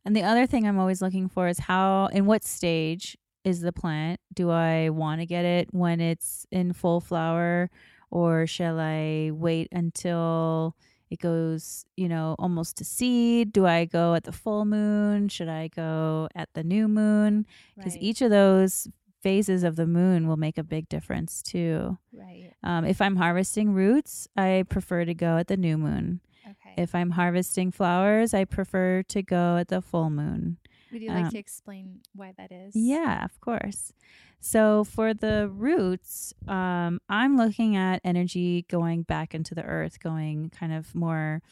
And 0.04 0.16
the 0.16 0.22
other 0.22 0.46
thing 0.46 0.66
I'm 0.66 0.78
always 0.78 1.02
looking 1.02 1.28
for 1.28 1.48
is 1.48 1.58
how 1.58 2.06
in 2.06 2.24
what 2.26 2.44
stage 2.44 3.18
is 3.44 3.60
the 3.60 3.72
plant? 3.72 4.20
Do 4.34 4.50
I 4.50 4.90
want 4.90 5.20
to 5.20 5.26
get 5.26 5.44
it 5.44 5.68
when 5.72 6.00
it's 6.00 6.46
in 6.50 6.72
full 6.72 7.00
flower 7.00 7.70
or 8.10 8.46
shall 8.46 8.78
I 8.80 9.30
wait 9.32 9.68
until 9.72 10.74
it 11.10 11.20
goes, 11.20 11.84
you 11.96 12.08
know, 12.08 12.36
almost 12.38 12.76
to 12.78 12.84
seed? 12.84 13.52
Do 13.52 13.66
I 13.66 13.84
go 13.86 14.14
at 14.14 14.24
the 14.24 14.32
full 14.32 14.64
moon? 14.64 15.28
Should 15.28 15.48
I 15.48 15.68
go 15.68 16.28
at 16.34 16.48
the 16.54 16.62
new 16.62 16.88
moon? 16.88 17.46
Because 17.76 17.94
Right. 17.94 18.02
each 18.02 18.20
of 18.22 18.30
those 18.30 18.88
phases 19.22 19.64
of 19.64 19.76
the 19.76 19.86
moon 19.86 20.28
will 20.28 20.36
make 20.36 20.58
a 20.58 20.62
big 20.62 20.88
difference 20.88 21.42
too. 21.42 21.98
Right. 22.12 22.52
Um, 22.62 22.84
if 22.84 23.00
I'm 23.00 23.16
harvesting 23.16 23.72
roots, 23.72 24.28
I 24.36 24.64
prefer 24.68 25.04
to 25.04 25.14
go 25.14 25.38
at 25.38 25.48
the 25.48 25.56
new 25.56 25.76
moon. 25.78 26.20
Okay. 26.44 26.74
If 26.82 26.94
I'm 26.94 27.10
harvesting 27.10 27.72
flowers, 27.72 28.32
I 28.32 28.44
prefer 28.44 29.02
to 29.04 29.22
go 29.22 29.56
at 29.56 29.68
the 29.68 29.82
full 29.82 30.10
moon. 30.10 30.58
Would 30.92 31.02
you 31.02 31.10
like 31.10 31.26
um, 31.26 31.30
to 31.30 31.38
explain 31.38 32.00
why 32.14 32.32
that 32.36 32.50
is? 32.52 32.74
Yeah, 32.74 33.24
of 33.24 33.40
course. 33.40 33.92
So 34.40 34.84
for 34.84 35.14
the 35.14 35.48
roots, 35.48 36.32
um, 36.46 37.00
I'm 37.08 37.36
looking 37.36 37.76
at 37.76 38.00
energy 38.04 38.64
going 38.68 39.02
back 39.02 39.34
into 39.34 39.54
the 39.54 39.64
earth, 39.64 40.00
going 40.00 40.50
kind 40.50 40.72
of 40.72 40.94
more 40.94 41.42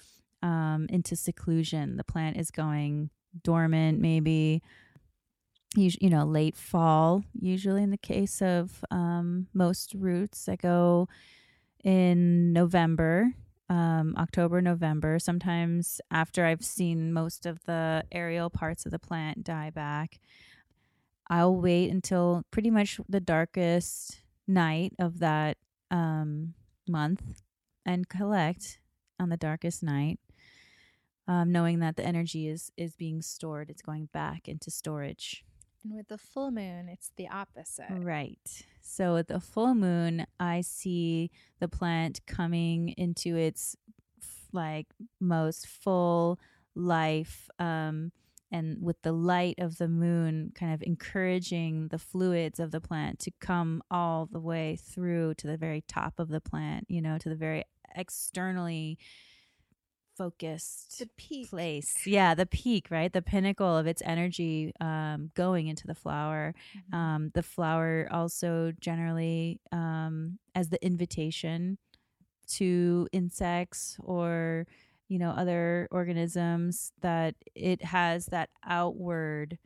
um, 0.42 0.87
into 0.88 1.16
seclusion. 1.16 1.96
The 1.96 2.05
plant 2.05 2.37
is 2.37 2.51
going 2.51 3.11
dormant, 3.42 4.01
maybe. 4.01 4.62
You 5.75 6.09
know, 6.09 6.25
late 6.25 6.57
fall, 6.57 7.25
usually 7.38 7.83
in 7.83 7.90
the 7.90 7.99
case 7.99 8.40
of 8.40 8.83
um, 8.90 9.49
most 9.53 9.92
roots 9.94 10.46
that 10.46 10.62
go 10.62 11.07
in 11.85 12.55
November, 12.55 13.35
um, 13.68 14.14
October, 14.16 14.61
November. 14.61 15.18
Sometimes 15.18 16.00
after 16.11 16.44
I've 16.44 16.64
seen 16.64 17.12
most 17.12 17.46
of 17.46 17.62
the 17.64 18.05
aerial 18.12 18.50
parts 18.50 18.87
of 18.87 18.92
the 18.92 18.98
plant 18.98 19.44
die 19.44 19.70
back, 19.70 20.20
I'll 21.29 21.57
wait 21.57 21.90
until 21.90 22.44
pretty 22.50 22.70
much 22.70 23.00
the 23.09 23.20
darkest 23.20 24.20
night 24.46 24.92
of 24.98 25.18
that 25.18 25.57
um, 25.90 26.55
month 26.88 27.42
and 27.85 28.09
collect 28.09 28.79
on 29.18 29.29
the 29.29 29.37
darkest 29.37 29.83
night, 29.83 30.20
um, 31.26 31.50
knowing 31.50 31.81
that 31.81 31.96
the 31.96 32.05
energy 32.05 32.48
is 32.48 32.70
is 32.76 32.94
being 32.94 33.22
stored. 33.22 33.70
It's 33.70 33.83
going 33.83 34.09
back 34.12 34.48
into 34.48 34.70
storage. 34.70 35.44
And 35.87 35.96
with 35.96 36.09
the 36.09 36.18
full 36.18 36.51
moon, 36.51 36.88
it's 36.88 37.12
the 37.16 37.29
opposite. 37.29 37.87
Right. 37.90 38.64
So 38.81 39.16
at 39.16 39.29
the 39.29 39.38
full 39.38 39.75
moon, 39.75 40.27
I 40.40 40.62
see 40.62 41.31
the 41.61 41.68
plant 41.68 42.20
coming 42.27 42.88
into 42.96 43.37
its 43.37 43.77
like 44.53 44.87
most 45.20 45.66
full 45.66 46.38
life 46.75 47.49
um 47.59 48.12
and 48.51 48.81
with 48.81 49.01
the 49.03 49.12
light 49.12 49.57
of 49.59 49.77
the 49.79 49.88
moon 49.88 50.53
kind 50.55 50.72
of 50.72 50.83
encouraging 50.83 51.88
the 51.88 51.99
fluids 51.99 52.61
of 52.61 52.70
the 52.70 52.81
plant 52.81 53.18
to 53.18 53.31
come 53.40 53.83
all 53.90 54.27
the 54.31 54.40
way 54.40 54.77
through 54.77 55.35
to 55.35 55.46
the 55.46 55.57
very 55.57 55.83
top 55.88 56.14
of 56.18 56.29
the 56.29 56.40
plant, 56.40 56.87
you 56.88 57.03
know, 57.03 57.18
to 57.18 57.29
the 57.29 57.35
very 57.35 57.64
externally 57.96 58.99
focused 60.16 60.98
The 60.98 61.09
peak. 61.16 61.50
place. 61.50 62.07
Yeah, 62.07 62.35
the 62.35 62.46
peak, 62.46 62.90
right? 62.90 63.12
The 63.12 63.22
pinnacle 63.22 63.76
of 63.76 63.87
its 63.87 64.02
energy 64.05 64.72
um, 64.81 65.31
going 65.35 65.66
into 65.68 65.87
the 65.87 65.94
flower. 65.94 66.55
Mhm. 66.92 66.94
Um, 66.96 67.31
the 67.35 67.42
flower 67.42 68.09
also 68.11 68.72
generally 68.81 69.61
um, 69.72 70.38
as 70.55 70.68
the 70.70 70.85
invitation 70.85 71.79
to 72.48 73.09
insects 73.12 73.96
or 74.02 74.66
you 75.09 75.18
know 75.18 75.31
other 75.31 75.88
organisms 75.90 76.92
that 77.00 77.35
it 77.55 77.83
has 77.85 78.26
that 78.26 78.50
outward 78.64 79.59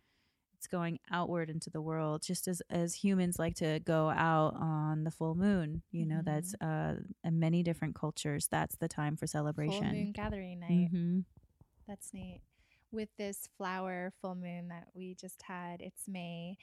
it's 0.60 0.66
going 0.66 0.98
outward 1.10 1.48
into 1.48 1.70
the 1.70 1.80
world 1.80 2.20
just 2.20 2.46
as 2.46 2.60
as 2.68 2.94
humans 2.94 3.38
like 3.38 3.54
to 3.54 3.80
go 3.80 4.10
out 4.10 4.54
on 4.60 5.04
the 5.04 5.10
full 5.10 5.34
moon 5.34 5.80
you 5.90 6.04
know 6.04 6.20
that's 6.22 6.54
uh 6.60 6.96
in 7.24 7.40
many 7.40 7.62
different 7.62 7.94
cultures 7.94 8.46
that's 8.50 8.76
the 8.76 8.86
time 8.86 9.16
for 9.16 9.26
celebration. 9.26 9.80
Full 9.80 9.92
moon 9.92 10.12
gathering 10.12 10.60
night. 10.60 10.88
hmm 10.90 11.20
That's 11.88 12.12
neat. 12.12 12.42
With 12.92 13.08
this 13.16 13.48
flower 13.56 14.12
full 14.20 14.34
moon 14.34 14.68
that 14.68 14.88
we 14.92 15.14
just 15.18 15.40
had, 15.42 15.80
it's 15.80 16.02
May. 16.06 16.58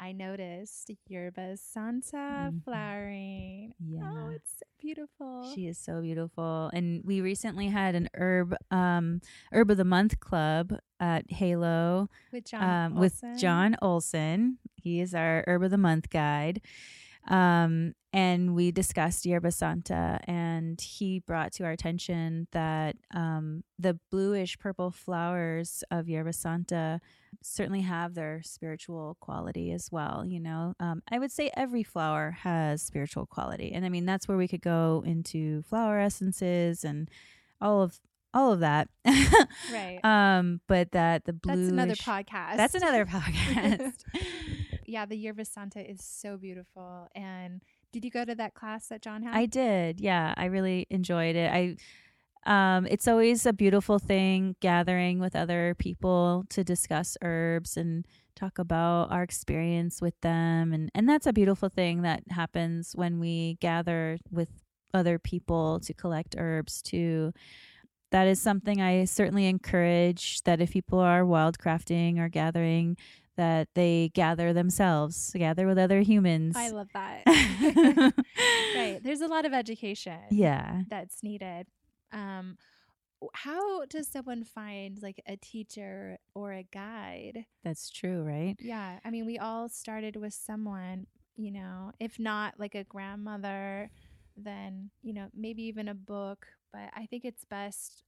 I 0.00 0.12
noticed 0.12 0.90
Yerba 1.08 1.56
Santa 1.56 2.50
Mhm. 2.52 2.62
flowering. 2.64 3.74
yeah 3.80 4.00
Oh, 4.04 4.30
it's 4.30 4.58
so 4.58 4.64
beautiful. 4.80 5.52
She 5.54 5.66
is 5.66 5.76
so 5.78 6.00
beautiful. 6.02 6.70
And 6.72 7.02
we 7.04 7.20
recently 7.20 7.66
had 7.68 7.94
an 7.94 8.08
herb 8.14 8.54
um 8.70 9.20
herb 9.52 9.70
of 9.70 9.76
the 9.76 9.84
month 9.84 10.20
club 10.20 10.72
at 11.00 11.26
HAALo 11.30 12.08
with 12.32 12.44
John 12.46 12.62
um 12.92 12.94
with 13.00 13.22
John 13.38 13.76
Olson. 13.82 14.58
He 14.76 15.00
is 15.00 15.14
our 15.14 15.44
herb 15.48 15.62
of 15.64 15.70
the 15.72 15.78
month 15.78 16.10
guide. 16.10 16.60
Um 17.28 17.94
and 18.12 18.54
we 18.54 18.70
discussed 18.72 19.26
Yerba 19.26 19.52
Santa 19.52 20.18
and 20.24 20.80
he 20.80 21.18
brought 21.20 21.52
to 21.52 21.64
our 21.64 21.70
attention 21.72 22.48
that 22.52 22.96
um 23.14 23.64
the 23.78 23.98
bluish 24.10 24.58
purple 24.58 24.90
flowers 24.90 25.84
of 25.90 26.08
Yerba 26.08 26.32
Santa 26.32 27.00
certainly 27.42 27.82
have 27.82 28.14
their 28.14 28.40
spiritual 28.42 29.16
quality 29.20 29.70
as 29.72 29.90
well 29.92 30.24
you 30.26 30.40
know 30.40 30.74
um, 30.80 31.02
i 31.12 31.18
would 31.18 31.30
say 31.30 31.50
every 31.54 31.82
flower 31.84 32.30
has 32.40 32.80
spiritual 32.82 33.26
quality 33.26 33.70
and 33.72 33.84
i 33.84 33.88
mean 33.90 34.06
that's 34.06 34.26
where 34.26 34.38
we 34.38 34.48
could 34.48 34.62
go 34.62 35.04
into 35.06 35.62
flower 35.68 35.98
essences 36.00 36.82
and 36.84 37.08
all 37.60 37.82
of 37.82 38.00
all 38.34 38.52
of 38.52 38.60
that 38.60 38.88
Right. 39.72 40.00
um 40.02 40.60
but 40.66 40.92
that 40.92 41.26
the 41.26 41.32
blue 41.34 41.54
That's 41.54 41.68
another 41.72 41.94
podcast. 41.94 42.56
that's 42.56 42.74
another 42.74 43.04
podcast 43.16 44.04
yeah, 44.88 45.06
the 45.06 45.16
Yerba 45.16 45.44
Santa 45.44 45.88
is 45.88 46.02
so 46.02 46.36
beautiful. 46.36 47.08
And 47.14 47.62
did 47.92 48.04
you 48.04 48.10
go 48.10 48.24
to 48.24 48.34
that 48.34 48.54
class 48.54 48.88
that 48.88 49.02
John 49.02 49.22
had? 49.22 49.34
I 49.34 49.46
did. 49.46 50.00
Yeah, 50.00 50.34
I 50.36 50.46
really 50.46 50.86
enjoyed 50.90 51.36
it. 51.36 51.50
I 51.52 51.76
um 52.46 52.86
it's 52.86 53.08
always 53.08 53.44
a 53.46 53.52
beautiful 53.52 53.98
thing 53.98 54.56
gathering 54.60 55.18
with 55.18 55.34
other 55.34 55.74
people 55.78 56.44
to 56.48 56.62
discuss 56.62 57.16
herbs 57.20 57.76
and 57.76 58.06
talk 58.36 58.58
about 58.58 59.10
our 59.10 59.24
experience 59.24 60.00
with 60.00 60.18
them 60.20 60.72
and 60.72 60.88
and 60.94 61.08
that's 61.08 61.26
a 61.26 61.32
beautiful 61.32 61.68
thing 61.68 62.02
that 62.02 62.22
happens 62.30 62.92
when 62.94 63.18
we 63.18 63.58
gather 63.60 64.18
with 64.30 64.48
other 64.94 65.18
people 65.18 65.80
to 65.80 65.92
collect 65.92 66.34
herbs 66.38 66.80
too. 66.80 67.32
That 68.10 68.26
is 68.26 68.40
something 68.40 68.80
I 68.80 69.04
certainly 69.04 69.46
encourage 69.46 70.40
that 70.44 70.62
if 70.62 70.72
people 70.72 70.98
are 70.98 71.24
wildcrafting 71.24 72.18
or 72.18 72.30
gathering 72.30 72.96
that 73.38 73.68
they 73.74 74.10
gather 74.14 74.52
themselves, 74.52 75.32
gather 75.34 75.66
with 75.66 75.78
other 75.78 76.00
humans. 76.00 76.56
I 76.56 76.70
love 76.70 76.88
that. 76.92 77.22
right. 78.74 79.00
There's 79.02 79.20
a 79.20 79.28
lot 79.28 79.46
of 79.46 79.54
education. 79.54 80.18
Yeah. 80.30 80.82
that's 80.88 81.22
needed. 81.22 81.68
Um, 82.12 82.58
how 83.32 83.84
does 83.86 84.08
someone 84.08 84.44
find 84.44 85.00
like 85.00 85.22
a 85.26 85.36
teacher 85.36 86.18
or 86.34 86.52
a 86.52 86.64
guide? 86.64 87.46
That's 87.64 87.90
true, 87.90 88.22
right? 88.22 88.56
Yeah, 88.60 88.98
I 89.04 89.10
mean, 89.10 89.24
we 89.24 89.38
all 89.38 89.68
started 89.68 90.16
with 90.16 90.34
someone, 90.34 91.06
you 91.36 91.52
know, 91.52 91.92
if 92.00 92.18
not 92.18 92.54
like 92.58 92.74
a 92.74 92.84
grandmother, 92.84 93.90
then, 94.36 94.90
you 95.02 95.14
know, 95.14 95.28
maybe 95.34 95.62
even 95.64 95.88
a 95.88 95.94
book. 95.94 96.46
But 96.72 96.90
I 96.94 97.06
think 97.06 97.24
it's 97.24 97.44
best 97.44 98.02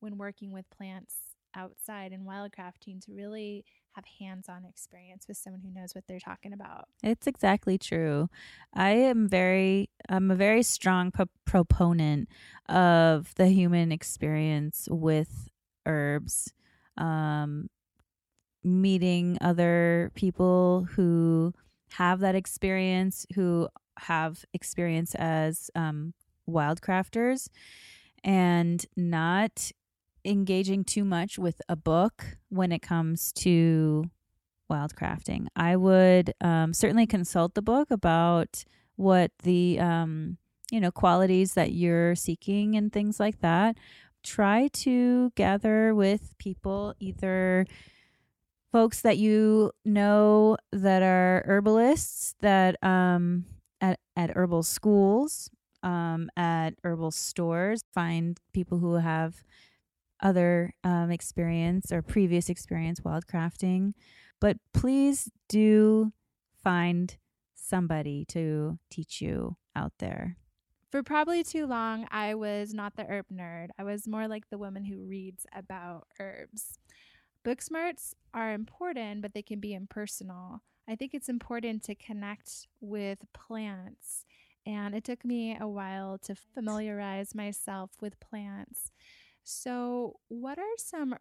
when 0.00 0.16
working 0.16 0.52
with 0.52 0.70
plants 0.70 1.16
outside 1.56 2.12
and 2.12 2.26
wildcrafting 2.26 3.04
to 3.06 3.14
really 3.14 3.64
have 3.96 4.04
hands 4.20 4.48
on 4.48 4.64
experience 4.64 5.26
with 5.26 5.36
someone 5.38 5.62
who 5.62 5.72
knows 5.72 5.94
what 5.94 6.04
they're 6.06 6.20
talking 6.20 6.52
about. 6.52 6.86
It's 7.02 7.26
exactly 7.26 7.78
true. 7.78 8.28
I 8.72 8.90
am 8.90 9.28
very 9.28 9.90
I'm 10.08 10.30
a 10.30 10.36
very 10.36 10.62
strong 10.62 11.10
pro- 11.10 11.26
proponent 11.44 12.28
of 12.68 13.34
the 13.34 13.48
human 13.48 13.90
experience 13.90 14.86
with 14.90 15.48
herbs. 15.86 16.52
Um 16.96 17.68
meeting 18.62 19.38
other 19.40 20.10
people 20.14 20.86
who 20.90 21.54
have 21.92 22.20
that 22.20 22.34
experience, 22.34 23.26
who 23.34 23.68
have 23.98 24.44
experience 24.52 25.14
as 25.14 25.70
um 25.74 26.12
wildcrafters 26.48 27.48
and 28.22 28.84
not 28.96 29.72
engaging 30.26 30.84
too 30.84 31.04
much 31.04 31.38
with 31.38 31.60
a 31.68 31.76
book 31.76 32.38
when 32.48 32.72
it 32.72 32.82
comes 32.82 33.32
to 33.32 34.10
wildcrafting. 34.70 35.46
I 35.54 35.76
would 35.76 36.34
um, 36.40 36.74
certainly 36.74 37.06
consult 37.06 37.54
the 37.54 37.62
book 37.62 37.90
about 37.90 38.64
what 38.96 39.30
the 39.42 39.78
um, 39.78 40.38
you 40.70 40.80
know 40.80 40.90
qualities 40.90 41.54
that 41.54 41.72
you're 41.72 42.14
seeking 42.14 42.76
and 42.76 42.92
things 42.92 43.20
like 43.20 43.40
that. 43.40 43.76
Try 44.22 44.68
to 44.68 45.30
gather 45.36 45.94
with 45.94 46.36
people 46.38 46.94
either 46.98 47.66
folks 48.72 49.02
that 49.02 49.16
you 49.16 49.70
know 49.84 50.56
that 50.72 51.02
are 51.02 51.44
herbalists 51.46 52.34
that 52.40 52.82
um, 52.82 53.44
at 53.80 54.00
at 54.16 54.36
herbal 54.36 54.62
schools, 54.62 55.50
um, 55.82 56.28
at 56.36 56.74
herbal 56.82 57.12
stores. 57.12 57.84
Find 57.94 58.38
people 58.52 58.78
who 58.78 58.94
have 58.94 59.44
other 60.22 60.74
um, 60.84 61.10
experience 61.10 61.92
or 61.92 62.02
previous 62.02 62.48
experience 62.48 63.00
wildcrafting 63.00 63.92
but 64.40 64.58
please 64.72 65.30
do 65.48 66.12
find 66.62 67.16
somebody 67.54 68.24
to 68.26 68.78
teach 68.90 69.20
you 69.20 69.56
out 69.74 69.92
there. 69.98 70.36
For 70.90 71.02
probably 71.02 71.42
too 71.42 71.66
long, 71.66 72.06
I 72.10 72.34
was 72.34 72.72
not 72.72 72.96
the 72.96 73.04
herb 73.04 73.26
nerd. 73.32 73.68
I 73.78 73.84
was 73.84 74.06
more 74.06 74.28
like 74.28 74.48
the 74.50 74.58
woman 74.58 74.84
who 74.84 75.04
reads 75.04 75.46
about 75.54 76.06
herbs. 76.20 76.78
Book 77.44 77.60
smarts 77.60 78.14
are 78.32 78.52
important, 78.52 79.22
but 79.22 79.34
they 79.34 79.42
can 79.42 79.60
be 79.60 79.74
impersonal. 79.74 80.62
I 80.88 80.94
think 80.94 81.12
it's 81.12 81.28
important 81.28 81.82
to 81.84 81.94
connect 81.94 82.68
with 82.80 83.18
plants. 83.32 84.24
And 84.64 84.94
it 84.94 85.04
took 85.04 85.24
me 85.24 85.56
a 85.60 85.68
while 85.68 86.18
to 86.18 86.34
familiarize 86.34 87.34
myself 87.34 87.90
with 88.00 88.18
plants. 88.20 88.90
So, 89.48 90.18
what 90.28 90.58
are 90.58 90.76
some 90.76 91.16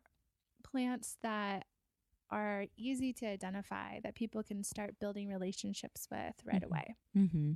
plants 0.63 1.17
that 1.23 1.67
are 2.31 2.67
easy 2.77 3.13
to 3.13 3.27
identify 3.27 3.99
that 4.01 4.15
people 4.15 4.43
can 4.43 4.63
start 4.63 4.99
building 4.99 5.29
relationships 5.29 6.07
with 6.11 6.35
right 6.45 6.63
Mhm. 6.63 6.63
away? 6.63 6.97
Mm-hmm. 7.15 7.53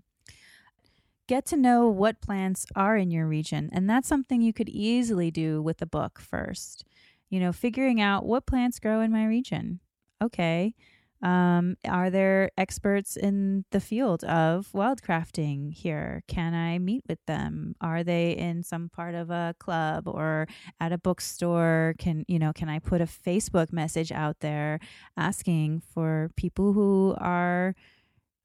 Get 1.28 1.46
to 1.48 1.58
know 1.58 1.88
what 1.88 2.22
plants 2.22 2.66
are 2.76 2.98
in 2.98 3.12
your 3.12 3.28
region, 3.28 3.70
and 3.72 3.88
that's 3.88 4.08
something 4.08 4.42
you 4.42 4.52
could 4.54 4.70
easily 4.70 5.30
do 5.30 5.62
with 5.62 5.82
a 5.82 5.86
book 5.86 6.20
first. 6.20 6.86
You 7.30 7.40
know, 7.40 7.54
figuring 7.54 8.02
out 8.02 8.26
what 8.26 8.48
plants 8.48 8.80
grow 8.80 9.02
in 9.02 9.12
my 9.12 9.26
region. 9.26 9.80
Okay. 10.22 10.74
Um, 11.22 11.76
are 11.86 12.10
there 12.10 12.50
experts 12.58 13.18
in 13.18 13.66
the 13.72 13.82
field 13.82 14.24
of 14.24 14.70
wildcrafting 14.74 15.74
here? 15.74 16.24
Can 16.28 16.54
I 16.54 16.80
meet 16.80 17.04
with 17.10 17.20
them? 17.26 17.76
Are 17.82 18.04
they 18.04 18.32
in 18.32 18.64
some 18.64 18.88
part 18.90 19.16
of 19.16 19.30
a 19.30 19.54
club 19.60 20.08
or 20.08 20.48
at 20.80 20.94
a 20.94 20.98
bookstore? 20.98 21.96
Can 21.98 22.24
you 22.28 22.40
know? 22.40 22.54
Can 22.54 22.70
I 22.70 22.80
put 22.80 23.02
a 23.02 23.06
Facebook 23.06 23.74
message 23.74 24.12
out 24.14 24.40
there 24.40 24.80
asking 25.18 25.82
for 25.94 26.32
people 26.38 26.72
who 26.72 27.16
are, 27.20 27.76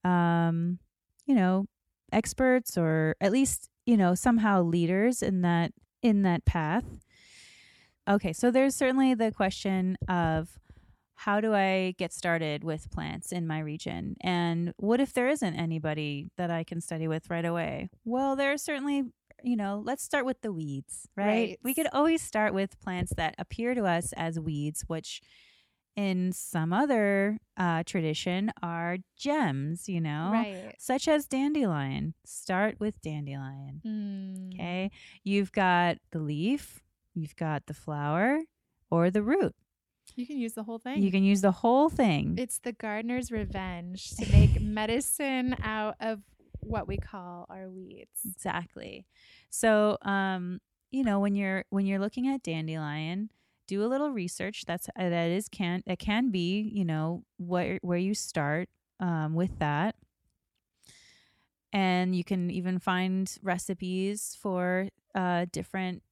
um, 0.02 0.80
you 1.26 1.34
know, 1.36 1.66
experts 2.12 2.76
or 2.76 3.14
at 3.20 3.32
least 3.32 3.68
you 3.86 3.96
know 3.96 4.14
somehow 4.14 4.62
leaders 4.62 5.22
in 5.22 5.42
that 5.42 5.72
in 6.02 6.22
that 6.22 6.44
path? 6.44 6.84
Okay, 8.08 8.32
so 8.32 8.50
there's 8.50 8.74
certainly 8.74 9.14
the 9.14 9.30
question 9.30 9.96
of 10.08 10.58
how 11.16 11.40
do 11.40 11.54
I 11.54 11.94
get 11.98 12.12
started 12.12 12.64
with 12.64 12.90
plants 12.90 13.32
in 13.32 13.46
my 13.46 13.60
region? 13.60 14.16
And 14.20 14.72
what 14.76 15.00
if 15.00 15.12
there 15.12 15.28
isn't 15.28 15.54
anybody 15.54 16.30
that 16.36 16.50
I 16.50 16.64
can 16.64 16.80
study 16.80 17.06
with 17.08 17.30
right 17.30 17.44
away? 17.44 17.88
Well, 18.04 18.36
there 18.36 18.52
are 18.52 18.58
certainly, 18.58 19.04
you 19.42 19.56
know, 19.56 19.80
let's 19.84 20.02
start 20.02 20.26
with 20.26 20.40
the 20.42 20.52
weeds, 20.52 21.08
right? 21.16 21.26
Right. 21.26 21.58
We 21.62 21.74
could 21.74 21.86
always 21.92 22.20
start 22.22 22.52
with 22.52 22.80
plants 22.80 23.12
that 23.16 23.34
appear 23.38 23.74
to 23.74 23.84
us 23.84 24.12
as 24.16 24.40
weeds, 24.40 24.84
which 24.88 25.20
in 25.96 26.32
some 26.32 26.72
other 26.72 27.38
uh, 27.56 27.84
tradition 27.86 28.50
are 28.60 28.98
gems, 29.16 29.88
you 29.88 30.00
know, 30.00 30.30
Right. 30.32 30.74
such 30.78 31.06
as 31.06 31.26
dandelion. 31.26 32.14
Start 32.26 32.80
with 32.80 33.00
dandelion. 33.00 33.80
Mm. 33.86 34.54
Okay. 34.54 34.90
You've 35.22 35.52
got 35.52 35.98
the 36.10 36.18
leaf, 36.18 36.82
you've 37.14 37.36
got 37.36 37.66
the 37.66 37.74
flower, 37.74 38.40
or 38.90 39.10
the 39.12 39.22
root. 39.22 39.54
You 40.16 40.26
can 40.26 40.38
use 40.38 40.52
the 40.52 40.62
whole 40.62 40.78
thing. 40.78 41.02
You 41.02 41.10
can 41.10 41.24
use 41.24 41.40
the 41.40 41.50
whole 41.50 41.88
thing. 41.90 42.36
It's 42.38 42.58
the 42.58 42.72
gardener's 42.72 43.32
revenge 43.32 44.10
to 44.16 44.30
make 44.30 44.60
medicine 44.60 45.56
out 45.62 45.96
of 46.00 46.20
what 46.60 46.86
we 46.86 46.96
call 46.96 47.46
our 47.50 47.68
weeds. 47.68 48.20
Exactly. 48.24 49.06
So, 49.50 49.98
um, 50.02 50.60
you 50.90 51.02
know, 51.02 51.18
when 51.18 51.34
you're 51.34 51.64
when 51.70 51.86
you're 51.86 51.98
looking 51.98 52.28
at 52.28 52.42
dandelion, 52.42 53.30
do 53.66 53.84
a 53.84 53.88
little 53.88 54.10
research. 54.10 54.64
That's 54.66 54.88
uh, 54.88 55.08
that 55.08 55.30
is 55.30 55.48
can 55.48 55.82
that 55.86 55.98
can 55.98 56.30
be, 56.30 56.60
you 56.60 56.84
know, 56.84 57.24
where 57.36 57.78
where 57.82 57.98
you 57.98 58.14
start 58.14 58.68
um, 59.00 59.34
with 59.34 59.58
that. 59.58 59.96
And 61.72 62.14
you 62.14 62.22
can 62.22 62.50
even 62.52 62.78
find 62.78 63.36
recipes 63.42 64.38
for 64.40 64.90
uh, 65.14 65.46
different 65.50 66.02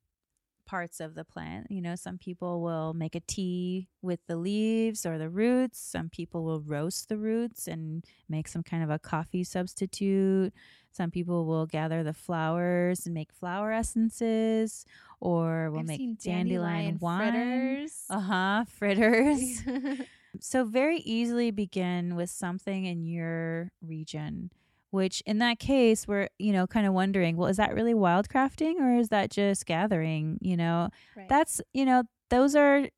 parts 0.67 1.01
of 1.01 1.15
the 1.15 1.25
plant. 1.25 1.67
You 1.71 1.81
know, 1.83 1.95
some 1.97 2.19
people 2.19 2.63
will 2.63 2.95
make 2.95 3.15
a 3.15 3.21
tea 3.21 3.89
with 4.01 4.21
the 4.27 4.37
leaves 4.37 5.05
or 5.05 5.19
the 5.19 5.31
roots. 5.31 5.79
Some 5.79 6.09
people 6.09 6.45
will 6.45 6.61
roast 6.61 7.09
the 7.09 7.19
roots 7.19 7.67
and 7.69 8.05
make 8.29 8.49
some 8.49 8.63
kind 8.63 8.83
of 8.83 8.91
a 8.91 8.99
coffee 8.99 9.45
substitute. 9.45 10.53
Some 10.93 11.11
people 11.11 11.47
will 11.47 11.67
gather 11.67 12.03
the 12.03 12.13
flowers 12.13 13.07
and 13.07 13.15
make 13.15 13.33
flower 13.33 13.73
essences, 13.73 14.85
or 15.21 15.71
will 15.71 15.81
I've 15.81 15.87
make 15.87 15.99
seen 15.99 16.19
dandelion, 16.23 16.99
wine. 17.01 17.33
fritters. 17.33 18.05
Uh 18.11 18.21
huh. 18.21 18.65
Fritters. 18.69 19.63
so 20.41 20.65
very 20.65 20.99
easily 20.99 21.51
begin 21.51 22.15
with 22.15 22.31
something 22.31 22.85
in 22.85 23.05
your 23.05 23.71
region. 23.81 24.51
Which 24.93 25.23
in 25.25 25.39
that 25.39 25.59
case, 25.59 26.07
we're 26.07 26.29
you 26.39 26.53
know 26.53 26.67
kind 26.67 26.87
of 26.87 26.93
wondering, 26.93 27.37
well, 27.37 27.49
is 27.49 27.57
that 27.57 27.75
really 27.75 27.95
wildcrafting 27.95 28.75
or 28.75 28.95
is 28.95 29.09
that 29.09 29.31
just 29.31 29.67
gathering? 29.67 30.39
You 30.41 30.57
know, 30.57 30.91
right. 31.17 31.29
that's 31.29 31.61
you 31.73 31.85
know 31.85 32.05
those 32.29 32.55
are 32.55 32.89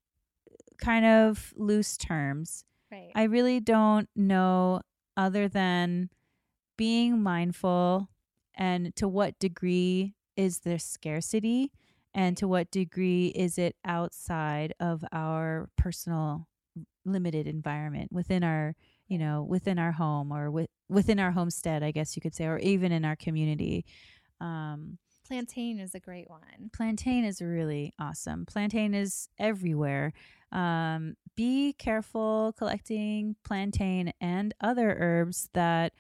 kind 0.78 1.07
of 1.07 1.54
loose 1.57 1.96
terms. 1.96 2.64
right. 2.90 3.11
I 3.14 3.22
really 3.24 3.61
don't 3.61 4.09
know 4.16 4.80
other 5.16 5.48
than 5.48 6.11
being 6.76 7.22
mindful 7.22 8.09
and 8.57 8.94
to 8.96 9.07
what 9.07 9.38
degree 9.38 10.14
is 10.37 10.61
there 10.61 10.78
scarcity 10.78 11.70
and 12.12 12.37
to 12.37 12.48
what 12.48 12.70
degree 12.70 13.28
is 13.28 13.59
it 13.59 13.76
outside 13.85 14.74
of 14.80 15.04
our 15.12 15.68
personal 15.76 16.48
limited 17.04 17.46
environment 17.46 18.12
within 18.12 18.42
our 18.42 18.74
you 19.09 19.19
know 19.19 19.43
within 19.43 19.79
our 19.79 19.93
home 19.93 20.33
or 20.33 20.51
with, 20.51 20.69
within 20.88 21.19
our 21.19 21.31
homestead 21.31 21.83
I 21.83 21.90
guess 21.90 22.17
you 22.17 22.23
could 22.23 22.35
say 22.35 22.47
or 22.47 22.59
even 22.59 22.93
in 22.93 23.05
our 23.05 23.17
community 23.17 23.85
um 24.40 24.99
Plantain 25.27 25.79
is 25.79 25.95
a 25.95 26.01
great 26.01 26.29
one. 26.29 26.71
plantain 26.75 27.25
is 27.25 27.40
really 27.40 27.95
awesome. 27.99 28.45
Plantain 28.45 28.93
is 28.95 29.29
everywhere. 29.38 30.12
Um, 30.53 31.14
be 31.35 31.73
careful 31.73 32.55
collecting 32.59 33.35
plantain 33.43 34.12
and 34.21 34.55
other 34.61 34.95
herbs 34.99 35.49
that 35.55 35.95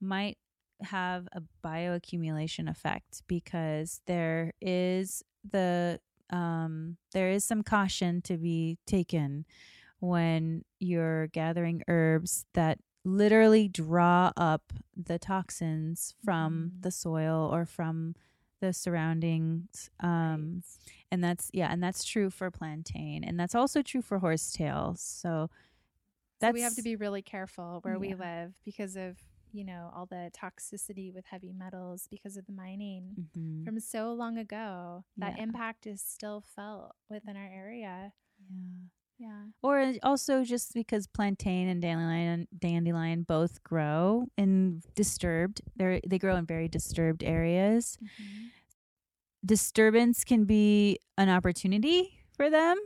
might 0.00 0.38
have 0.80 1.28
a 1.32 1.42
bioaccumulation 1.64 2.68
effect 2.68 3.22
because 3.28 4.00
there 4.06 4.52
is 4.60 5.22
the 5.48 6.00
um, 6.30 6.96
there 7.12 7.30
is 7.30 7.44
some 7.44 7.62
caution 7.62 8.22
to 8.22 8.38
be 8.38 8.78
taken 8.86 9.44
when 10.02 10.64
you're 10.80 11.28
gathering 11.28 11.82
herbs 11.88 12.46
that 12.54 12.78
literally 13.04 13.68
draw 13.68 14.32
up 14.36 14.72
the 14.96 15.18
toxins 15.18 16.14
from 16.24 16.72
Mhm. 16.72 16.80
the 16.82 16.90
soil 16.90 17.48
or 17.52 17.64
from 17.64 18.14
the 18.60 18.72
surroundings 18.72 19.90
um 20.00 20.62
and 21.10 21.22
that's 21.24 21.50
yeah 21.52 21.68
and 21.72 21.82
that's 21.82 22.04
true 22.04 22.30
for 22.30 22.50
plantain 22.50 23.24
and 23.24 23.38
that's 23.40 23.54
also 23.56 23.82
true 23.82 24.02
for 24.02 24.18
horsetail 24.20 24.94
so 24.96 25.50
So 26.40 26.52
we 26.52 26.62
have 26.62 26.74
to 26.76 26.82
be 26.82 26.96
really 26.96 27.22
careful 27.22 27.80
where 27.82 27.98
we 27.98 28.14
live 28.14 28.54
because 28.64 28.96
of, 28.96 29.18
you 29.52 29.64
know, 29.64 29.92
all 29.94 30.06
the 30.06 30.30
toxicity 30.36 31.12
with 31.14 31.24
heavy 31.26 31.52
metals 31.52 32.08
because 32.10 32.36
of 32.36 32.46
the 32.46 32.52
mining 32.52 33.18
Mhm. 33.18 33.64
from 33.64 33.78
so 33.80 34.12
long 34.12 34.38
ago. 34.38 35.04
That 35.20 35.34
Yeah. 35.34 35.42
impact 35.42 35.86
is 35.86 36.02
still 36.02 36.40
felt 36.40 36.96
within 37.08 37.36
our 37.36 37.46
area. 37.46 38.12
yeah 38.50 38.88
Yeah. 39.18 39.44
or 39.62 39.92
also 40.02 40.42
just 40.44 40.74
because 40.74 41.06
plantain 41.06 41.68
and 41.68 41.80
dandelion 41.80 42.48
dandelion 42.58 43.22
both 43.22 43.62
grow 43.62 44.26
in 44.36 44.82
disturbed 44.96 45.60
they 45.76 46.00
they 46.06 46.18
grow 46.18 46.34
in 46.36 46.44
very 46.46 46.66
disturbed 46.68 47.22
areas 47.22 47.98
disturbance 49.44 50.24
can 50.24 50.44
be 50.44 50.98
an 51.18 51.28
opportunity 51.28 52.18
for 52.36 52.50
them 52.50 52.76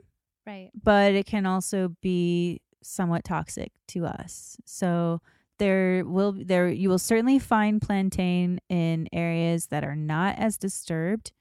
Right. 0.47 0.71
but 0.81 1.15
it 1.15 1.27
can 1.27 1.45
also 1.47 1.97
be 2.03 2.61
somewhat 2.83 3.25
toxic 3.25 3.73
to 3.89 4.07
us. 4.07 4.57
So 4.65 5.21
there 5.59 6.05
will 6.07 6.33
there 6.39 6.69
you 6.69 6.89
will 6.89 7.01
certainly 7.01 7.41
find 7.41 7.83
plantain 7.83 8.61
in 8.69 9.09
areas 9.13 9.67
that 9.69 9.83
are 9.83 9.97
not 9.97 10.39
as 10.39 10.57
disturbed. 10.57 11.33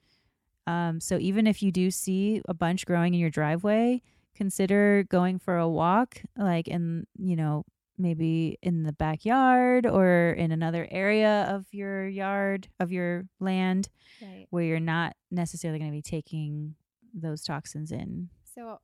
Um, 0.66 1.00
so 1.00 1.20
even 1.20 1.46
if 1.46 1.62
you 1.62 1.72
do 1.72 1.92
see 1.92 2.42
a 2.48 2.56
bunch 2.56 2.88
growing 2.88 3.14
in 3.14 3.20
your 3.20 3.30
driveway, 3.30 4.02
consider 4.36 5.04
going 5.10 5.40
for 5.40 5.58
a 5.58 5.68
walk, 5.70 6.22
like 6.38 6.68
in 6.68 7.08
you 7.18 7.36
know 7.36 7.66
maybe 7.98 8.58
in 8.62 8.84
the 8.84 8.92
backyard 8.94 9.86
or 9.86 10.32
in 10.32 10.52
another 10.52 10.86
area 10.92 11.46
of 11.50 11.66
your 11.72 12.06
yard 12.08 12.68
of 12.80 12.92
your 12.92 13.24
land 13.40 13.88
Right. 14.22 14.48
where 14.50 14.64
you're 14.64 14.80
not 14.82 15.16
necessarily 15.32 15.80
going 15.80 15.92
to 15.92 15.96
be 15.96 16.02
taking 16.02 16.76
those 17.14 17.42
toxins 17.44 17.92
in. 17.94 18.30
So 18.54 18.80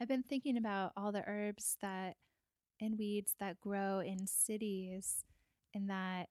I've 0.00 0.06
been 0.08 0.22
thinking 0.22 0.56
about 0.56 0.92
all 0.96 1.10
the 1.12 1.24
herbs 1.26 1.76
that 1.82 2.16
and 2.80 2.96
weeds 2.98 3.34
that 3.40 3.60
grow 3.60 3.98
in 4.00 4.26
cities 4.28 5.24
and 5.74 5.88
that 5.90 6.28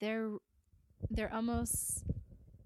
they're 0.00 0.30
they're 1.10 1.32
almost 1.32 2.04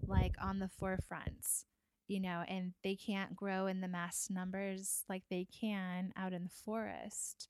like 0.06 0.34
on 0.40 0.58
the 0.58 0.68
forefront, 0.68 1.64
you 2.08 2.20
know, 2.20 2.44
and 2.48 2.72
they 2.82 2.94
can't 2.94 3.36
grow 3.36 3.66
in 3.66 3.80
the 3.80 3.88
mass 3.88 4.28
numbers 4.30 5.04
like 5.08 5.22
they 5.30 5.46
can 5.58 6.12
out 6.16 6.32
in 6.32 6.44
the 6.44 6.62
forest. 6.64 7.48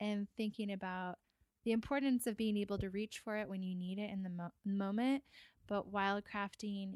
And 0.00 0.28
thinking 0.36 0.72
about 0.72 1.18
the 1.64 1.72
importance 1.72 2.26
of 2.26 2.36
being 2.36 2.56
able 2.56 2.78
to 2.78 2.88
reach 2.88 3.20
for 3.22 3.36
it 3.36 3.48
when 3.48 3.62
you 3.62 3.74
need 3.74 3.98
it 3.98 4.10
in 4.10 4.22
the 4.22 4.30
mo- 4.30 4.52
moment, 4.64 5.24
but 5.66 5.92
wildcrafting 5.92 6.94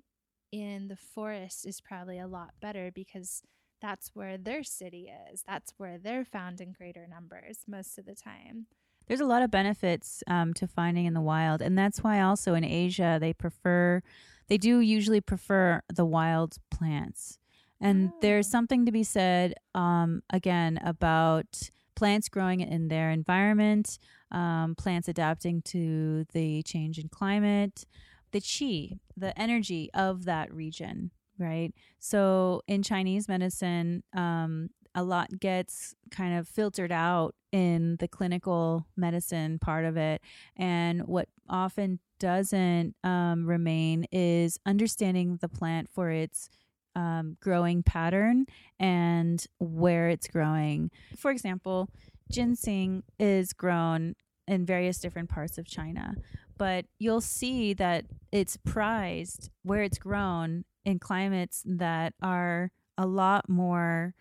in 0.52 0.88
the 0.88 0.96
forest 0.96 1.66
is 1.66 1.80
probably 1.80 2.18
a 2.18 2.26
lot 2.26 2.50
better 2.60 2.90
because 2.94 3.42
that's 3.80 4.12
where 4.14 4.38
their 4.38 4.62
city 4.62 5.10
is. 5.30 5.42
That's 5.46 5.74
where 5.76 5.98
they're 5.98 6.24
found 6.24 6.60
in 6.60 6.72
greater 6.72 7.06
numbers 7.06 7.64
most 7.66 7.98
of 7.98 8.06
the 8.06 8.14
time. 8.14 8.66
There's 9.08 9.20
a 9.20 9.26
lot 9.26 9.42
of 9.42 9.50
benefits 9.50 10.22
um, 10.28 10.54
to 10.54 10.68
finding 10.68 11.06
in 11.06 11.14
the 11.14 11.20
wild, 11.20 11.60
and 11.60 11.76
that's 11.76 12.02
why 12.04 12.20
also 12.20 12.54
in 12.54 12.64
Asia 12.64 13.18
they 13.20 13.32
prefer, 13.32 14.02
they 14.48 14.58
do 14.58 14.80
usually 14.80 15.20
prefer 15.20 15.82
the 15.92 16.04
wild 16.04 16.56
plants. 16.70 17.38
And 17.80 18.12
there's 18.20 18.46
Oh. 18.46 18.50
something 18.50 18.86
to 18.86 18.92
be 18.92 19.02
said 19.02 19.54
um, 19.74 20.22
again 20.30 20.78
about 20.84 21.70
plants 21.94 22.28
growing 22.28 22.60
in 22.60 22.88
their 22.88 23.10
environment, 23.10 23.98
um, 24.30 24.74
plants 24.76 25.08
adapting 25.08 25.62
to 25.62 26.24
the 26.32 26.62
change 26.62 26.98
in 26.98 27.08
climate, 27.08 27.84
the 28.30 28.40
chi, 28.40 28.98
the 29.16 29.38
energy 29.38 29.90
of 29.92 30.24
that 30.24 30.52
region, 30.52 31.10
right? 31.38 31.72
So 31.98 32.62
in 32.66 32.82
Chinese 32.82 33.28
medicine, 33.28 34.04
um, 34.14 34.70
a 34.94 35.02
lot 35.02 35.40
gets 35.40 35.94
kind 36.10 36.38
of 36.38 36.48
filtered 36.48 36.92
out 36.92 37.34
in 37.50 37.96
the 37.96 38.08
clinical 38.08 38.86
medicine 38.96 39.58
part 39.58 39.84
of 39.84 39.96
it. 39.96 40.20
And 40.56 41.06
what 41.06 41.28
often 41.48 41.98
doesn't 42.18 42.94
um, 43.02 43.46
remain 43.46 44.06
is 44.12 44.58
understanding 44.64 45.38
the 45.40 45.48
plant 45.48 45.88
for 45.90 46.10
its 46.10 46.48
um, 46.94 47.36
growing 47.40 47.82
pattern 47.82 48.46
and 48.78 49.44
where 49.58 50.08
it's 50.08 50.28
growing. 50.28 50.90
For 51.16 51.30
example, 51.30 51.88
ginseng 52.30 53.02
is 53.18 53.52
grown 53.52 54.14
in 54.46 54.66
various 54.66 54.98
different 54.98 55.28
parts 55.28 55.58
of 55.58 55.66
China, 55.66 56.14
but 56.58 56.84
you'll 56.98 57.20
see 57.20 57.72
that 57.74 58.04
it's 58.30 58.56
prized 58.58 59.50
where 59.62 59.82
it's 59.82 59.98
grown 59.98 60.64
in 60.84 60.98
climates 60.98 61.62
that 61.64 62.14
are 62.22 62.70
a 62.98 63.06
lot 63.06 63.48
more 63.48 64.14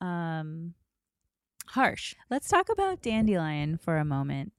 um, 0.00 0.74
harsh. 1.68 2.14
Let's 2.30 2.48
talk 2.48 2.68
about 2.70 3.02
dandelion 3.02 3.78
for 3.78 3.98
a 3.98 4.04
moment. 4.04 4.52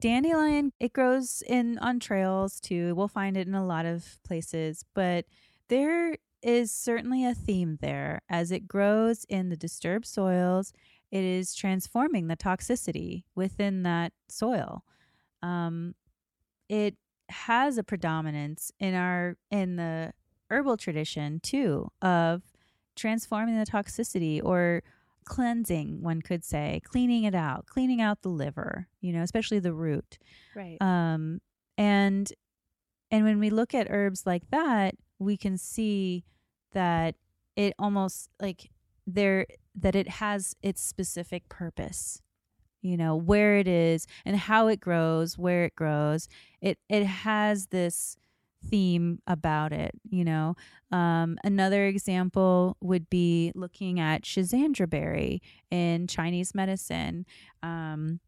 Dandelion, 0.00 0.72
it 0.78 0.92
grows 0.92 1.42
in 1.46 1.78
on 1.78 1.98
trails 1.98 2.60
too. 2.60 2.94
We'll 2.94 3.08
find 3.08 3.36
it 3.36 3.48
in 3.48 3.54
a 3.54 3.66
lot 3.66 3.84
of 3.84 4.18
places, 4.24 4.84
but 4.94 5.24
there 5.68 6.16
is 6.40 6.70
certainly 6.70 7.26
a 7.26 7.34
theme 7.34 7.78
there 7.80 8.22
as 8.28 8.52
it 8.52 8.68
grows 8.68 9.24
in 9.28 9.48
the 9.48 9.56
disturbed 9.56 10.06
soils 10.06 10.72
it 11.10 11.24
is 11.24 11.54
transforming 11.54 12.26
the 12.26 12.36
toxicity 12.36 13.24
within 13.34 13.82
that 13.84 14.12
soil. 14.28 14.84
Um, 15.42 15.94
it 16.68 16.96
has 17.30 17.78
a 17.78 17.84
predominance 17.84 18.72
in 18.78 18.94
our 18.94 19.36
in 19.50 19.76
the 19.76 20.12
herbal 20.50 20.76
tradition 20.76 21.40
too 21.40 21.90
of 22.02 22.42
transforming 22.98 23.56
the 23.58 23.64
toxicity 23.64 24.42
or 24.44 24.82
cleansing 25.24 26.02
one 26.02 26.22
could 26.22 26.42
say 26.44 26.80
cleaning 26.84 27.24
it 27.24 27.34
out 27.34 27.66
cleaning 27.66 28.00
out 28.00 28.22
the 28.22 28.28
liver 28.30 28.88
you 29.00 29.12
know 29.12 29.22
especially 29.22 29.58
the 29.58 29.72
root 29.74 30.18
Right. 30.54 30.78
um 30.80 31.40
and 31.76 32.32
and 33.10 33.24
when 33.24 33.38
we 33.38 33.50
look 33.50 33.74
at 33.74 33.88
herbs 33.90 34.24
like 34.26 34.48
that 34.50 34.94
we 35.18 35.36
can 35.36 35.58
see 35.58 36.24
that 36.72 37.14
it 37.56 37.74
almost 37.78 38.30
like 38.40 38.70
there 39.06 39.46
that 39.74 39.94
it 39.94 40.08
has 40.08 40.54
its 40.62 40.80
specific 40.82 41.48
purpose 41.50 42.22
you 42.80 42.96
know 42.96 43.14
where 43.14 43.56
it 43.58 43.68
is 43.68 44.06
and 44.24 44.36
how 44.36 44.66
it 44.68 44.80
grows 44.80 45.36
where 45.36 45.64
it 45.64 45.74
grows 45.74 46.26
it 46.62 46.78
it 46.88 47.04
has 47.04 47.66
this 47.66 48.16
theme 48.64 49.20
about 49.26 49.72
it 49.72 49.92
you 50.10 50.24
know 50.24 50.54
um, 50.90 51.38
another 51.44 51.84
example 51.86 52.76
would 52.80 53.10
be 53.10 53.52
looking 53.54 54.00
at 54.00 54.22
Schisandra 54.22 54.88
berry 54.88 55.42
in 55.70 56.06
Chinese 56.06 56.54
medicine. 56.54 57.26
Um, 57.62 58.20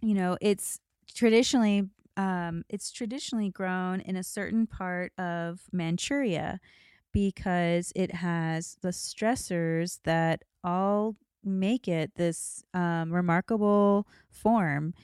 you 0.00 0.14
know, 0.14 0.36
it's 0.40 0.80
traditionally 1.14 1.88
um, 2.16 2.64
it's 2.68 2.92
traditionally 2.92 3.50
grown 3.50 4.00
in 4.00 4.16
a 4.16 4.22
certain 4.22 4.66
part 4.66 5.12
of 5.18 5.62
Manchuria 5.72 6.60
because 7.12 7.92
it 7.96 8.12
has 8.16 8.76
the 8.82 8.90
stressors 8.90 9.98
that 10.04 10.42
all 10.62 11.16
make 11.44 11.88
it 11.88 12.12
this 12.14 12.64
um, 12.72 13.12
remarkable 13.12 14.06
form. 14.30 14.94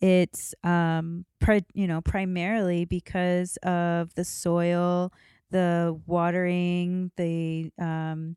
It's 0.00 0.54
um, 0.64 1.26
you 1.74 1.86
know 1.86 2.00
primarily 2.00 2.84
because 2.84 3.56
of 3.58 4.14
the 4.14 4.24
soil 4.24 5.12
the 5.50 6.00
watering, 6.06 7.10
the 7.16 7.72
um, 7.76 8.36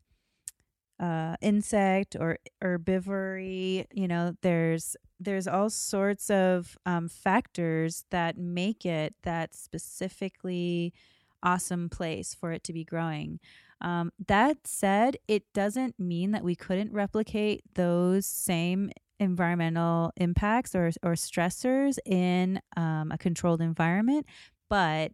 uh, 0.99 1.35
insect 1.41 2.15
or 2.19 2.37
herbivory. 2.63 3.85
You 3.93 4.07
know, 4.07 4.35
there's 4.41 4.95
there's 5.19 5.47
all 5.47 5.69
sorts 5.69 6.29
of 6.29 6.77
um, 6.85 7.07
factors 7.07 8.05
that 8.11 8.37
make 8.37 8.85
it 8.85 9.15
that 9.23 9.55
specifically 9.55 10.93
awesome 11.41 11.89
place 11.89 12.33
for 12.33 12.51
it 12.51 12.63
to 12.65 12.73
be 12.73 12.83
growing. 12.83 13.39
Um, 13.81 14.11
that 14.27 14.65
said, 14.65 15.17
it 15.27 15.43
doesn't 15.53 15.99
mean 15.99 16.31
that 16.31 16.43
we 16.43 16.55
couldn't 16.55 16.93
replicate 16.93 17.63
those 17.75 18.25
same 18.25 18.91
environmental 19.19 20.11
impacts 20.17 20.75
or, 20.75 20.91
or 21.03 21.13
stressors 21.13 21.97
in 22.05 22.61
um, 22.75 23.11
a 23.11 23.17
controlled 23.17 23.61
environment, 23.61 24.25
but 24.69 25.11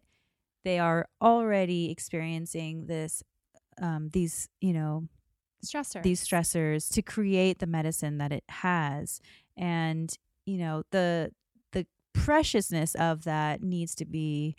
they 0.64 0.78
are 0.78 1.06
already 1.20 1.90
experiencing 1.90 2.86
this 2.86 3.22
um, 3.80 4.10
these 4.12 4.48
you 4.60 4.72
know 4.72 5.08
Stressor. 5.64 6.02
these 6.02 6.26
stressors 6.26 6.92
to 6.92 7.02
create 7.02 7.58
the 7.58 7.66
medicine 7.66 8.18
that 8.18 8.32
it 8.32 8.44
has 8.48 9.20
and 9.56 10.16
you 10.46 10.58
know 10.58 10.82
the 10.90 11.32
the 11.72 11.86
preciousness 12.12 12.94
of 12.94 13.24
that 13.24 13.62
needs 13.62 13.94
to 13.94 14.04
be 14.04 14.56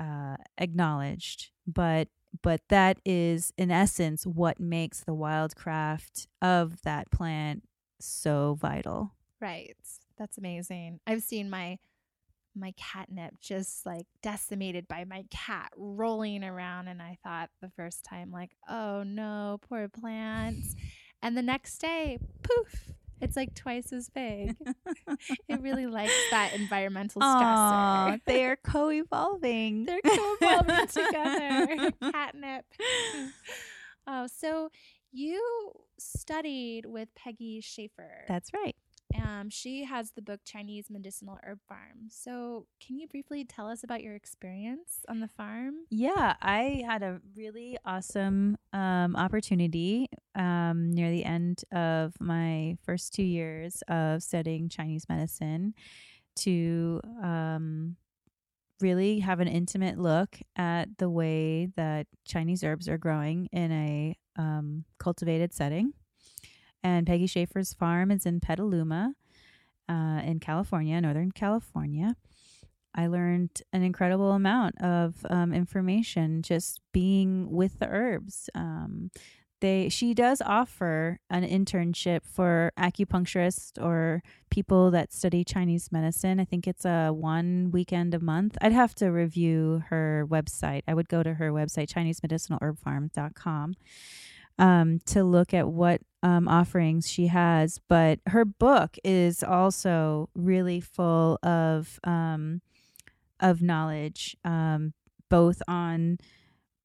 uh, 0.00 0.36
acknowledged 0.58 1.50
but 1.66 2.08
but 2.42 2.60
that 2.68 2.98
is 3.04 3.52
in 3.56 3.70
essence 3.70 4.26
what 4.26 4.60
makes 4.60 5.00
the 5.00 5.14
wildcraft 5.14 6.26
of 6.42 6.82
that 6.82 7.10
plant 7.10 7.62
so 8.00 8.56
vital 8.60 9.12
Right. 9.40 9.76
That's 10.18 10.38
amazing. 10.38 11.00
I've 11.06 11.22
seen 11.22 11.50
my 11.50 11.78
my 12.58 12.72
catnip 12.78 13.34
just 13.38 13.84
like 13.84 14.06
decimated 14.22 14.88
by 14.88 15.04
my 15.04 15.26
cat 15.30 15.70
rolling 15.76 16.42
around 16.42 16.88
and 16.88 17.02
I 17.02 17.18
thought 17.22 17.50
the 17.60 17.70
first 17.76 18.02
time 18.02 18.30
like, 18.30 18.52
"Oh 18.66 19.02
no, 19.02 19.58
poor 19.68 19.88
plants." 19.88 20.74
and 21.22 21.36
the 21.36 21.42
next 21.42 21.78
day, 21.78 22.18
poof, 22.42 22.92
it's 23.20 23.36
like 23.36 23.54
twice 23.54 23.92
as 23.92 24.08
big. 24.08 24.56
it 25.48 25.60
really 25.60 25.86
likes 25.86 26.14
that 26.30 26.54
environmental 26.54 27.20
stressor. 27.20 28.20
they 28.24 28.46
are 28.46 28.56
co-evolving 28.56 29.84
They're 29.84 30.00
co-evolving 30.00 30.86
together. 30.86 31.90
Catnip. 32.10 32.64
Oh, 34.06 34.28
so 34.28 34.70
you 35.16 35.72
studied 35.98 36.86
with 36.86 37.08
Peggy 37.14 37.60
Schafer. 37.62 38.26
that's 38.28 38.52
right 38.52 38.76
Um, 39.14 39.48
she 39.50 39.84
has 39.84 40.10
the 40.10 40.20
book 40.20 40.40
Chinese 40.44 40.90
Medicinal 40.90 41.38
Herb 41.42 41.60
Farm. 41.68 42.08
So, 42.10 42.66
can 42.84 42.98
you 42.98 43.06
briefly 43.06 43.44
tell 43.44 43.68
us 43.68 43.84
about 43.84 44.02
your 44.02 44.14
experience 44.14 45.04
on 45.08 45.20
the 45.20 45.28
farm? 45.28 45.74
Yeah, 45.90 46.34
I 46.42 46.82
had 46.84 47.02
a 47.02 47.20
really 47.36 47.78
awesome 47.84 48.58
um, 48.72 49.16
opportunity 49.16 50.08
um, 50.34 50.92
near 50.92 51.10
the 51.10 51.24
end 51.24 51.62
of 51.72 52.14
my 52.20 52.76
first 52.84 53.14
two 53.14 53.22
years 53.22 53.82
of 53.88 54.22
studying 54.22 54.68
Chinese 54.68 55.06
medicine 55.08 55.74
to 56.36 57.00
um, 57.22 57.96
really 58.80 59.20
have 59.20 59.40
an 59.40 59.48
intimate 59.48 59.98
look 59.98 60.38
at 60.56 60.98
the 60.98 61.08
way 61.08 61.68
that 61.76 62.06
Chinese 62.26 62.62
herbs 62.62 62.88
are 62.88 62.98
growing 62.98 63.46
in 63.52 63.72
a 63.72 64.16
um, 64.36 64.84
cultivated 64.98 65.52
setting. 65.52 65.92
And 66.82 67.06
Peggy 67.06 67.26
Schafer's 67.26 67.74
farm 67.74 68.10
is 68.10 68.26
in 68.26 68.40
Petaluma, 68.40 69.14
uh, 69.88 70.20
in 70.24 70.38
California, 70.40 71.00
Northern 71.00 71.32
California. 71.32 72.16
I 72.94 73.08
learned 73.08 73.62
an 73.72 73.82
incredible 73.82 74.32
amount 74.32 74.80
of 74.80 75.26
um, 75.28 75.52
information 75.52 76.42
just 76.42 76.80
being 76.92 77.50
with 77.50 77.78
the 77.78 77.88
herbs. 77.88 78.48
Um, 78.54 79.10
they 79.60 79.88
she 79.88 80.14
does 80.14 80.42
offer 80.42 81.18
an 81.30 81.42
internship 81.42 82.20
for 82.24 82.72
acupuncturists 82.78 83.82
or 83.82 84.22
people 84.50 84.90
that 84.90 85.12
study 85.12 85.44
Chinese 85.44 85.90
medicine. 85.90 86.38
I 86.40 86.44
think 86.44 86.66
it's 86.66 86.84
a 86.84 87.10
one 87.10 87.70
weekend 87.70 88.14
a 88.14 88.20
month. 88.20 88.56
I'd 88.60 88.72
have 88.72 88.94
to 88.96 89.08
review 89.08 89.82
her 89.88 90.26
website. 90.28 90.82
I 90.86 90.94
would 90.94 91.08
go 91.08 91.22
to 91.22 91.34
her 91.34 91.52
website, 91.52 91.88
ChineseMedicinalHerbFarm.com, 91.88 93.74
um, 94.58 94.98
to 95.06 95.24
look 95.24 95.54
at 95.54 95.68
what 95.68 96.02
um, 96.22 96.48
offerings 96.48 97.08
she 97.08 97.28
has. 97.28 97.80
But 97.88 98.20
her 98.26 98.44
book 98.44 98.96
is 99.04 99.42
also 99.42 100.28
really 100.34 100.80
full 100.80 101.38
of 101.42 101.98
um, 102.04 102.60
of 103.40 103.62
knowledge, 103.62 104.36
um, 104.44 104.92
both 105.28 105.62
on 105.68 106.18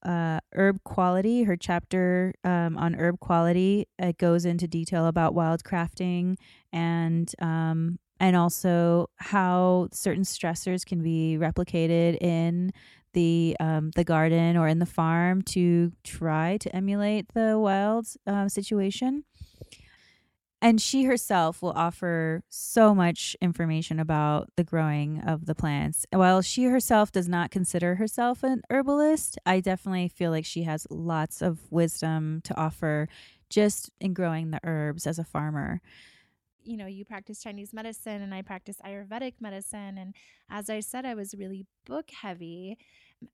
uh, 0.04 0.40
herb 0.54 0.82
quality. 0.84 1.44
Her 1.44 1.56
chapter 1.56 2.34
um, 2.44 2.76
on 2.76 2.94
herb 2.94 3.20
quality 3.20 3.86
it 3.98 4.18
goes 4.18 4.44
into 4.44 4.66
detail 4.66 5.06
about 5.06 5.34
wild 5.34 5.64
crafting 5.64 6.36
and 6.72 7.32
um, 7.40 7.98
and 8.20 8.36
also 8.36 9.10
how 9.16 9.88
certain 9.92 10.24
stressors 10.24 10.86
can 10.86 11.02
be 11.02 11.36
replicated 11.38 12.20
in 12.22 12.72
the 13.12 13.56
um, 13.60 13.90
the 13.94 14.04
garden 14.04 14.56
or 14.56 14.68
in 14.68 14.78
the 14.78 14.86
farm 14.86 15.42
to 15.42 15.92
try 16.04 16.56
to 16.58 16.74
emulate 16.74 17.26
the 17.34 17.58
wild 17.58 18.06
uh, 18.26 18.48
situation. 18.48 19.24
And 20.62 20.80
she 20.80 21.02
herself 21.02 21.60
will 21.60 21.72
offer 21.72 22.44
so 22.48 22.94
much 22.94 23.36
information 23.40 23.98
about 23.98 24.48
the 24.56 24.62
growing 24.62 25.18
of 25.18 25.46
the 25.46 25.56
plants. 25.56 26.06
While 26.12 26.40
she 26.40 26.66
herself 26.66 27.10
does 27.10 27.28
not 27.28 27.50
consider 27.50 27.96
herself 27.96 28.44
an 28.44 28.62
herbalist, 28.70 29.40
I 29.44 29.58
definitely 29.58 30.06
feel 30.06 30.30
like 30.30 30.44
she 30.44 30.62
has 30.62 30.86
lots 30.88 31.42
of 31.42 31.58
wisdom 31.72 32.42
to 32.44 32.56
offer 32.56 33.08
just 33.50 33.90
in 34.00 34.14
growing 34.14 34.52
the 34.52 34.60
herbs 34.62 35.04
as 35.04 35.18
a 35.18 35.24
farmer. 35.24 35.80
You 36.62 36.76
know, 36.76 36.86
you 36.86 37.04
practice 37.04 37.42
Chinese 37.42 37.72
medicine 37.72 38.22
and 38.22 38.32
I 38.32 38.42
practice 38.42 38.76
Ayurvedic 38.86 39.34
medicine. 39.40 39.98
And 39.98 40.14
as 40.48 40.70
I 40.70 40.78
said, 40.78 41.04
I 41.04 41.14
was 41.14 41.34
really 41.34 41.66
book 41.84 42.10
heavy. 42.22 42.78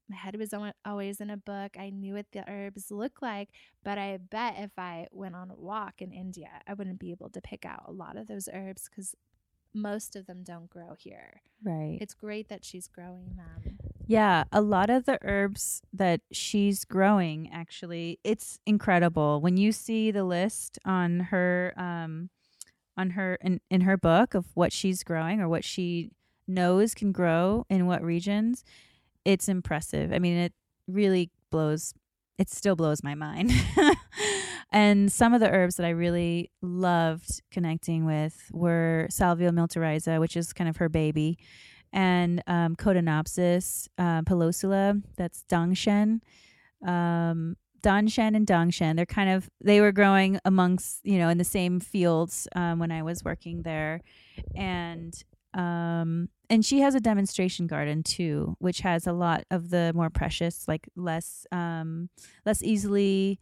My 0.09 0.17
head 0.17 0.37
was 0.37 0.55
always 0.85 1.21
in 1.21 1.31
a 1.31 1.37
book. 1.37 1.77
I 1.79 1.91
knew 1.91 2.15
what 2.15 2.27
the 2.33 2.49
herbs 2.49 2.91
look 2.91 3.23
like, 3.23 3.49
but 3.85 3.99
I 3.99 4.19
bet 4.19 4.57
if 4.59 4.73
I 4.79 5.07
went 5.11 5.35
on 5.35 5.51
a 5.51 5.57
walk 5.57 5.95
in 6.01 6.13
India, 6.13 6.51
I 6.67 6.75
wouldn't 6.75 6.99
be 6.99 7.11
able 7.11 7.31
to 7.31 7.41
pick 7.41 7.65
out 7.65 7.85
a 7.87 7.93
lot 7.93 8.17
of 8.17 8.27
those 8.27 8.49
herbs 8.53 8.89
because 8.89 9.15
most 9.75 10.17
of 10.17 10.27
them 10.27 10.43
don't 10.43 10.71
grow 10.71 10.95
here. 10.99 11.43
Right. 11.63 11.99
It's 12.01 12.15
great 12.15 12.49
that 12.49 12.65
she's 12.65 12.89
growing 12.89 13.37
them. 13.37 13.79
Yeah, 14.07 14.45
a 14.51 14.63
lot 14.63 14.89
of 14.89 15.05
the 15.05 15.19
herbs 15.23 15.83
that 15.93 16.21
she's 16.33 16.85
growing 16.85 17.51
actually, 17.53 18.19
it's 18.25 18.59
incredible. 18.65 19.41
When 19.41 19.57
you 19.57 19.73
see 19.73 20.11
the 20.11 20.25
list 20.25 20.79
on 20.85 21.21
her 21.21 21.75
um 21.77 22.31
on 22.97 23.11
her 23.11 23.39
in, 23.43 23.61
in 23.71 23.83
her 23.83 23.97
book 23.97 24.35
of 24.35 24.47
what 24.55 24.73
she's 24.73 25.05
growing 25.05 25.41
or 25.41 25.49
what 25.49 25.65
she 25.65 26.11
knows 26.49 26.95
can 26.95 27.13
grow 27.13 27.67
in 27.69 27.87
what 27.87 28.03
regions, 28.03 28.65
it's 29.29 29.49
impressive. 29.49 30.13
I 30.13 30.19
mean, 30.19 30.37
it 30.37 30.53
really 30.87 31.31
blows 31.51 31.95
it 32.39 32.49
still 32.49 32.77
blows 32.77 33.03
my 33.03 33.17
mind. 33.17 33.51
And 34.71 35.11
some 35.11 35.33
of 35.33 35.41
the 35.41 35.51
herbs 35.51 35.77
that 35.77 35.87
I 35.87 35.91
really 35.91 36.51
loved 36.61 37.43
connecting 37.51 38.05
with 38.05 38.51
were 38.53 39.07
Salvia 39.11 39.51
miltiorrhiza, 39.51 40.21
which 40.21 40.37
is 40.37 40.53
kind 40.53 40.69
of 40.69 40.77
her 40.77 40.91
baby, 40.91 41.39
and 41.91 42.43
um, 42.47 42.77
Codonopsis 42.77 43.89
uh, 43.97 44.21
pilosula, 44.23 45.03
that's 45.17 45.45
Dangshen. 45.51 46.21
Um, 46.87 47.57
Danshen 47.83 48.37
and 48.37 48.47
Dangshen, 48.47 48.97
they're 48.97 49.07
kind 49.07 49.31
of, 49.31 49.49
they 49.65 49.81
were 49.81 49.93
growing 49.93 50.39
amongst, 50.45 51.01
you 51.03 51.19
know, 51.19 51.31
in 51.31 51.39
the 51.39 51.45
same 51.45 51.81
fields 51.81 52.47
um, 52.55 52.79
when 52.79 52.93
I 52.93 53.03
was 53.03 53.25
working 53.25 53.63
there. 53.63 54.03
And 54.55 55.15
um 55.55 56.29
and 56.51 56.65
she 56.65 56.81
has 56.81 56.95
a 56.95 57.01
demonstration 57.01 57.67
garden 57.67 58.03
too 58.03 58.57
which 58.59 58.81
has 58.81 59.07
a 59.07 59.13
lot 59.13 59.45
of 59.51 59.71
the 59.71 59.93
more 59.95 60.11
precious 60.11 60.67
like 60.69 60.89
less 60.97 61.47
um 61.53 62.09
less 62.45 62.63
easily 62.63 63.39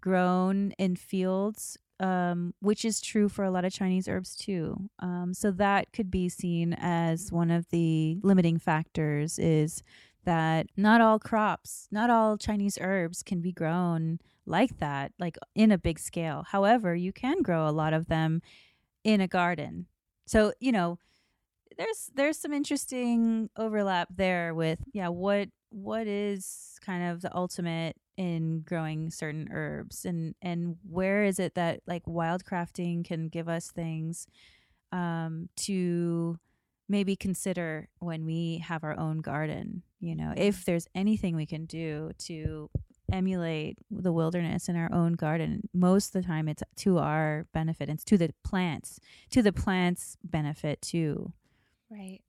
grown 0.00 0.72
in 0.78 0.96
fields 0.96 1.76
um 2.00 2.54
which 2.60 2.84
is 2.84 3.00
true 3.00 3.28
for 3.28 3.44
a 3.44 3.50
lot 3.50 3.64
of 3.64 3.72
chinese 3.72 4.08
herbs 4.08 4.36
too. 4.36 4.88
Um 4.98 5.32
so 5.32 5.50
that 5.52 5.92
could 5.92 6.10
be 6.10 6.28
seen 6.28 6.74
as 6.78 7.32
one 7.32 7.50
of 7.50 7.68
the 7.70 8.18
limiting 8.22 8.58
factors 8.58 9.38
is 9.38 9.82
that 10.24 10.66
not 10.76 11.00
all 11.00 11.18
crops 11.18 11.88
not 11.90 12.10
all 12.10 12.36
chinese 12.36 12.78
herbs 12.80 13.22
can 13.22 13.40
be 13.40 13.52
grown 13.52 14.18
like 14.44 14.78
that 14.78 15.12
like 15.18 15.36
in 15.54 15.72
a 15.72 15.78
big 15.78 15.98
scale. 15.98 16.44
However 16.48 16.94
you 16.94 17.12
can 17.12 17.42
grow 17.42 17.68
a 17.68 17.70
lot 17.70 17.92
of 17.92 18.06
them 18.08 18.42
in 19.04 19.20
a 19.20 19.28
garden. 19.28 19.86
So 20.26 20.52
you 20.60 20.72
know 20.72 20.98
there's 21.78 22.10
there's 22.14 22.38
some 22.38 22.52
interesting 22.52 23.50
overlap 23.56 24.08
there 24.14 24.54
with 24.54 24.78
yeah 24.92 25.08
what 25.08 25.48
what 25.70 26.06
is 26.06 26.78
kind 26.80 27.04
of 27.04 27.20
the 27.20 27.36
ultimate 27.36 27.96
in 28.16 28.60
growing 28.60 29.10
certain 29.10 29.48
herbs? 29.52 30.04
And 30.04 30.34
and 30.40 30.76
where 30.88 31.24
is 31.24 31.38
it 31.38 31.54
that 31.54 31.80
like 31.86 32.04
wildcrafting 32.04 33.04
can 33.04 33.28
give 33.28 33.48
us 33.48 33.70
things 33.70 34.26
um 34.92 35.48
to 35.56 36.38
maybe 36.88 37.16
consider 37.16 37.88
when 37.98 38.24
we 38.24 38.58
have 38.58 38.84
our 38.84 38.98
own 38.98 39.18
garden 39.18 39.82
you 40.00 40.14
know? 40.14 40.32
If 40.36 40.64
there's 40.64 40.86
anything 40.94 41.36
we 41.36 41.46
can 41.46 41.66
do 41.66 42.12
to 42.18 42.70
emulate 43.12 43.78
the 43.90 44.12
wilderness 44.12 44.68
in 44.68 44.76
our 44.76 44.92
own 44.92 45.12
garden 45.12 45.68
most 45.72 46.14
of 46.14 46.22
the 46.22 46.26
time 46.26 46.48
it's 46.48 46.62
to 46.76 46.98
our 46.98 47.46
benefit. 47.52 47.88
It's 47.88 48.04
to 48.04 48.18
the 48.18 48.30
plants 48.44 48.98
to 49.30 49.42
the 49.42 49.52
plants 49.52 50.16
benefit 50.24 50.80
too 50.80 51.32
Right. 51.90 52.20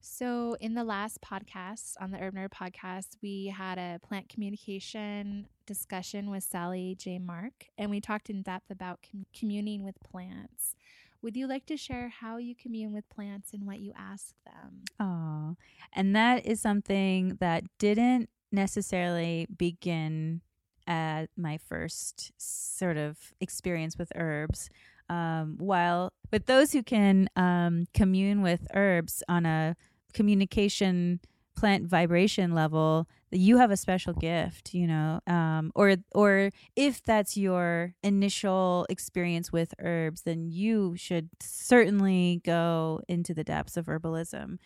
So, 0.00 0.56
in 0.60 0.74
the 0.74 0.84
last 0.84 1.20
podcast 1.20 1.94
on 2.00 2.12
the 2.12 2.18
Herb 2.18 2.34
Nerd 2.34 2.50
podcast, 2.50 3.16
we 3.22 3.46
had 3.46 3.76
a 3.76 3.98
plant 4.06 4.28
communication 4.28 5.48
discussion 5.66 6.30
with 6.30 6.44
Sally 6.44 6.94
J. 6.96 7.18
Mark, 7.18 7.66
and 7.76 7.90
we 7.90 8.00
talked 8.00 8.30
in 8.30 8.42
depth 8.42 8.70
about 8.70 9.00
com- 9.10 9.26
communing 9.36 9.82
with 9.82 9.96
plants. 10.00 10.76
Would 11.22 11.36
you 11.36 11.48
like 11.48 11.66
to 11.66 11.76
share 11.76 12.08
how 12.08 12.36
you 12.36 12.54
commune 12.54 12.92
with 12.92 13.08
plants 13.08 13.52
and 13.52 13.66
what 13.66 13.80
you 13.80 13.92
ask 13.96 14.34
them? 14.44 14.84
Oh, 15.00 15.56
and 15.92 16.14
that 16.14 16.46
is 16.46 16.60
something 16.60 17.38
that 17.40 17.64
didn't 17.78 18.28
necessarily 18.52 19.48
begin 19.56 20.42
at 20.86 21.30
my 21.36 21.58
first 21.58 22.30
sort 22.36 22.96
of 22.96 23.32
experience 23.40 23.98
with 23.98 24.12
herbs. 24.14 24.70
Um, 25.08 25.56
while 25.58 26.12
with 26.32 26.46
those 26.46 26.72
who 26.72 26.82
can 26.82 27.28
um, 27.36 27.86
commune 27.94 28.42
with 28.42 28.66
herbs 28.74 29.22
on 29.28 29.46
a 29.46 29.76
communication 30.12 31.20
plant 31.56 31.86
vibration 31.86 32.52
level, 32.52 33.08
you 33.30 33.58
have 33.58 33.70
a 33.70 33.76
special 33.76 34.12
gift, 34.12 34.74
you 34.74 34.86
know, 34.86 35.20
um, 35.26 35.72
or 35.74 35.96
or 36.14 36.50
if 36.76 37.02
that's 37.02 37.36
your 37.36 37.94
initial 38.02 38.86
experience 38.88 39.50
with 39.50 39.74
herbs, 39.80 40.22
then 40.22 40.50
you 40.50 40.94
should 40.96 41.28
certainly 41.40 42.40
go 42.44 43.00
into 43.08 43.34
the 43.34 43.44
depths 43.44 43.76
of 43.76 43.86
herbalism. 43.86 44.58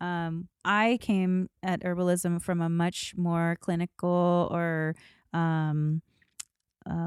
Um, 0.00 0.48
I 0.64 0.98
came 1.00 1.48
at 1.62 1.80
herbalism 1.82 2.40
from 2.40 2.60
a 2.60 2.68
much 2.68 3.14
more 3.16 3.56
clinical 3.60 4.48
or 4.50 4.94
um, 5.32 6.02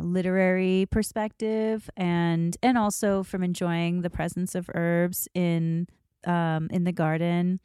literary 0.02 0.88
perspective, 0.90 1.90
and 1.98 2.56
and 2.62 2.78
also 2.78 3.24
from 3.24 3.44
enjoying 3.44 4.02
the 4.02 4.10
presence 4.10 4.56
of 4.56 4.70
herbs 4.74 5.28
in 5.34 5.88
um, 6.26 6.68
in 6.72 6.84
the 6.84 6.92
garden. 6.92 7.60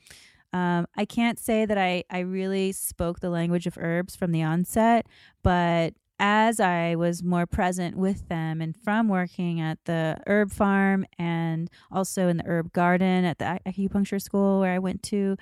Um, 0.52 0.86
I 0.96 1.04
can't 1.04 1.38
say 1.38 1.66
that 1.66 1.76
I, 1.76 2.04
I 2.08 2.20
really 2.20 2.72
spoke 2.72 3.20
the 3.20 3.28
language 3.28 3.66
of 3.66 3.76
herbs 3.78 4.16
from 4.16 4.32
the 4.32 4.42
onset, 4.42 5.06
but 5.42 5.94
as 6.18 6.60
I 6.60 6.94
was 6.94 7.22
more 7.22 7.46
present 7.46 7.96
with 7.96 8.28
them 8.28 8.62
and 8.62 8.74
from 8.74 9.08
working 9.08 9.60
at 9.60 9.78
the 9.84 10.16
herb 10.26 10.50
farm 10.50 11.04
and 11.18 11.68
also 11.92 12.28
in 12.28 12.38
the 12.38 12.46
herb 12.46 12.72
garden 12.72 13.24
at 13.24 13.38
the 13.38 13.60
acupuncture 13.66 14.20
school 14.20 14.60
where 14.60 14.72
I 14.72 14.78
went 14.78 15.02
to, 15.04 15.36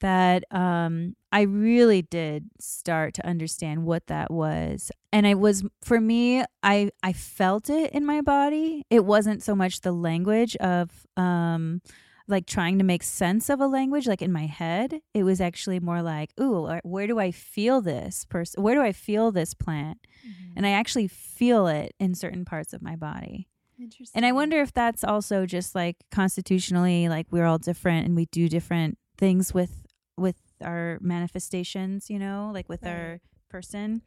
that 0.00 0.44
um, 0.52 1.16
I 1.32 1.42
really 1.42 2.02
did 2.02 2.50
start 2.60 3.14
to 3.14 3.26
understand 3.26 3.84
what 3.84 4.06
that 4.06 4.30
was. 4.30 4.90
And 5.12 5.26
it 5.26 5.38
was 5.38 5.64
for 5.82 6.00
me, 6.00 6.44
I 6.62 6.90
I 7.02 7.12
felt 7.12 7.70
it 7.70 7.92
in 7.92 8.04
my 8.04 8.20
body. 8.20 8.84
It 8.90 9.04
wasn't 9.04 9.42
so 9.42 9.54
much 9.54 9.80
the 9.80 9.92
language 9.92 10.56
of 10.56 11.06
um, 11.16 11.82
like 12.28 12.46
trying 12.46 12.78
to 12.78 12.84
make 12.84 13.02
sense 13.02 13.48
of 13.48 13.60
a 13.60 13.66
language 13.66 14.06
like 14.06 14.22
in 14.22 14.30
my 14.30 14.46
head 14.46 15.00
it 15.14 15.24
was 15.24 15.40
actually 15.40 15.80
more 15.80 16.02
like 16.02 16.30
ooh 16.38 16.68
where 16.84 17.06
do 17.06 17.18
i 17.18 17.30
feel 17.30 17.80
this 17.80 18.26
person 18.26 18.62
where 18.62 18.74
do 18.74 18.82
i 18.82 18.92
feel 18.92 19.32
this 19.32 19.54
plant 19.54 19.98
mm-hmm. 20.26 20.52
and 20.54 20.66
i 20.66 20.70
actually 20.70 21.08
feel 21.08 21.66
it 21.66 21.94
in 21.98 22.14
certain 22.14 22.44
parts 22.44 22.72
of 22.72 22.82
my 22.82 22.94
body 22.94 23.48
Interesting. 23.80 24.12
and 24.14 24.26
i 24.26 24.32
wonder 24.32 24.60
if 24.60 24.72
that's 24.72 25.02
also 25.02 25.46
just 25.46 25.74
like 25.74 25.96
constitutionally 26.12 27.08
like 27.08 27.26
we're 27.30 27.46
all 27.46 27.58
different 27.58 28.06
and 28.06 28.14
we 28.14 28.26
do 28.26 28.48
different 28.48 28.98
things 29.16 29.54
with 29.54 29.87
with 30.18 30.36
our 30.62 30.98
manifestations 31.00 32.10
you 32.10 32.18
know 32.18 32.50
like 32.52 32.68
with 32.68 32.82
right. 32.82 32.90
our 32.92 33.20
person 33.48 34.02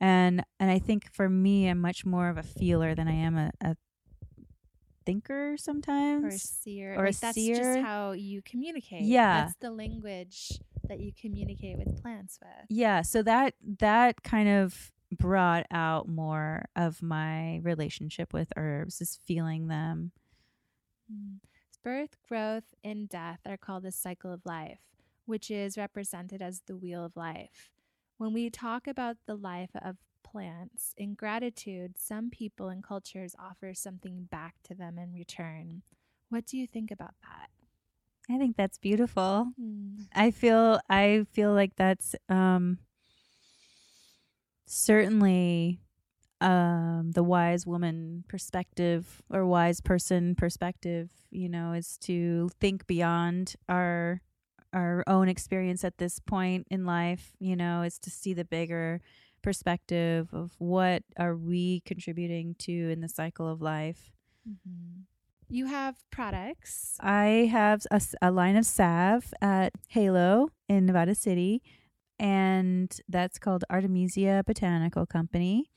and 0.00 0.42
and 0.58 0.70
i 0.70 0.78
think 0.78 1.12
for 1.12 1.28
me 1.28 1.68
i'm 1.68 1.80
much 1.80 2.04
more 2.06 2.28
of 2.28 2.36
a 2.38 2.42
feeler 2.42 2.94
than 2.94 3.06
i 3.08 3.12
am 3.12 3.36
a, 3.36 3.50
a 3.62 3.76
thinker 5.06 5.56
sometimes 5.58 6.24
or 6.24 6.28
a 6.28 6.38
seer 6.38 6.94
or 6.94 7.06
like 7.06 7.14
a 7.14 7.20
that's 7.20 7.34
seer. 7.34 7.56
just 7.56 7.80
how 7.80 8.12
you 8.12 8.42
communicate 8.42 9.02
Yeah. 9.02 9.44
that's 9.44 9.56
the 9.60 9.70
language 9.70 10.52
that 10.88 11.00
you 11.00 11.12
communicate 11.18 11.78
with 11.78 12.00
plants 12.02 12.38
with 12.42 12.66
yeah 12.68 13.02
so 13.02 13.22
that 13.22 13.54
that 13.78 14.22
kind 14.22 14.48
of 14.48 14.92
brought 15.18 15.66
out 15.72 16.06
more 16.08 16.66
of 16.76 17.02
my 17.02 17.58
relationship 17.62 18.32
with 18.32 18.52
herbs 18.56 19.00
is 19.00 19.18
feeling 19.26 19.68
them 19.68 20.12
Mm. 21.12 21.38
birth 21.82 22.16
growth 22.28 22.62
and 22.84 23.08
death 23.08 23.40
are 23.44 23.56
called 23.56 23.82
the 23.82 23.90
cycle 23.90 24.32
of 24.32 24.42
life 24.46 24.78
which 25.30 25.50
is 25.50 25.78
represented 25.78 26.42
as 26.42 26.62
the 26.66 26.76
wheel 26.76 27.04
of 27.04 27.16
life. 27.16 27.70
When 28.18 28.34
we 28.34 28.50
talk 28.50 28.86
about 28.86 29.16
the 29.26 29.36
life 29.36 29.70
of 29.80 29.96
plants 30.22 30.94
in 30.96 31.14
gratitude 31.14 31.94
some 31.96 32.30
people 32.30 32.68
and 32.68 32.84
cultures 32.84 33.34
offer 33.38 33.74
something 33.74 34.28
back 34.30 34.54
to 34.64 34.74
them 34.74 34.98
in 34.98 35.12
return. 35.12 35.82
What 36.28 36.46
do 36.46 36.56
you 36.56 36.66
think 36.66 36.90
about 36.90 37.14
that? 37.22 37.48
I 38.32 38.38
think 38.38 38.56
that's 38.56 38.78
beautiful. 38.78 39.52
Mm. 39.60 40.06
i 40.14 40.30
feel 40.30 40.80
i 40.88 41.26
feel 41.32 41.52
like 41.52 41.74
that's 41.76 42.14
um 42.28 42.78
certainly 44.66 45.80
um 46.40 47.10
the 47.12 47.22
wise 47.24 47.66
woman 47.66 48.24
perspective 48.28 49.22
or 49.30 49.44
wise 49.44 49.80
person 49.80 50.34
perspective 50.34 51.10
you 51.30 51.48
know 51.48 51.72
is 51.72 51.98
to 51.98 52.50
think 52.60 52.86
beyond 52.86 53.56
our 53.68 54.20
our 54.72 55.02
own 55.06 55.28
experience 55.28 55.84
at 55.84 55.98
this 55.98 56.18
point 56.20 56.66
in 56.70 56.84
life 56.84 57.32
you 57.40 57.56
know 57.56 57.82
is 57.82 57.98
to 57.98 58.10
see 58.10 58.32
the 58.34 58.44
bigger 58.44 59.00
perspective 59.42 60.28
of 60.32 60.52
what 60.58 61.02
are 61.18 61.34
we 61.36 61.80
contributing 61.86 62.54
to 62.58 62.72
in 62.90 63.00
the 63.00 63.08
cycle 63.08 63.48
of 63.48 63.60
life 63.60 64.12
Mhm. 64.48 65.04
You 65.48 65.66
have 65.66 65.96
products. 66.10 66.96
I 67.00 67.48
have 67.50 67.84
a, 67.90 68.00
a 68.22 68.30
line 68.30 68.56
of 68.56 68.64
salve 68.64 69.34
at 69.40 69.72
HAALo 69.94 70.48
in 70.68 70.86
Nevada 70.86 71.14
City, 71.14 71.60
and 72.18 72.96
that's 73.08 73.38
called 73.38 73.64
Artemisia 73.68 74.44
Botanical 74.46 75.06
Company. 75.06 75.68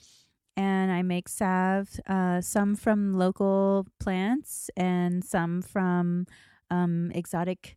And 0.55 0.91
I 0.91 1.01
make 1.01 1.27
salve, 1.27 1.99
uh, 2.07 2.39
some 2.41 2.75
from 2.75 3.13
local 3.13 3.87
plants 3.99 4.69
and 4.77 5.23
some 5.23 5.63
from 5.63 6.27
um, 6.69 7.11
exotic 7.15 7.75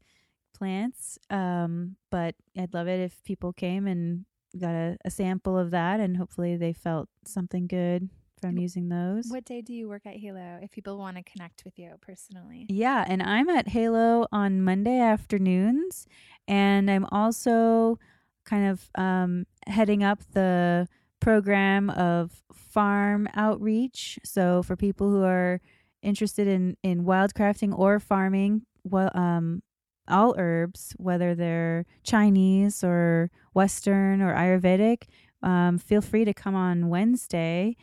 plants. 0.57 1.19
Um, 1.31 1.97
but 2.11 2.35
I'd 2.59 2.75
love 2.75 2.89
it 2.89 3.01
if 3.01 3.23
people 3.25 3.53
came 3.53 3.87
and 3.87 4.25
got 4.59 4.75
a, 4.75 4.97
a 5.05 5.11
sample 5.11 5.59
of 5.59 5.71
that, 5.71 6.01
and 6.01 6.17
hopefully 6.17 6.57
they 6.57 6.73
felt 6.73 7.09
something 7.25 7.67
good 7.67 8.09
from 8.41 8.59
using 8.59 8.89
those. 8.89 9.29
What 9.29 9.45
day 9.45 9.63
do 9.63 9.73
you 9.73 9.89
work 9.89 10.07
at 10.07 10.17
HAALo 10.17 10.63
if 10.63 10.71
people 10.71 10.99
want 10.99 11.17
to 11.17 11.23
connect 11.23 11.65
with 11.65 11.79
you 11.79 11.95
personally? 12.01 12.67
Yeah, 12.69 13.05
and 13.07 13.23
I'm 13.23 13.49
at 13.49 13.69
HAALo 13.69 14.27
on 14.33 14.63
Monday 14.63 14.99
afternoons, 15.01 16.07
and 16.47 16.91
I'm 16.91 17.07
also 17.11 17.99
kind 18.45 18.69
of 18.69 18.91
um, 18.95 19.47
heading 19.67 20.03
up 20.03 20.21
the 20.33 20.87
program 21.21 21.91
of 21.91 22.43
farm 22.53 23.29
outreach. 23.35 24.19
So 24.25 24.63
for 24.63 24.77
people 24.77 25.11
who 25.11 25.25
are 25.25 25.61
interested 26.03 26.47
in 26.47 26.77
in 26.83 27.05
wildcrafting 27.05 27.77
or 27.77 27.99
farming, 27.99 28.63
well, 28.85 29.11
um, 29.15 29.63
all 30.09 30.35
herbs, 30.39 30.95
whether 30.99 31.35
they're 31.35 31.85
Chinese 32.03 32.83
or 32.85 33.31
Western 33.55 34.21
or 34.23 34.35
Ayurvedic, 34.35 35.05
um, 35.43 35.79
feel 35.79 36.01
free 36.01 36.25
to 36.25 36.35
come 36.35 36.55
on 36.55 36.89
Wednesday 36.89 37.77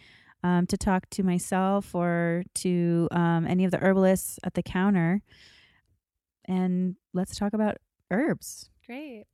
um, 0.44 0.68
to 0.68 0.78
talk 0.78 1.10
to 1.12 1.24
myself 1.24 1.96
or 1.96 2.44
to 2.56 3.08
um, 3.12 3.48
any 3.48 3.66
of 3.66 3.72
the 3.72 3.78
herbalists 3.78 4.40
at 4.44 4.54
the 4.54 4.64
counter. 4.64 5.22
And 6.46 6.96
let's 7.14 7.38
talk 7.38 7.54
about 7.54 7.78
herbs. 8.12 8.70
Great. 8.86 9.26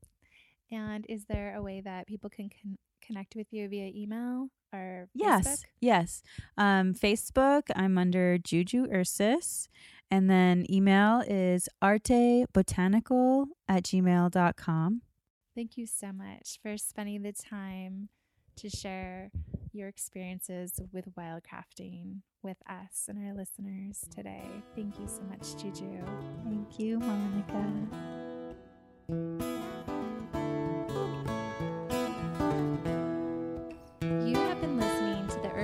And 0.71 1.05
is 1.09 1.25
there 1.25 1.55
a 1.55 1.61
way 1.61 1.81
that 1.81 2.07
people 2.07 2.29
can 2.29 2.49
con- 2.49 2.77
connect 3.01 3.35
with 3.35 3.47
you 3.51 3.67
via 3.67 3.87
email 3.95 4.49
or 4.73 5.07
Yes, 5.15 5.47
Facebook? 5.47 5.63
yes. 5.81 6.21
Um, 6.57 6.93
Facebook, 6.93 7.63
I'm 7.75 7.97
under 7.97 8.37
Juju 8.37 8.85
Urcis. 8.87 9.67
And 10.11 10.29
then 10.29 10.65
email 10.71 11.23
is 11.27 11.67
artebotanical 11.83 13.47
at 13.67 13.83
gmail.com. 13.83 15.01
Thank 15.55 15.77
you 15.77 15.85
so 15.87 16.11
much 16.11 16.59
for 16.61 16.77
spending 16.77 17.21
the 17.23 17.33
time 17.33 18.09
to 18.57 18.69
share 18.69 19.31
your 19.71 19.87
experiences 19.87 20.79
with 20.91 21.13
wildcrafting 21.15 22.21
with 22.41 22.57
us 22.67 23.05
and 23.07 23.17
our 23.27 23.33
listeners 23.33 24.05
today. 24.15 24.43
Thank 24.75 24.99
you 24.99 25.07
so 25.07 25.21
much, 25.23 25.55
Juju. 25.61 26.03
Thank 26.45 26.79
you, 26.79 26.99
Monica. 26.99 27.87